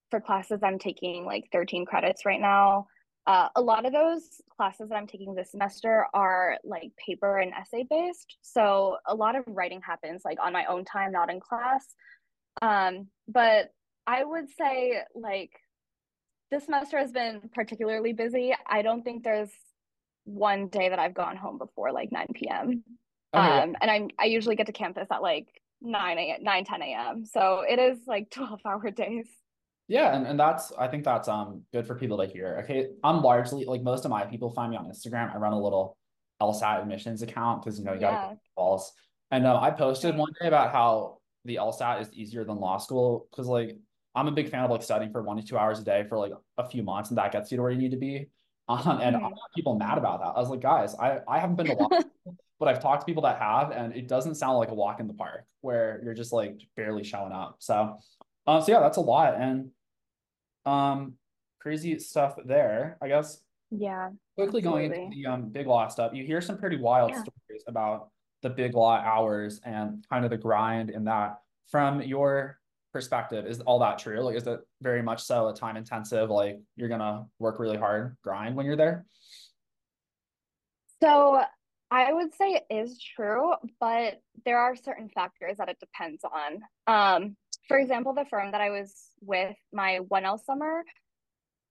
for 0.10 0.20
classes, 0.22 0.62
I'm 0.64 0.80
taking 0.80 1.24
like 1.24 1.44
13 1.52 1.86
credits 1.86 2.26
right 2.26 2.42
now. 2.42 2.88
Uh, 3.28 3.50
a 3.58 3.62
lot 3.62 3.86
of 3.86 3.92
those 3.92 4.42
classes 4.56 4.90
that 4.90 4.96
I'm 4.96 5.06
taking 5.06 5.36
this 5.36 5.52
semester 5.52 6.08
are 6.16 6.58
like 6.64 6.94
paper 7.06 7.38
and 7.38 7.52
essay 7.54 7.86
based. 7.88 8.38
So 8.42 8.98
a 9.06 9.14
lot 9.14 9.36
of 9.36 9.44
writing 9.46 9.82
happens 9.82 10.24
like 10.26 10.40
on 10.42 10.54
my 10.54 10.66
own 10.66 10.84
time, 10.84 11.12
not 11.12 11.30
in 11.30 11.40
class. 11.40 11.86
Um, 12.62 13.08
but 13.28 13.72
I 14.06 14.24
would 14.24 14.46
say 14.58 15.02
like 15.16 15.52
this 16.50 16.66
semester 16.66 16.98
has 16.98 17.12
been 17.12 17.50
particularly 17.54 18.14
busy. 18.14 18.54
I 18.66 18.82
don't 18.82 19.04
think 19.04 19.24
there's 19.24 19.52
one 20.24 20.68
day 20.68 20.90
that 20.90 21.00
I've 21.00 21.14
gone 21.14 21.38
home 21.38 21.58
before 21.58 21.92
like 21.92 22.12
9 22.12 22.28
p.m. 22.34 22.84
Oh, 23.34 23.40
um, 23.40 23.76
and 23.82 23.92
I'm 23.92 24.10
I 24.20 24.26
usually 24.26 24.56
get 24.56 24.68
to 24.68 24.74
campus 24.74 25.08
at 25.12 25.22
like 25.22 25.48
9 25.82 26.18
a 26.18 26.38
9 26.42 26.66
10 26.66 26.82
a.m 26.82 27.26
so 27.26 27.64
it 27.68 27.80
is 27.80 28.00
like 28.08 28.30
12 28.32 28.60
hour 28.66 28.92
days. 28.92 29.28
Yeah 29.88 30.16
and, 30.16 30.28
and 30.28 30.40
that's 30.40 30.74
i 30.78 30.88
think 30.88 31.06
that's 31.06 31.28
um 31.28 31.62
good 31.72 31.88
for 31.88 31.96
people 31.96 32.18
to 32.18 32.26
hear. 32.26 32.62
Okay 32.64 32.90
i'm 33.04 33.22
largely 33.22 33.66
like 33.66 33.82
most 33.82 34.06
of 34.06 34.12
my 34.12 34.26
people 34.26 34.50
find 34.50 34.72
me 34.72 34.78
on 34.78 34.86
instagram. 34.86 35.34
I 35.34 35.38
run 35.38 35.54
a 35.54 35.62
little 35.62 35.98
lsat 36.42 36.82
admissions 36.82 37.22
account 37.22 37.64
because 37.64 37.80
you 37.80 37.86
know 37.86 37.94
you 37.94 38.00
gotta 38.00 38.34
yeah. 38.34 38.36
false 38.56 38.92
and 39.32 39.48
uh, 39.48 39.60
i 39.60 39.72
posted 39.72 40.16
one 40.16 40.32
day 40.40 40.48
about 40.48 40.72
how 40.72 41.17
the 41.48 41.56
lsat 41.56 42.02
is 42.02 42.14
easier 42.14 42.44
than 42.44 42.58
law 42.58 42.78
school 42.78 43.28
because 43.32 43.48
like 43.48 43.76
i'm 44.14 44.28
a 44.28 44.32
big 44.32 44.50
fan 44.50 44.64
of 44.64 44.70
like 44.70 44.84
studying 44.84 45.12
for 45.12 45.24
one 45.24 45.38
to 45.38 45.44
two 45.44 45.58
hours 45.58 45.80
a 45.80 45.84
day 45.84 46.06
for 46.08 46.18
like 46.18 46.34
a 46.58 46.70
few 46.70 46.84
months 46.84 47.10
and 47.10 47.18
that 47.18 47.32
gets 47.32 47.52
you 47.52 47.58
to 47.58 47.64
where 47.64 47.72
you 47.72 47.80
need 47.80 47.92
to 47.92 47.98
be 47.98 48.28
um, 48.70 48.80
and 49.02 49.16
mm-hmm. 49.16 49.34
people 49.56 49.76
mad 49.76 49.98
about 49.98 50.20
that 50.20 50.34
i 50.36 50.40
was 50.40 50.50
like 50.50 50.62
guys 50.62 50.94
i 50.96 51.20
i 51.28 51.40
haven't 51.40 51.56
been 51.56 51.68
to 51.68 51.74
law 51.74 51.90
but 52.60 52.68
I've 52.68 52.82
talked 52.82 53.02
to 53.02 53.06
people 53.06 53.24
that 53.24 53.40
have, 53.40 53.72
and 53.72 53.96
it 53.96 54.08
doesn't 54.08 54.36
sound 54.36 54.58
like 54.58 54.70
a 54.70 54.74
walk 54.74 55.00
in 55.00 55.08
the 55.08 55.14
park 55.14 55.46
where 55.62 56.02
you're 56.04 56.14
just 56.14 56.34
like 56.34 56.60
barely 56.76 57.04
showing 57.04 57.32
up. 57.32 57.58
So, 57.60 57.98
um, 58.48 58.62
so 58.62 58.72
yeah, 58.72 58.80
that's 58.80 58.98
a 58.98 59.02
lot, 59.02 59.36
and 59.40 59.70
um, 60.66 61.14
crazy 61.60 62.00
stuff 62.00 62.36
there. 62.46 62.98
I 63.02 63.08
guess. 63.08 63.42
Yeah. 63.70 64.10
Quickly 64.36 64.62
absolutely. 64.62 64.90
going 64.90 64.94
into 64.94 65.16
the 65.16 65.26
um 65.28 65.50
big 65.50 65.68
law 65.68 65.88
stuff, 65.88 66.14
you 66.14 66.24
hear 66.24 66.42
some 66.42 66.58
pretty 66.58 66.78
wild 66.78 67.12
yeah. 67.12 67.22
stories 67.22 67.64
about 67.68 68.10
the 68.42 68.50
big 68.50 68.74
law 68.74 68.96
hours 68.96 69.60
and 69.64 70.06
kind 70.10 70.26
of 70.26 70.32
the 70.32 70.38
grind 70.38 70.90
in 70.90 71.06
that. 71.06 71.40
From 71.70 72.02
your 72.02 72.60
perspective, 72.94 73.46
is 73.46 73.60
all 73.62 73.80
that 73.80 74.00
true? 74.00 74.22
Like, 74.22 74.36
is 74.36 74.48
it 74.48 74.60
very 74.82 75.02
much 75.02 75.22
so 75.22 75.50
a 75.50 75.54
time 75.54 75.78
intensive? 75.78 76.30
Like, 76.30 76.60
you're 76.76 76.90
gonna 76.90 77.26
work 77.40 77.60
really 77.60 77.78
hard, 77.78 78.16
grind 78.24 78.56
when 78.56 78.66
you're 78.66 78.78
there. 78.78 79.06
So 81.02 81.44
I 81.92 82.12
would 82.12 82.34
say 82.34 82.54
it 82.54 82.66
is 82.70 83.02
true, 83.02 83.54
but 83.80 84.22
there 84.46 84.60
are 84.60 84.76
certain 84.76 85.10
factors 85.10 85.58
that 85.58 85.70
it 85.70 85.80
depends 85.80 86.24
on. 86.24 86.62
Um, 86.88 87.36
for 87.68 87.78
example, 87.78 88.14
the 88.14 88.26
firm 88.26 88.52
that 88.52 88.62
I 88.62 88.70
was 88.70 89.12
with 89.22 89.56
my 89.74 90.00
1L 90.10 90.44
summer, 90.44 90.84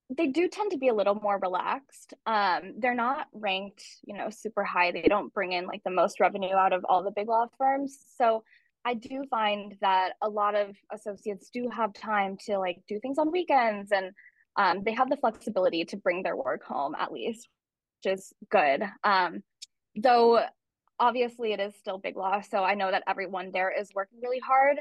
they 0.09 0.27
do 0.27 0.47
tend 0.47 0.71
to 0.71 0.77
be 0.77 0.87
a 0.87 0.93
little 0.93 1.15
more 1.15 1.37
relaxed. 1.41 2.13
Um, 2.25 2.75
they're 2.77 2.95
not 2.95 3.27
ranked, 3.33 3.83
you 4.05 4.17
know, 4.17 4.29
super 4.29 4.63
high. 4.63 4.91
They 4.91 5.01
don't 5.01 5.33
bring 5.33 5.51
in 5.51 5.67
like 5.67 5.83
the 5.83 5.91
most 5.91 6.19
revenue 6.19 6.55
out 6.55 6.71
of 6.71 6.85
all 6.87 7.03
the 7.03 7.11
big 7.11 7.27
law 7.27 7.47
firms. 7.57 7.97
So 8.17 8.43
I 8.85 8.93
do 8.93 9.25
find 9.29 9.75
that 9.81 10.13
a 10.21 10.29
lot 10.29 10.55
of 10.55 10.75
associates 10.93 11.49
do 11.53 11.69
have 11.75 11.93
time 11.93 12.37
to 12.45 12.57
like 12.57 12.79
do 12.87 12.99
things 13.01 13.17
on 13.17 13.31
weekends 13.31 13.91
and 13.91 14.11
um, 14.55 14.83
they 14.83 14.93
have 14.93 15.09
the 15.09 15.17
flexibility 15.17 15.83
to 15.85 15.97
bring 15.97 16.23
their 16.23 16.37
work 16.37 16.63
home 16.63 16.95
at 16.97 17.11
least, 17.11 17.49
which 18.03 18.13
is 18.13 18.33
good. 18.49 18.83
Um, 19.03 19.43
though 19.95 20.39
obviously 20.99 21.51
it 21.51 21.59
is 21.59 21.75
still 21.75 21.97
big 21.97 22.15
law, 22.15 22.41
so 22.41 22.63
I 22.63 22.75
know 22.75 22.89
that 22.89 23.03
everyone 23.07 23.51
there 23.51 23.71
is 23.77 23.89
working 23.93 24.19
really 24.23 24.39
hard. 24.39 24.77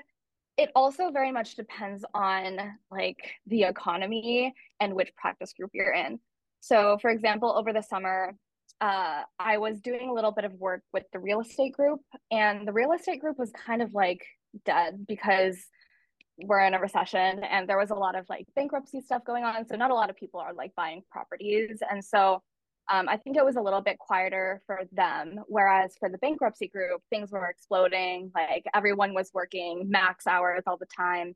It 0.57 0.71
also 0.75 1.11
very 1.11 1.33
much 1.33 1.55
depends 1.55 2.05
on 2.15 2.59
like 2.91 3.31
the 3.47 3.65
economy 3.65 4.55
and 4.81 4.95
which 4.95 5.15
practice 5.17 5.53
group 5.53 5.71
you're 5.75 5.93
in. 5.93 6.19
So, 6.61 6.99
for 7.01 7.11
example, 7.11 7.55
over 7.57 7.73
the 7.73 7.83
summer, 7.83 8.35
uh, 8.81 9.23
I 9.39 9.59
was 9.59 9.81
doing 9.81 10.09
a 10.09 10.13
little 10.13 10.33
bit 10.33 10.45
of 10.45 10.53
work 10.55 10.83
with 10.93 11.05
the 11.13 11.19
real 11.19 11.41
estate 11.41 11.73
group, 11.73 12.01
and 12.31 12.67
the 12.67 12.73
real 12.73 12.93
estate 12.93 13.21
group 13.21 13.39
was 13.39 13.51
kind 13.53 13.83
of 13.83 13.95
like 13.95 14.25
dead 14.65 15.07
because 15.07 15.57
we're 16.39 16.61
in 16.61 16.75
a 16.75 16.81
recession 16.81 17.43
and 17.45 17.67
there 17.67 17.79
was 17.79 17.91
a 17.91 17.95
lot 17.95 18.15
of 18.15 18.27
like 18.29 18.47
bankruptcy 18.55 19.01
stuff 19.01 19.25
going 19.25 19.45
on. 19.45 19.67
So, 19.67 19.77
not 19.77 19.91
a 19.91 19.95
lot 19.95 20.11
of 20.11 20.17
people 20.17 20.41
are 20.41 20.53
like 20.53 20.75
buying 20.75 21.03
properties. 21.11 21.79
And 21.89 22.05
so, 22.05 22.43
um, 22.89 23.09
I 23.09 23.17
think 23.17 23.37
it 23.37 23.45
was 23.45 23.57
a 23.57 23.61
little 23.61 23.81
bit 23.81 23.99
quieter 23.99 24.63
for 24.67 24.83
them. 24.93 25.41
Whereas 25.49 25.95
for 25.99 26.09
the 26.09 26.19
bankruptcy 26.19 26.69
group, 26.69 27.03
things 27.11 27.33
were 27.33 27.47
exploding. 27.47 28.31
Like 28.35 28.65
everyone 28.75 29.15
was 29.15 29.31
working 29.35 29.91
max 29.91 30.27
hours 30.27 30.63
all 30.67 30.77
the 30.77 30.87
time. 30.87 31.35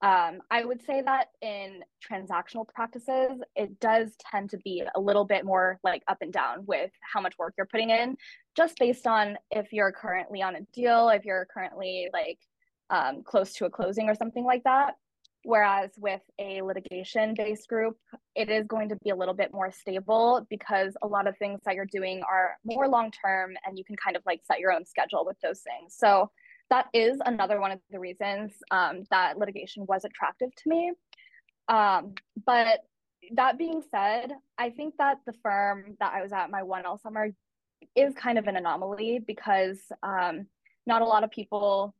Um, 0.00 0.40
I 0.50 0.64
would 0.64 0.80
say 0.82 1.02
that 1.02 1.26
in 1.42 1.82
transactional 2.08 2.66
practices, 2.68 3.40
it 3.56 3.80
does 3.80 4.14
tend 4.30 4.50
to 4.50 4.58
be 4.58 4.84
a 4.94 5.00
little 5.00 5.24
bit 5.24 5.44
more 5.44 5.80
like 5.82 6.04
up 6.06 6.18
and 6.20 6.32
down 6.32 6.64
with 6.66 6.92
how 7.00 7.20
much 7.20 7.36
work 7.36 7.54
you're 7.58 7.66
putting 7.66 7.90
in, 7.90 8.16
just 8.56 8.78
based 8.78 9.08
on 9.08 9.36
if 9.50 9.72
you're 9.72 9.90
currently 9.90 10.40
on 10.40 10.54
a 10.54 10.60
deal, 10.72 11.08
if 11.08 11.24
you're 11.24 11.48
currently 11.52 12.08
like 12.12 12.38
um, 12.90 13.22
close 13.24 13.52
to 13.54 13.66
a 13.66 13.70
closing 13.70 14.08
or 14.08 14.14
something 14.14 14.44
like 14.44 14.62
that. 14.64 14.94
Whereas 15.44 15.90
with 15.96 16.20
a 16.38 16.62
litigation 16.62 17.34
based 17.34 17.68
group, 17.68 17.96
it 18.34 18.50
is 18.50 18.66
going 18.66 18.88
to 18.90 18.96
be 19.04 19.10
a 19.10 19.16
little 19.16 19.34
bit 19.34 19.52
more 19.52 19.70
stable 19.70 20.46
because 20.50 20.94
a 21.02 21.06
lot 21.06 21.26
of 21.26 21.36
things 21.38 21.60
that 21.64 21.74
you're 21.74 21.86
doing 21.86 22.22
are 22.28 22.56
more 22.64 22.88
long 22.88 23.10
term 23.10 23.54
and 23.64 23.78
you 23.78 23.84
can 23.84 23.96
kind 23.96 24.16
of 24.16 24.22
like 24.26 24.40
set 24.44 24.58
your 24.58 24.72
own 24.72 24.84
schedule 24.84 25.24
with 25.24 25.36
those 25.40 25.60
things. 25.60 25.94
So 25.96 26.30
that 26.70 26.86
is 26.92 27.18
another 27.24 27.60
one 27.60 27.70
of 27.70 27.80
the 27.90 27.98
reasons 27.98 28.52
um, 28.70 29.04
that 29.10 29.38
litigation 29.38 29.86
was 29.86 30.04
attractive 30.04 30.54
to 30.54 30.68
me. 30.68 30.92
Um, 31.68 32.14
but 32.44 32.80
that 33.32 33.58
being 33.58 33.82
said, 33.90 34.32
I 34.58 34.70
think 34.70 34.94
that 34.98 35.18
the 35.26 35.34
firm 35.42 35.96
that 36.00 36.12
I 36.12 36.22
was 36.22 36.32
at 36.32 36.50
my 36.50 36.62
1L 36.62 37.00
summer 37.00 37.28
is 37.94 38.14
kind 38.14 38.38
of 38.38 38.46
an 38.46 38.56
anomaly 38.56 39.20
because 39.26 39.78
um, 40.02 40.46
not 40.86 41.02
a 41.02 41.06
lot 41.06 41.24
of 41.24 41.30
people 41.30 41.94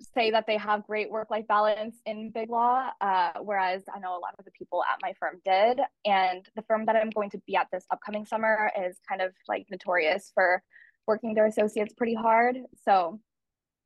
say 0.00 0.30
that 0.30 0.46
they 0.46 0.56
have 0.56 0.86
great 0.86 1.10
work 1.10 1.30
life 1.30 1.46
balance 1.48 1.96
in 2.06 2.30
big 2.30 2.50
law, 2.50 2.88
uh, 3.00 3.32
whereas 3.42 3.82
I 3.94 3.98
know 3.98 4.16
a 4.16 4.20
lot 4.20 4.34
of 4.38 4.44
the 4.44 4.50
people 4.52 4.82
at 4.84 4.98
my 5.02 5.12
firm 5.18 5.40
did. 5.44 5.80
And 6.04 6.46
the 6.54 6.62
firm 6.62 6.86
that 6.86 6.96
I'm 6.96 7.10
going 7.10 7.30
to 7.30 7.38
be 7.46 7.56
at 7.56 7.68
this 7.72 7.84
upcoming 7.90 8.24
summer 8.24 8.70
is 8.80 8.98
kind 9.08 9.20
of 9.20 9.32
like 9.48 9.66
notorious 9.70 10.30
for 10.34 10.62
working 11.06 11.34
their 11.34 11.46
associates 11.46 11.94
pretty 11.94 12.14
hard. 12.14 12.56
So 12.84 13.20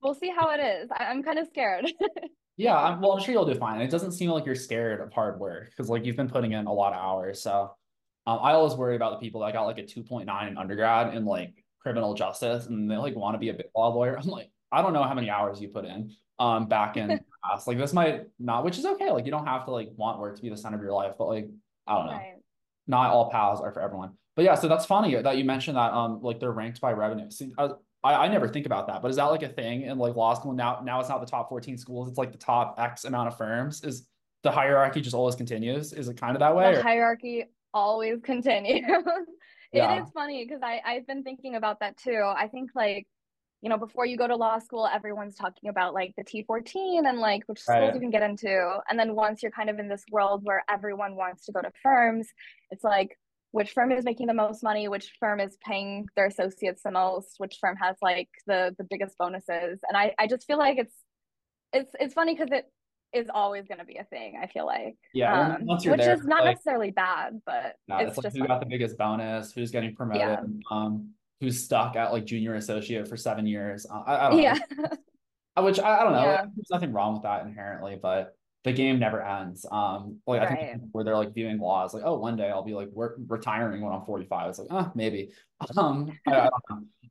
we'll 0.02 0.14
see 0.14 0.30
how 0.30 0.50
it 0.50 0.60
is. 0.60 0.90
I- 0.92 1.04
am 1.04 1.22
kind 1.22 1.38
of 1.38 1.46
scared. 1.46 1.90
yeah, 2.56 2.76
I'm, 2.76 3.00
well, 3.00 3.12
I'm 3.12 3.22
sure 3.22 3.32
you'll 3.32 3.46
do 3.46 3.54
fine. 3.54 3.80
It 3.80 3.90
doesn't 3.90 4.12
seem 4.12 4.30
like 4.30 4.44
you're 4.44 4.54
scared 4.54 5.00
of 5.00 5.12
hard 5.12 5.40
work 5.40 5.70
because 5.70 5.88
like 5.88 6.04
you've 6.04 6.16
been 6.16 6.28
putting 6.28 6.52
in 6.52 6.66
a 6.66 6.72
lot 6.72 6.92
of 6.92 6.98
hours. 6.98 7.42
So 7.42 7.70
um, 8.26 8.38
I 8.42 8.52
always 8.52 8.74
worry 8.74 8.96
about 8.96 9.12
the 9.12 9.24
people 9.24 9.40
that 9.40 9.52
got 9.52 9.64
like 9.64 9.78
a 9.78 9.82
2.9 9.82 10.48
in 10.48 10.58
undergrad 10.58 11.14
in 11.14 11.24
like 11.24 11.64
criminal 11.80 12.14
justice 12.14 12.66
and 12.66 12.90
they 12.90 12.96
like 12.96 13.16
want 13.16 13.34
to 13.34 13.38
be 13.38 13.48
a 13.48 13.54
big 13.54 13.66
law 13.74 13.88
lawyer. 13.88 14.18
I'm 14.22 14.28
like, 14.28 14.50
I 14.72 14.82
don't 14.82 14.92
know 14.92 15.02
how 15.02 15.14
many 15.14 15.30
hours 15.30 15.60
you 15.60 15.68
put 15.68 15.84
in 15.84 16.12
um 16.38 16.66
back 16.66 16.96
in 16.96 17.08
class. 17.44 17.66
Like 17.66 17.78
this 17.78 17.92
might 17.92 18.24
not, 18.38 18.64
which 18.64 18.78
is 18.78 18.84
okay. 18.84 19.10
Like 19.10 19.24
you 19.24 19.30
don't 19.30 19.46
have 19.46 19.64
to 19.66 19.70
like 19.70 19.90
want 19.96 20.18
work 20.18 20.36
to 20.36 20.42
be 20.42 20.48
the 20.48 20.56
center 20.56 20.76
of 20.76 20.82
your 20.82 20.92
life, 20.92 21.14
but 21.18 21.28
like 21.28 21.48
I 21.86 21.96
don't 21.96 22.06
know. 22.06 22.12
Right. 22.12 22.34
Not 22.86 23.10
all 23.10 23.30
paths 23.30 23.60
are 23.60 23.72
for 23.72 23.80
everyone. 23.80 24.12
But 24.34 24.44
yeah, 24.44 24.54
so 24.54 24.66
that's 24.66 24.86
funny 24.86 25.14
that 25.14 25.36
you 25.36 25.44
mentioned 25.44 25.76
that 25.76 25.92
um 25.92 26.20
like 26.22 26.40
they're 26.40 26.52
ranked 26.52 26.80
by 26.80 26.92
revenue. 26.92 27.30
See, 27.30 27.52
I, 27.58 27.70
I, 28.04 28.14
I 28.14 28.28
never 28.28 28.48
think 28.48 28.66
about 28.66 28.88
that, 28.88 29.02
but 29.02 29.10
is 29.10 29.16
that 29.16 29.24
like 29.24 29.42
a 29.42 29.48
thing 29.48 29.82
in 29.82 29.98
like 29.98 30.16
law 30.16 30.34
school 30.34 30.52
now? 30.52 30.80
Now 30.82 31.00
it's 31.00 31.08
not 31.08 31.20
the 31.20 31.26
top 31.26 31.48
14 31.48 31.76
schools, 31.78 32.08
it's 32.08 32.18
like 32.18 32.32
the 32.32 32.38
top 32.38 32.76
X 32.78 33.04
amount 33.04 33.28
of 33.28 33.36
firms. 33.36 33.84
Is 33.84 34.08
the 34.42 34.50
hierarchy 34.50 35.00
just 35.00 35.14
always 35.14 35.34
continues? 35.34 35.92
Is 35.92 36.08
it 36.08 36.16
kind 36.16 36.34
of 36.34 36.40
that 36.40 36.56
way? 36.56 36.72
The 36.72 36.80
or? 36.80 36.82
hierarchy 36.82 37.44
always 37.72 38.20
continues. 38.24 38.84
it 38.86 39.26
yeah. 39.72 40.02
is 40.02 40.10
funny 40.12 40.44
because 40.44 40.62
I 40.62 40.80
I've 40.84 41.06
been 41.06 41.22
thinking 41.22 41.54
about 41.54 41.80
that 41.80 41.96
too. 41.96 42.22
I 42.24 42.48
think 42.48 42.70
like 42.74 43.06
you 43.62 43.68
know 43.68 43.78
before 43.78 44.04
you 44.04 44.16
go 44.16 44.26
to 44.26 44.36
law 44.36 44.58
school, 44.58 44.86
everyone's 44.86 45.36
talking 45.36 45.70
about 45.70 45.94
like 45.94 46.14
the 46.16 46.24
T14 46.24 47.06
and 47.06 47.18
like 47.18 47.44
which 47.46 47.60
schools 47.60 47.78
right. 47.78 47.94
you 47.94 48.00
can 48.00 48.10
get 48.10 48.22
into, 48.22 48.78
and 48.90 48.98
then 48.98 49.14
once 49.14 49.42
you're 49.42 49.52
kind 49.52 49.70
of 49.70 49.78
in 49.78 49.88
this 49.88 50.04
world 50.10 50.40
where 50.44 50.64
everyone 50.68 51.14
wants 51.14 51.46
to 51.46 51.52
go 51.52 51.62
to 51.62 51.70
firms, 51.82 52.28
it's 52.70 52.84
like 52.84 53.16
which 53.52 53.70
firm 53.70 53.92
is 53.92 54.04
making 54.04 54.26
the 54.26 54.34
most 54.34 54.62
money, 54.62 54.88
which 54.88 55.12
firm 55.20 55.38
is 55.38 55.56
paying 55.64 56.06
their 56.16 56.26
associates 56.26 56.82
the 56.82 56.90
most, 56.90 57.34
which 57.38 57.58
firm 57.60 57.76
has 57.76 57.96
like 58.02 58.28
the 58.46 58.74
the 58.78 58.84
biggest 58.84 59.16
bonuses. 59.16 59.78
And 59.88 59.96
I 59.96 60.12
I 60.18 60.26
just 60.26 60.46
feel 60.46 60.58
like 60.58 60.78
it's 60.78 60.94
it's 61.72 61.94
it's 62.00 62.14
funny 62.14 62.34
because 62.34 62.50
it 62.50 62.66
is 63.12 63.28
always 63.32 63.66
going 63.68 63.78
to 63.78 63.84
be 63.84 63.96
a 63.96 64.04
thing. 64.04 64.40
I 64.42 64.46
feel 64.46 64.66
like 64.66 64.96
yeah, 65.14 65.56
um, 65.56 65.66
which 65.66 65.84
there, 65.84 66.14
is 66.14 66.24
not 66.24 66.44
like, 66.44 66.56
necessarily 66.56 66.90
bad, 66.90 67.40
but 67.46 67.76
no, 67.88 67.98
it's, 67.98 68.16
it's 68.16 68.24
like 68.24 68.32
who 68.34 68.46
got 68.46 68.60
the 68.60 68.66
biggest 68.66 68.96
bonus, 68.96 69.52
who's 69.52 69.70
getting 69.70 69.94
promoted, 69.94 70.20
yeah. 70.20 70.46
um, 70.70 71.10
who's 71.42 71.62
stuck 71.62 71.96
at 71.96 72.12
like 72.12 72.24
junior 72.24 72.54
associate 72.54 73.08
for 73.08 73.16
seven 73.16 73.46
years. 73.46 73.84
I, 73.90 74.26
I, 74.26 74.30
don't 74.30 74.40
yeah. 74.40 74.58
know. 75.56 75.64
Which 75.64 75.80
I, 75.80 75.98
I 75.98 76.04
don't 76.04 76.12
know. 76.12 76.22
Yeah. 76.22 76.42
There's 76.54 76.70
nothing 76.70 76.92
wrong 76.92 77.14
with 77.14 77.24
that 77.24 77.44
inherently, 77.44 77.98
but 78.00 78.36
the 78.62 78.72
game 78.72 79.00
never 79.00 79.20
ends. 79.20 79.66
Um, 79.68 80.20
like 80.24 80.42
right. 80.42 80.52
I 80.52 80.54
think 80.54 80.82
where 80.92 81.02
they're 81.02 81.16
like 81.16 81.34
viewing 81.34 81.58
laws, 81.58 81.94
like, 81.94 82.04
oh, 82.06 82.16
one 82.16 82.36
day 82.36 82.48
I'll 82.48 82.62
be 82.62 82.74
like 82.74 82.90
we're 82.92 83.16
retiring 83.26 83.82
when 83.82 83.92
I'm 83.92 84.04
45. 84.04 84.50
It's 84.50 84.58
like, 84.60 84.68
oh, 84.70 84.90
maybe. 84.94 85.32
Um, 85.76 86.10
I, 86.26 86.40
I 86.40 86.48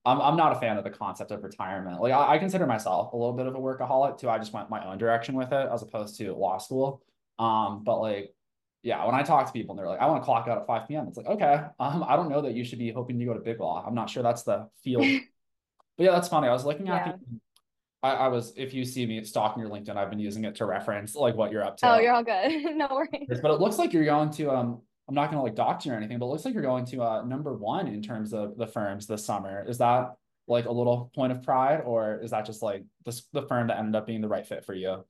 I'm 0.03 0.19
I'm 0.19 0.35
not 0.35 0.51
a 0.51 0.59
fan 0.59 0.77
of 0.77 0.83
the 0.83 0.89
concept 0.89 1.31
of 1.31 1.41
retirement. 1.41 2.01
Like 2.01 2.11
I, 2.11 2.33
I, 2.33 2.37
consider 2.37 2.67
myself 2.67 3.13
a 3.13 3.15
little 3.15 3.31
bit 3.31 3.45
of 3.45 3.55
a 3.55 3.57
workaholic 3.57 4.19
too. 4.19 4.29
I 4.29 4.39
just 4.39 4.51
went 4.51 4.69
my 4.69 4.85
own 4.85 4.97
direction 4.97 5.35
with 5.35 5.53
it 5.53 5.69
as 5.71 5.83
opposed 5.83 6.17
to 6.17 6.33
law 6.33 6.57
school. 6.57 7.01
Um, 7.39 7.85
but 7.85 8.01
like, 8.01 8.33
yeah, 8.83 9.05
when 9.05 9.15
I 9.15 9.21
talk 9.23 9.45
to 9.45 9.51
people 9.53 9.73
and 9.73 9.79
they're 9.79 9.87
like, 9.87 9.99
I 9.99 10.07
want 10.07 10.21
to 10.21 10.25
clock 10.25 10.47
out 10.47 10.57
at 10.57 10.67
5 10.67 10.87
p.m. 10.87 11.07
It's 11.07 11.17
like, 11.17 11.27
okay, 11.27 11.61
um, 11.79 12.03
I 12.07 12.15
don't 12.15 12.29
know 12.29 12.41
that 12.41 12.53
you 12.53 12.63
should 12.63 12.79
be 12.79 12.91
hoping 12.91 13.19
to 13.19 13.25
go 13.25 13.33
to 13.33 13.39
big 13.39 13.59
law. 13.59 13.83
I'm 13.85 13.93
not 13.93 14.09
sure 14.09 14.23
that's 14.23 14.43
the 14.43 14.67
field. 14.83 15.03
but 15.97 16.03
yeah, 16.03 16.11
that's 16.11 16.27
funny. 16.27 16.47
I 16.47 16.51
was 16.51 16.65
looking 16.65 16.89
at 16.89 17.05
yeah. 17.05 17.11
the 17.13 17.39
I, 18.03 18.11
I, 18.13 18.27
was 18.29 18.53
if 18.55 18.73
you 18.73 18.83
see 18.83 19.05
me 19.05 19.23
stalking 19.23 19.61
your 19.61 19.71
LinkedIn, 19.71 19.95
I've 19.95 20.09
been 20.09 20.19
using 20.19 20.45
it 20.45 20.55
to 20.55 20.65
reference 20.65 21.15
like 21.15 21.35
what 21.35 21.51
you're 21.51 21.63
up 21.63 21.77
to. 21.77 21.93
Oh, 21.93 21.99
you're 21.99 22.13
all 22.13 22.23
good. 22.23 22.75
no 22.75 22.87
worries. 22.91 23.39
But 23.41 23.51
it 23.51 23.59
looks 23.59 23.77
like 23.77 23.93
you're 23.93 24.05
going 24.05 24.31
to 24.31 24.49
um 24.49 24.81
I'm 25.07 25.15
not 25.15 25.29
gonna 25.29 25.43
like 25.43 25.55
dox 25.55 25.85
you 25.85 25.93
or 25.93 25.95
anything, 25.95 26.17
but 26.17 26.25
it 26.25 26.29
looks 26.29 26.45
like 26.45 26.53
you're 26.53 26.63
going 26.63 26.85
to 26.85 27.03
uh 27.03 27.23
number 27.23 27.53
one 27.53 27.87
in 27.87 28.01
terms 28.01 28.33
of 28.33 28.57
the 28.57 28.65
firms 28.65 29.05
this 29.05 29.23
summer. 29.23 29.63
Is 29.67 29.77
that 29.77 30.15
like 30.47 30.65
a 30.65 30.71
little 30.71 31.11
point 31.13 31.31
of 31.31 31.43
pride, 31.43 31.81
or 31.85 32.19
is 32.23 32.31
that 32.31 32.45
just 32.45 32.63
like 32.63 32.83
the 33.05 33.21
the 33.33 33.43
firm 33.43 33.67
that 33.67 33.77
ended 33.77 33.95
up 33.95 34.07
being 34.07 34.21
the 34.21 34.27
right 34.27 34.47
fit 34.47 34.65
for 34.65 34.73
you? 34.73 35.05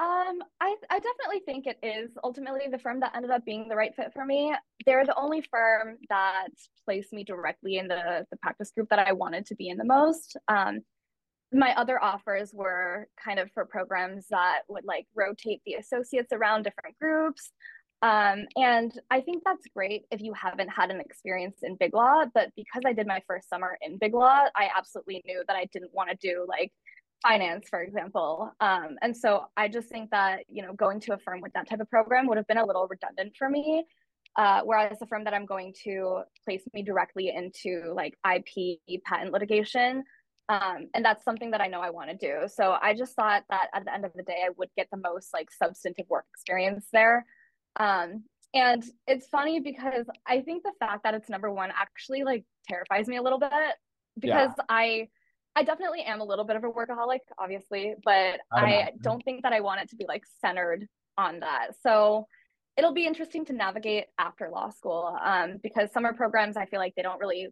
Um, 0.00 0.38
I 0.60 0.76
I 0.90 1.00
definitely 1.00 1.40
think 1.44 1.66
it 1.66 1.78
is 1.82 2.10
ultimately 2.22 2.66
the 2.70 2.78
firm 2.78 3.00
that 3.00 3.16
ended 3.16 3.32
up 3.32 3.44
being 3.44 3.68
the 3.68 3.74
right 3.74 3.94
fit 3.96 4.12
for 4.14 4.24
me. 4.24 4.54
They're 4.86 5.04
the 5.04 5.18
only 5.18 5.42
firm 5.42 5.96
that 6.08 6.48
placed 6.84 7.12
me 7.12 7.24
directly 7.24 7.78
in 7.78 7.88
the 7.88 8.24
the 8.30 8.36
practice 8.36 8.70
group 8.70 8.88
that 8.90 9.00
I 9.00 9.12
wanted 9.12 9.46
to 9.46 9.56
be 9.56 9.68
in 9.68 9.76
the 9.76 9.84
most. 9.84 10.36
Um, 10.46 10.80
my 11.52 11.74
other 11.76 12.02
offers 12.02 12.52
were 12.54 13.08
kind 13.22 13.38
of 13.40 13.50
for 13.52 13.64
programs 13.64 14.26
that 14.30 14.60
would 14.68 14.84
like 14.84 15.06
rotate 15.16 15.62
the 15.66 15.74
associates 15.74 16.32
around 16.32 16.62
different 16.62 16.96
groups. 17.00 17.50
Um, 18.00 18.46
and 18.54 18.92
I 19.10 19.20
think 19.20 19.42
that's 19.44 19.66
great 19.74 20.04
if 20.12 20.20
you 20.20 20.32
haven't 20.32 20.68
had 20.68 20.90
an 20.90 21.00
experience 21.00 21.58
in 21.62 21.76
Big 21.76 21.94
Law. 21.94 22.24
But 22.32 22.50
because 22.54 22.82
I 22.86 22.92
did 22.92 23.08
my 23.08 23.20
first 23.26 23.48
summer 23.48 23.76
in 23.82 23.98
Big 23.98 24.14
Law, 24.14 24.44
I 24.54 24.70
absolutely 24.76 25.22
knew 25.26 25.42
that 25.48 25.56
I 25.56 25.64
didn't 25.72 25.92
want 25.92 26.10
to 26.10 26.16
do 26.16 26.46
like 26.48 26.72
finance, 27.22 27.68
for 27.68 27.82
example. 27.82 28.52
Um, 28.60 28.96
and 29.02 29.16
so 29.16 29.46
I 29.56 29.68
just 29.68 29.88
think 29.88 30.10
that, 30.10 30.44
you 30.48 30.62
know, 30.62 30.72
going 30.72 31.00
to 31.00 31.14
a 31.14 31.18
firm 31.18 31.40
with 31.40 31.52
that 31.54 31.68
type 31.68 31.80
of 31.80 31.90
program 31.90 32.26
would 32.26 32.36
have 32.36 32.46
been 32.46 32.58
a 32.58 32.64
little 32.64 32.86
redundant 32.88 33.36
for 33.36 33.48
me. 33.48 33.84
Uh, 34.36 34.60
whereas 34.64 34.98
the 34.98 35.06
firm 35.06 35.24
that 35.24 35.34
I'm 35.34 35.46
going 35.46 35.74
to 35.84 36.22
place 36.44 36.62
me 36.72 36.82
directly 36.82 37.32
into 37.34 37.92
like 37.94 38.14
IP 38.24 38.78
patent 39.04 39.32
litigation 39.32 40.04
um, 40.48 40.88
and 40.94 41.04
that's 41.04 41.24
something 41.24 41.50
that 41.50 41.60
I 41.60 41.66
know 41.66 41.80
I 41.80 41.90
want 41.90 42.10
to 42.10 42.16
do. 42.16 42.48
So 42.48 42.76
I 42.80 42.94
just 42.94 43.14
thought 43.14 43.44
that 43.50 43.68
at 43.74 43.84
the 43.84 43.92
end 43.92 44.04
of 44.04 44.12
the 44.14 44.22
day, 44.22 44.44
I 44.46 44.50
would 44.56 44.70
get 44.76 44.88
the 44.90 44.96
most 44.96 45.34
like 45.34 45.50
substantive 45.50 46.06
work 46.08 46.24
experience 46.34 46.86
there. 46.92 47.26
Um, 47.78 48.24
and 48.54 48.82
it's 49.06 49.26
funny 49.26 49.60
because 49.60 50.06
I 50.26 50.40
think 50.40 50.62
the 50.62 50.72
fact 50.80 51.02
that 51.04 51.12
it's 51.12 51.28
number 51.28 51.52
one 51.52 51.70
actually 51.78 52.24
like 52.24 52.44
terrifies 52.66 53.06
me 53.08 53.18
a 53.18 53.22
little 53.22 53.38
bit 53.38 53.52
because 54.18 54.50
yeah. 54.56 54.64
I 54.70 55.08
I 55.58 55.64
definitely 55.64 56.02
am 56.02 56.20
a 56.20 56.24
little 56.24 56.44
bit 56.44 56.54
of 56.54 56.62
a 56.62 56.68
workaholic, 56.68 57.18
obviously, 57.36 57.96
but 58.04 58.38
I, 58.52 58.64
I 58.64 58.92
don't 59.02 59.20
think 59.24 59.42
that 59.42 59.52
I 59.52 59.58
want 59.58 59.80
it 59.80 59.90
to 59.90 59.96
be 59.96 60.04
like 60.06 60.22
centered 60.40 60.86
on 61.16 61.40
that. 61.40 61.70
So 61.82 62.28
it'll 62.76 62.92
be 62.92 63.06
interesting 63.06 63.44
to 63.46 63.52
navigate 63.52 64.04
after 64.18 64.50
law 64.50 64.70
school 64.70 65.18
um, 65.20 65.56
because 65.60 65.90
summer 65.92 66.12
programs 66.12 66.56
I 66.56 66.66
feel 66.66 66.78
like 66.78 66.94
they 66.94 67.02
don't 67.02 67.18
really 67.18 67.48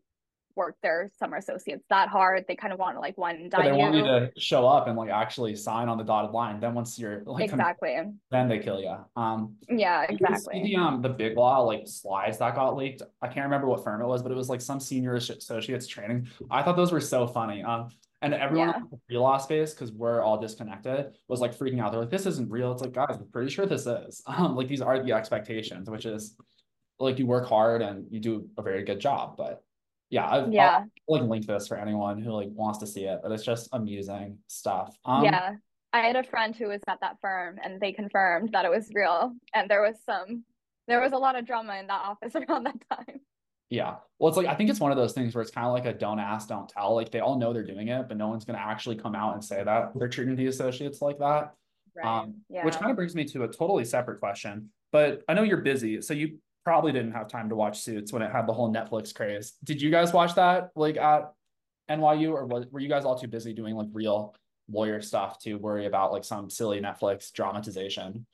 work 0.56 0.76
their 0.82 1.10
summer 1.18 1.36
associates 1.36 1.84
that 1.90 2.08
hard. 2.08 2.44
They 2.48 2.56
kind 2.56 2.72
of 2.72 2.78
want 2.78 2.96
to 2.96 3.00
like 3.00 3.16
one 3.18 3.48
But 3.50 3.62
they 3.64 3.72
want 3.72 3.94
you 3.94 4.02
to 4.02 4.30
show 4.38 4.66
up 4.66 4.88
and 4.88 4.96
like 4.96 5.10
actually 5.10 5.54
sign 5.54 5.88
on 5.88 5.98
the 5.98 6.04
dotted 6.04 6.32
line. 6.32 6.58
Then 6.60 6.74
once 6.74 6.98
you're 6.98 7.22
like, 7.26 7.44
Exactly. 7.44 7.96
then 8.30 8.48
they 8.48 8.58
kill 8.58 8.80
you. 8.80 8.96
Um, 9.16 9.54
Yeah, 9.68 10.06
Did 10.06 10.18
you 10.20 10.26
see 10.26 10.32
exactly. 10.34 10.62
The 10.64 10.76
um 10.76 11.02
the 11.02 11.10
big 11.10 11.36
law 11.36 11.60
like 11.60 11.86
slides 11.86 12.38
that 12.38 12.54
got 12.54 12.76
leaked. 12.76 13.02
I 13.22 13.28
can't 13.28 13.44
remember 13.44 13.66
what 13.68 13.84
firm 13.84 14.00
it 14.00 14.06
was, 14.06 14.22
but 14.22 14.32
it 14.32 14.36
was 14.36 14.48
like 14.48 14.60
some 14.60 14.80
senior 14.80 15.14
associates 15.14 15.86
training. 15.86 16.28
I 16.50 16.62
thought 16.62 16.76
those 16.76 16.92
were 16.92 17.00
so 17.00 17.26
funny. 17.26 17.62
Um, 17.62 17.90
and 18.22 18.32
everyone 18.32 18.68
Yeah. 18.68 18.76
in 18.78 19.00
the 19.10 19.18
law 19.18 19.36
space, 19.36 19.74
because 19.74 19.92
we're 19.92 20.22
all 20.22 20.38
disconnected, 20.38 21.12
was 21.28 21.40
like 21.40 21.54
freaking 21.56 21.80
out. 21.82 21.92
They're 21.92 22.00
like, 22.00 22.10
"This 22.10 22.24
isn't 22.24 22.50
real." 22.50 22.72
It's 22.72 22.80
like, 22.80 22.92
guys, 22.92 23.18
I'm 23.20 23.28
pretty 23.30 23.50
sure 23.50 23.66
this 23.66 23.86
is. 23.86 24.22
Um, 24.26 24.56
like 24.56 24.68
these 24.68 24.80
are 24.80 25.02
the 25.02 25.12
expectations, 25.12 25.90
which 25.90 26.06
is 26.06 26.34
like 26.98 27.18
you 27.18 27.26
work 27.26 27.46
hard 27.46 27.82
and 27.82 28.06
you 28.10 28.18
do 28.20 28.48
a 28.56 28.62
very 28.62 28.82
good 28.84 29.00
job. 29.00 29.36
But 29.36 29.62
yeah, 30.10 30.28
I've, 30.28 30.52
Yeah. 30.52 30.84
I'll 31.08 31.18
like 31.20 31.28
link 31.28 31.46
this 31.46 31.68
for 31.68 31.76
anyone 31.76 32.20
who 32.20 32.32
like 32.32 32.48
wants 32.52 32.78
to 32.80 32.86
see 32.86 33.04
it. 33.04 33.20
But 33.22 33.32
it's 33.32 33.44
just 33.44 33.68
amusing 33.72 34.38
stuff. 34.48 34.96
Um, 35.04 35.24
Yeah. 35.24 35.56
I 35.92 36.00
had 36.00 36.16
a 36.16 36.24
friend 36.24 36.54
who 36.54 36.68
was 36.68 36.80
at 36.88 37.00
that 37.00 37.16
firm 37.22 37.58
and 37.62 37.80
they 37.80 37.92
confirmed 37.92 38.50
that 38.52 38.64
it 38.64 38.70
was 38.70 38.90
real. 38.92 39.32
And 39.54 39.70
there 39.70 39.80
was 39.80 39.96
some, 40.04 40.44
there 40.88 41.00
was 41.00 41.12
a 41.12 41.16
lot 41.16 41.36
of 41.36 41.46
drama 41.46 41.76
in 41.76 41.86
that 41.86 42.02
office 42.04 42.34
around 42.48 42.64
that 42.64 42.76
time. 42.92 43.20
Yeah. 43.70 43.96
Well, 44.18 44.28
it's 44.28 44.36
like 44.36 44.46
I 44.46 44.54
think 44.54 44.70
it's 44.70 44.78
one 44.78 44.92
of 44.92 44.96
those 44.96 45.12
things 45.12 45.34
where 45.34 45.42
it's 45.42 45.50
kind 45.50 45.66
of 45.66 45.72
like 45.72 45.86
a 45.86 45.92
don't 45.92 46.20
ask, 46.20 46.48
don't 46.48 46.68
tell. 46.68 46.94
Like 46.94 47.10
they 47.10 47.20
all 47.20 47.38
know 47.38 47.52
they're 47.52 47.64
doing 47.64 47.88
it, 47.88 48.06
but 48.08 48.16
no 48.16 48.28
one's 48.28 48.44
gonna 48.44 48.58
actually 48.58 48.96
come 48.96 49.14
out 49.14 49.34
and 49.34 49.44
say 49.44 49.64
that 49.64 49.92
they're 49.96 50.08
treating 50.08 50.36
the 50.36 50.46
associates 50.46 51.02
like 51.02 51.18
that. 51.18 51.54
Right. 51.96 52.06
Um, 52.06 52.42
yeah. 52.48 52.64
which 52.64 52.76
kind 52.76 52.90
of 52.90 52.96
brings 52.96 53.14
me 53.14 53.24
to 53.24 53.44
a 53.44 53.48
totally 53.48 53.84
separate 53.84 54.20
question. 54.20 54.70
But 54.92 55.22
I 55.28 55.34
know 55.34 55.42
you're 55.42 55.62
busy, 55.62 56.00
so 56.02 56.14
you 56.14 56.38
probably 56.66 56.90
didn't 56.90 57.12
have 57.12 57.28
time 57.28 57.48
to 57.48 57.54
watch 57.54 57.78
Suits 57.78 58.12
when 58.12 58.22
it 58.22 58.32
had 58.32 58.44
the 58.44 58.52
whole 58.52 58.72
Netflix 58.74 59.14
craze. 59.14 59.52
Did 59.62 59.80
you 59.80 59.88
guys 59.88 60.12
watch 60.12 60.34
that 60.34 60.72
like 60.74 60.96
at 60.96 61.32
NYU, 61.88 62.32
or 62.32 62.44
was, 62.44 62.66
were 62.72 62.80
you 62.80 62.88
guys 62.88 63.04
all 63.04 63.16
too 63.16 63.28
busy 63.28 63.52
doing 63.52 63.76
like 63.76 63.86
real 63.92 64.34
lawyer 64.68 65.00
stuff 65.00 65.38
to 65.44 65.54
worry 65.54 65.86
about 65.86 66.10
like 66.10 66.24
some 66.24 66.50
silly 66.50 66.80
Netflix 66.80 67.32
dramatization? 67.32 68.26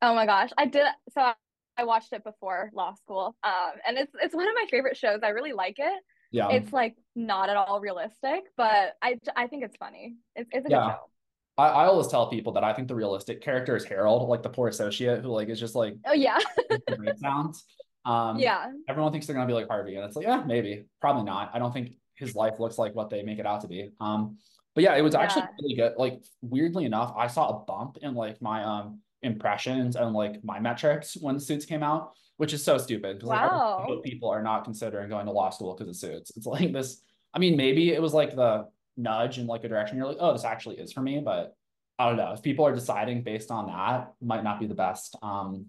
Oh 0.00 0.14
my 0.14 0.24
gosh. 0.24 0.48
I 0.56 0.64
did 0.64 0.86
so 1.12 1.32
I, 1.76 1.84
watched 1.84 2.14
it 2.14 2.24
before 2.24 2.70
law 2.72 2.94
school. 2.94 3.36
Um 3.42 3.72
and 3.86 3.98
it's 3.98 4.14
it's 4.22 4.34
one 4.34 4.48
of 4.48 4.54
my 4.54 4.64
favorite 4.70 4.96
shows. 4.96 5.20
I 5.22 5.28
really 5.28 5.52
like 5.52 5.78
it. 5.78 6.02
Yeah. 6.30 6.48
It's 6.48 6.72
like 6.72 6.96
not 7.14 7.50
at 7.50 7.56
all 7.58 7.80
realistic, 7.80 8.44
but 8.56 8.94
I 9.02 9.18
I 9.36 9.46
think 9.46 9.62
it's 9.62 9.76
funny. 9.76 10.16
It's 10.34 10.48
it's 10.52 10.66
a 10.66 10.70
Yeah. 10.70 10.78
good 10.78 10.92
show. 10.92 11.10
I, 11.58 11.68
I 11.68 11.86
always 11.86 12.06
tell 12.06 12.28
people 12.30 12.52
that 12.52 12.64
I 12.64 12.72
think 12.72 12.88
the 12.88 12.94
realistic 12.94 13.40
character 13.42 13.76
is 13.76 13.84
Harold, 13.84 14.28
like 14.28 14.42
the 14.42 14.48
poor 14.48 14.68
associate 14.68 15.22
who 15.22 15.28
like 15.28 15.48
is 15.48 15.60
just 15.60 15.74
like 15.74 15.94
Oh 16.06 16.12
yeah. 16.12 16.38
sounds. 17.20 17.64
Um, 18.04 18.38
yeah. 18.38 18.70
everyone 18.88 19.12
thinks 19.12 19.26
they're 19.26 19.34
gonna 19.34 19.46
be 19.46 19.52
like 19.52 19.68
Harvey, 19.68 19.96
and 19.96 20.04
it's 20.04 20.16
like, 20.16 20.24
yeah, 20.26 20.42
maybe, 20.46 20.84
probably 21.00 21.24
not. 21.24 21.50
I 21.52 21.58
don't 21.58 21.72
think 21.72 21.92
his 22.14 22.34
life 22.34 22.58
looks 22.58 22.78
like 22.78 22.94
what 22.94 23.10
they 23.10 23.22
make 23.22 23.38
it 23.38 23.46
out 23.46 23.60
to 23.62 23.68
be. 23.68 23.90
Um, 24.00 24.38
but 24.74 24.84
yeah, 24.84 24.96
it 24.96 25.02
was 25.02 25.14
actually 25.14 25.42
Yeah. 25.42 25.48
really 25.60 25.74
good. 25.76 25.92
Like 25.98 26.22
weirdly 26.40 26.84
enough, 26.84 27.12
I 27.16 27.26
saw 27.26 27.48
a 27.48 27.64
bump 27.64 27.98
in 28.00 28.14
like 28.14 28.40
my 28.40 28.62
um 28.64 29.00
impressions 29.22 29.96
and 29.96 30.14
like 30.14 30.42
my 30.44 30.60
metrics 30.60 31.16
when 31.20 31.38
Suits 31.40 31.66
came 31.66 31.82
out, 31.82 32.12
which 32.36 32.52
is 32.52 32.64
so 32.64 32.78
stupid 32.78 33.22
like 33.24 33.50
Wow. 33.50 33.84
most 33.88 34.04
people 34.04 34.30
are 34.30 34.42
not 34.42 34.64
considering 34.64 35.08
going 35.10 35.26
to 35.26 35.32
law 35.32 35.50
school 35.50 35.74
because 35.74 35.88
of 35.88 35.96
Suits. 35.96 36.32
It's 36.36 36.46
like 36.46 36.72
this. 36.72 37.02
I 37.34 37.40
mean, 37.40 37.56
maybe 37.56 37.90
it 37.92 38.00
was 38.00 38.14
like 38.14 38.34
the 38.34 38.68
nudge 38.98 39.38
in 39.38 39.46
like 39.46 39.64
a 39.64 39.68
direction 39.68 39.96
you're 39.96 40.06
like, 40.06 40.18
oh, 40.20 40.32
this 40.32 40.44
actually 40.44 40.76
is 40.76 40.92
for 40.92 41.00
me, 41.00 41.20
but 41.20 41.54
I 41.98 42.06
don't 42.08 42.16
know 42.16 42.32
if 42.32 42.42
people 42.42 42.66
are 42.66 42.74
deciding 42.74 43.22
based 43.22 43.50
on 43.50 43.66
that 43.68 44.12
might 44.20 44.44
not 44.44 44.60
be 44.60 44.66
the 44.66 44.74
best 44.74 45.16
um 45.22 45.66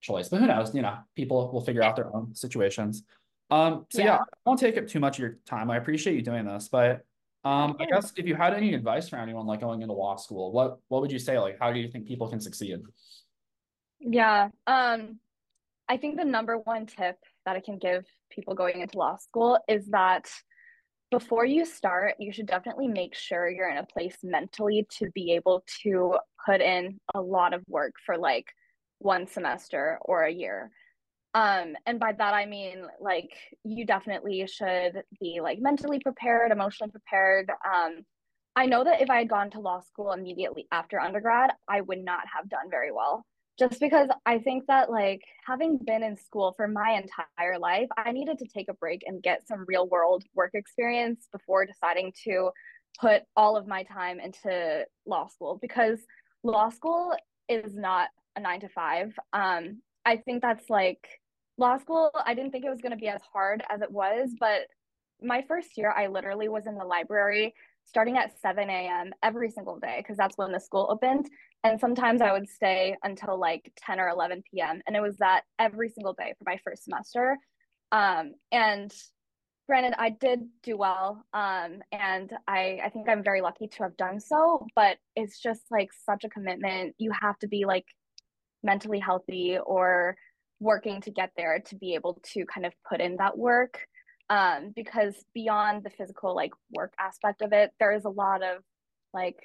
choice, 0.00 0.28
but 0.28 0.40
who 0.40 0.46
knows? 0.46 0.74
You 0.74 0.82
know, 0.82 0.98
people 1.16 1.50
will 1.52 1.64
figure 1.64 1.82
out 1.82 1.96
their 1.96 2.14
own 2.14 2.34
situations. 2.34 3.04
Um, 3.50 3.86
so 3.90 4.00
yeah, 4.00 4.04
Yeah. 4.04 4.16
I 4.18 4.36
won't 4.44 4.60
take 4.60 4.76
up 4.76 4.86
too 4.86 5.00
much 5.00 5.16
of 5.16 5.22
your 5.22 5.38
time. 5.46 5.70
I 5.70 5.76
appreciate 5.76 6.14
you 6.14 6.22
doing 6.22 6.44
this, 6.44 6.68
but 6.68 7.00
um, 7.44 7.76
I 7.80 7.86
guess 7.86 8.12
if 8.16 8.26
you 8.26 8.34
had 8.34 8.52
any 8.52 8.74
advice 8.74 9.08
for 9.08 9.16
anyone 9.16 9.46
like 9.46 9.60
going 9.60 9.80
into 9.82 9.94
law 9.94 10.16
school, 10.16 10.52
what 10.52 10.78
what 10.88 11.00
would 11.00 11.10
you 11.10 11.18
say? 11.18 11.38
Like, 11.38 11.56
how 11.58 11.72
do 11.72 11.80
you 11.80 11.88
think 11.88 12.06
people 12.06 12.28
can 12.28 12.40
succeed? 12.40 12.80
Yeah. 14.00 14.50
Um, 14.66 15.18
I 15.88 15.96
think 15.96 16.16
the 16.16 16.24
number 16.24 16.58
one 16.58 16.86
tip 16.86 17.16
that 17.46 17.56
I 17.56 17.60
can 17.60 17.78
give 17.78 18.04
people 18.30 18.54
going 18.54 18.80
into 18.80 18.98
law 18.98 19.16
school 19.16 19.58
is 19.68 19.86
that 19.88 20.28
before 21.10 21.44
you 21.44 21.64
start, 21.64 22.14
you 22.18 22.32
should 22.32 22.46
definitely 22.46 22.88
make 22.88 23.14
sure 23.14 23.48
you're 23.48 23.70
in 23.70 23.78
a 23.78 23.86
place 23.86 24.16
mentally 24.22 24.86
to 24.98 25.10
be 25.14 25.32
able 25.32 25.64
to 25.82 26.16
put 26.44 26.60
in 26.60 26.98
a 27.14 27.20
lot 27.20 27.54
of 27.54 27.62
work 27.68 27.94
for 28.04 28.16
like 28.16 28.46
one 28.98 29.26
semester 29.26 29.98
or 30.02 30.24
a 30.24 30.32
year. 30.32 30.70
Um, 31.34 31.76
and 31.86 32.00
by 32.00 32.12
that 32.12 32.34
I 32.34 32.46
mean 32.46 32.84
like 33.00 33.30
you 33.62 33.84
definitely 33.84 34.46
should 34.46 35.02
be 35.20 35.40
like 35.42 35.60
mentally 35.60 36.00
prepared, 36.00 36.52
emotionally 36.52 36.90
prepared. 36.90 37.50
Um, 37.50 38.04
I 38.56 38.66
know 38.66 38.82
that 38.84 39.00
if 39.00 39.08
I 39.08 39.18
had 39.18 39.28
gone 39.28 39.50
to 39.50 39.60
law 39.60 39.80
school 39.80 40.12
immediately 40.12 40.66
after 40.72 41.00
undergrad, 41.00 41.50
I 41.68 41.80
would 41.82 42.04
not 42.04 42.24
have 42.34 42.48
done 42.48 42.70
very 42.70 42.90
well. 42.90 43.24
Just 43.58 43.80
because 43.80 44.08
I 44.24 44.38
think 44.38 44.66
that 44.68 44.88
like 44.90 45.22
having 45.44 45.78
been 45.78 46.04
in 46.04 46.16
school 46.16 46.54
for 46.56 46.68
my 46.68 46.92
entire 47.02 47.58
life, 47.58 47.88
I 47.96 48.12
needed 48.12 48.38
to 48.38 48.46
take 48.46 48.68
a 48.68 48.74
break 48.74 49.02
and 49.06 49.22
get 49.22 49.48
some 49.48 49.64
real 49.66 49.88
world 49.88 50.22
work 50.34 50.52
experience 50.54 51.26
before 51.32 51.66
deciding 51.66 52.12
to 52.24 52.50
put 53.00 53.22
all 53.36 53.56
of 53.56 53.66
my 53.66 53.82
time 53.82 54.20
into 54.20 54.84
law 55.06 55.26
school 55.26 55.58
because 55.60 55.98
law 56.44 56.68
school 56.68 57.12
is 57.48 57.74
not 57.74 58.10
a 58.36 58.40
nine 58.40 58.60
to 58.60 58.68
five. 58.68 59.12
Um, 59.32 59.82
I 60.04 60.18
think 60.18 60.42
that's 60.42 60.70
like 60.70 61.06
law 61.56 61.78
school. 61.78 62.12
I 62.24 62.34
didn't 62.34 62.52
think 62.52 62.64
it 62.64 62.70
was 62.70 62.80
going 62.80 62.92
to 62.92 62.98
be 62.98 63.08
as 63.08 63.20
hard 63.32 63.64
as 63.68 63.82
it 63.82 63.90
was, 63.90 64.30
but 64.38 64.62
my 65.20 65.44
first 65.48 65.76
year, 65.76 65.90
I 65.90 66.06
literally 66.06 66.48
was 66.48 66.66
in 66.66 66.76
the 66.76 66.84
library 66.84 67.54
starting 67.88 68.18
at 68.18 68.38
7 68.40 68.68
a.m. 68.68 69.12
every 69.22 69.50
single 69.50 69.78
day 69.78 69.96
because 69.98 70.18
that's 70.18 70.36
when 70.36 70.52
the 70.52 70.60
school 70.60 70.86
opened. 70.90 71.28
And 71.64 71.80
sometimes 71.80 72.20
I 72.20 72.32
would 72.32 72.48
stay 72.48 72.94
until 73.02 73.38
like 73.38 73.72
10 73.78 73.98
or 73.98 74.08
11 74.08 74.42
p.m. 74.50 74.82
And 74.86 74.94
it 74.94 75.00
was 75.00 75.16
that 75.16 75.42
every 75.58 75.88
single 75.88 76.12
day 76.12 76.34
for 76.38 76.44
my 76.44 76.58
first 76.62 76.84
semester. 76.84 77.38
Um, 77.90 78.34
and 78.52 78.92
granted, 79.66 79.94
I 79.98 80.10
did 80.10 80.40
do 80.62 80.76
well. 80.76 81.24
Um, 81.32 81.80
and 81.90 82.30
I, 82.46 82.80
I 82.84 82.90
think 82.90 83.08
I'm 83.08 83.24
very 83.24 83.40
lucky 83.40 83.68
to 83.68 83.82
have 83.84 83.96
done 83.96 84.20
so, 84.20 84.66
but 84.76 84.98
it's 85.16 85.40
just 85.40 85.62
like 85.70 85.88
such 86.04 86.24
a 86.24 86.28
commitment. 86.28 86.94
You 86.98 87.10
have 87.18 87.38
to 87.38 87.48
be 87.48 87.64
like 87.64 87.86
mentally 88.62 88.98
healthy 88.98 89.58
or 89.58 90.16
working 90.60 91.00
to 91.02 91.10
get 91.10 91.30
there 91.36 91.60
to 91.60 91.76
be 91.76 91.94
able 91.94 92.20
to 92.34 92.44
kind 92.44 92.66
of 92.66 92.72
put 92.88 93.00
in 93.00 93.16
that 93.16 93.38
work 93.38 93.86
um, 94.30 94.72
because 94.74 95.14
beyond 95.34 95.84
the 95.84 95.90
physical 95.90 96.34
like 96.34 96.52
work 96.74 96.92
aspect 96.98 97.42
of 97.42 97.52
it 97.52 97.72
there 97.78 97.92
is 97.92 98.04
a 98.04 98.10
lot 98.10 98.42
of 98.42 98.62
like 99.14 99.36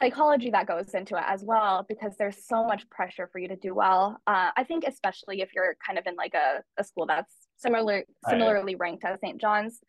psychology 0.00 0.50
that 0.50 0.66
goes 0.66 0.94
into 0.94 1.16
it 1.16 1.24
as 1.26 1.42
well 1.42 1.84
because 1.88 2.12
there's 2.18 2.46
so 2.46 2.64
much 2.64 2.88
pressure 2.88 3.28
for 3.32 3.40
you 3.40 3.48
to 3.48 3.56
do 3.56 3.74
well. 3.74 4.20
Uh, 4.26 4.50
i 4.56 4.64
think 4.64 4.84
especially 4.86 5.40
if 5.40 5.50
you're 5.54 5.76
kind 5.84 5.98
of 5.98 6.06
in 6.06 6.14
like 6.14 6.34
a, 6.34 6.62
a 6.78 6.84
school 6.84 7.06
that's 7.06 7.34
similar 7.56 8.04
similarly 8.28 8.76
ranked 8.76 9.04
as 9.04 9.18
st 9.20 9.40
john's 9.40 9.80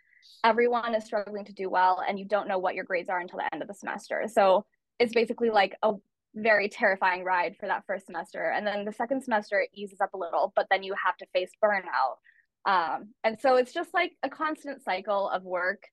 everyone 0.43 0.95
is 0.95 1.05
struggling 1.05 1.45
to 1.45 1.53
do 1.53 1.69
well 1.69 2.03
and 2.07 2.19
you 2.19 2.25
don't 2.25 2.47
know 2.47 2.57
what 2.57 2.75
your 2.75 2.83
grades 2.83 3.09
are 3.09 3.19
until 3.19 3.39
the 3.39 3.53
end 3.53 3.61
of 3.61 3.67
the 3.67 3.73
semester. 3.73 4.25
So 4.27 4.65
it's 4.99 5.13
basically 5.13 5.49
like 5.49 5.75
a 5.83 5.93
very 6.35 6.69
terrifying 6.69 7.23
ride 7.23 7.55
for 7.59 7.67
that 7.67 7.83
first 7.87 8.05
semester 8.05 8.51
and 8.55 8.65
then 8.65 8.85
the 8.85 8.93
second 8.93 9.23
semester 9.23 9.61
it 9.61 9.69
eases 9.73 9.99
up 9.99 10.13
a 10.13 10.17
little 10.17 10.53
but 10.55 10.67
then 10.69 10.83
you 10.83 10.93
have 11.03 11.17
to 11.17 11.25
face 11.33 11.49
burnout 11.63 12.17
um, 12.65 13.09
and 13.23 13.39
so 13.39 13.55
it's 13.55 13.73
just 13.73 13.93
like 13.93 14.11
a 14.23 14.29
constant 14.29 14.83
cycle 14.83 15.29
of 15.29 15.43
work 15.43 15.83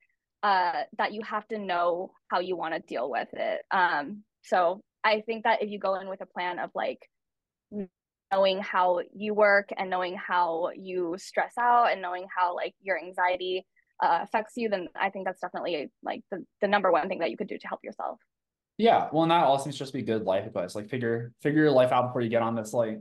uh, 0.42 0.82
that 0.98 1.12
you 1.12 1.22
have 1.22 1.46
to 1.48 1.58
know 1.58 2.12
how 2.28 2.40
you 2.40 2.56
want 2.56 2.74
to 2.74 2.80
deal 2.80 3.10
with 3.10 3.28
it. 3.32 3.60
Um, 3.70 4.22
so 4.42 4.80
I 5.04 5.22
think 5.22 5.44
that 5.44 5.62
if 5.62 5.70
you 5.70 5.78
go 5.78 5.96
in 5.96 6.08
with 6.08 6.20
a 6.20 6.26
plan 6.26 6.58
of 6.58 6.70
like 6.74 6.98
knowing 8.32 8.60
how 8.60 9.00
you 9.14 9.34
work 9.34 9.70
and 9.76 9.88
knowing 9.88 10.16
how 10.16 10.70
you 10.76 11.16
stress 11.18 11.52
out 11.58 11.92
and 11.92 12.02
knowing 12.02 12.26
how 12.34 12.54
like 12.54 12.74
your 12.82 12.98
anxiety 12.98 13.66
uh, 14.02 14.20
affects 14.22 14.54
you, 14.56 14.68
then 14.68 14.88
I 15.00 15.10
think 15.10 15.26
that's 15.26 15.40
definitely 15.40 15.90
like 16.02 16.22
the, 16.30 16.44
the 16.60 16.68
number 16.68 16.90
one 16.90 17.08
thing 17.08 17.20
that 17.20 17.30
you 17.30 17.36
could 17.36 17.48
do 17.48 17.58
to 17.58 17.68
help 17.68 17.80
yourself. 17.82 18.18
Yeah, 18.78 19.08
well, 19.10 19.22
and 19.22 19.30
that 19.30 19.44
all 19.44 19.58
seems 19.58 19.78
just 19.78 19.94
be 19.94 20.02
good 20.02 20.24
life 20.24 20.46
advice. 20.46 20.74
Like 20.74 20.90
figure 20.90 21.32
figure 21.42 21.62
your 21.62 21.70
life 21.70 21.92
out 21.92 22.08
before 22.08 22.20
you 22.20 22.28
get 22.28 22.42
on 22.42 22.54
this 22.54 22.74
like 22.74 23.00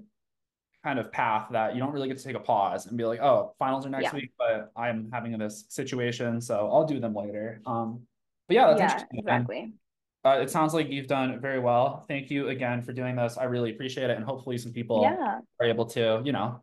kind 0.86 1.00
of 1.00 1.12
path 1.12 1.48
that 1.52 1.74
you 1.74 1.80
don't 1.82 1.92
really 1.92 2.08
get 2.08 2.18
to 2.18 2.24
take 2.24 2.36
a 2.36 2.40
pause 2.40 2.86
and 2.86 2.96
be 2.98 3.04
like, 3.06 3.20
oh, 3.20 3.56
finals 3.58 3.86
are 3.88 3.90
next 3.90 4.04
Yeah. 4.04 4.14
week, 4.14 4.32
but 4.38 4.72
I'm 4.76 5.10
having 5.12 5.38
this 5.40 5.66
situation, 5.70 6.40
so 6.40 6.70
I'll 6.72 6.86
do 6.86 7.00
them 7.00 7.16
later. 7.16 7.60
Um, 7.66 8.02
but 8.48 8.56
yeah, 8.56 8.68
that's 8.68 8.80
yeah, 8.80 8.94
interesting. 8.94 9.20
Exactly. 9.20 9.74
uh, 10.26 10.40
it 10.42 10.50
sounds 10.52 10.74
like 10.74 10.90
you've 10.90 11.08
done 11.08 11.40
very 11.42 11.60
well. 11.60 12.06
Thank 12.08 12.30
you 12.32 12.50
again 12.50 12.84
for 12.84 12.94
doing 12.94 13.16
this. 13.16 13.38
I 13.38 13.46
really 13.46 13.72
appreciate 13.72 14.10
it, 14.12 14.18
and 14.18 14.26
hopefully 14.26 14.58
some 14.58 14.74
people 14.74 15.02
Yeah, 15.02 15.40
are 15.60 15.66
able 15.68 15.86
to, 15.88 16.22
you 16.26 16.32
know, 16.32 16.62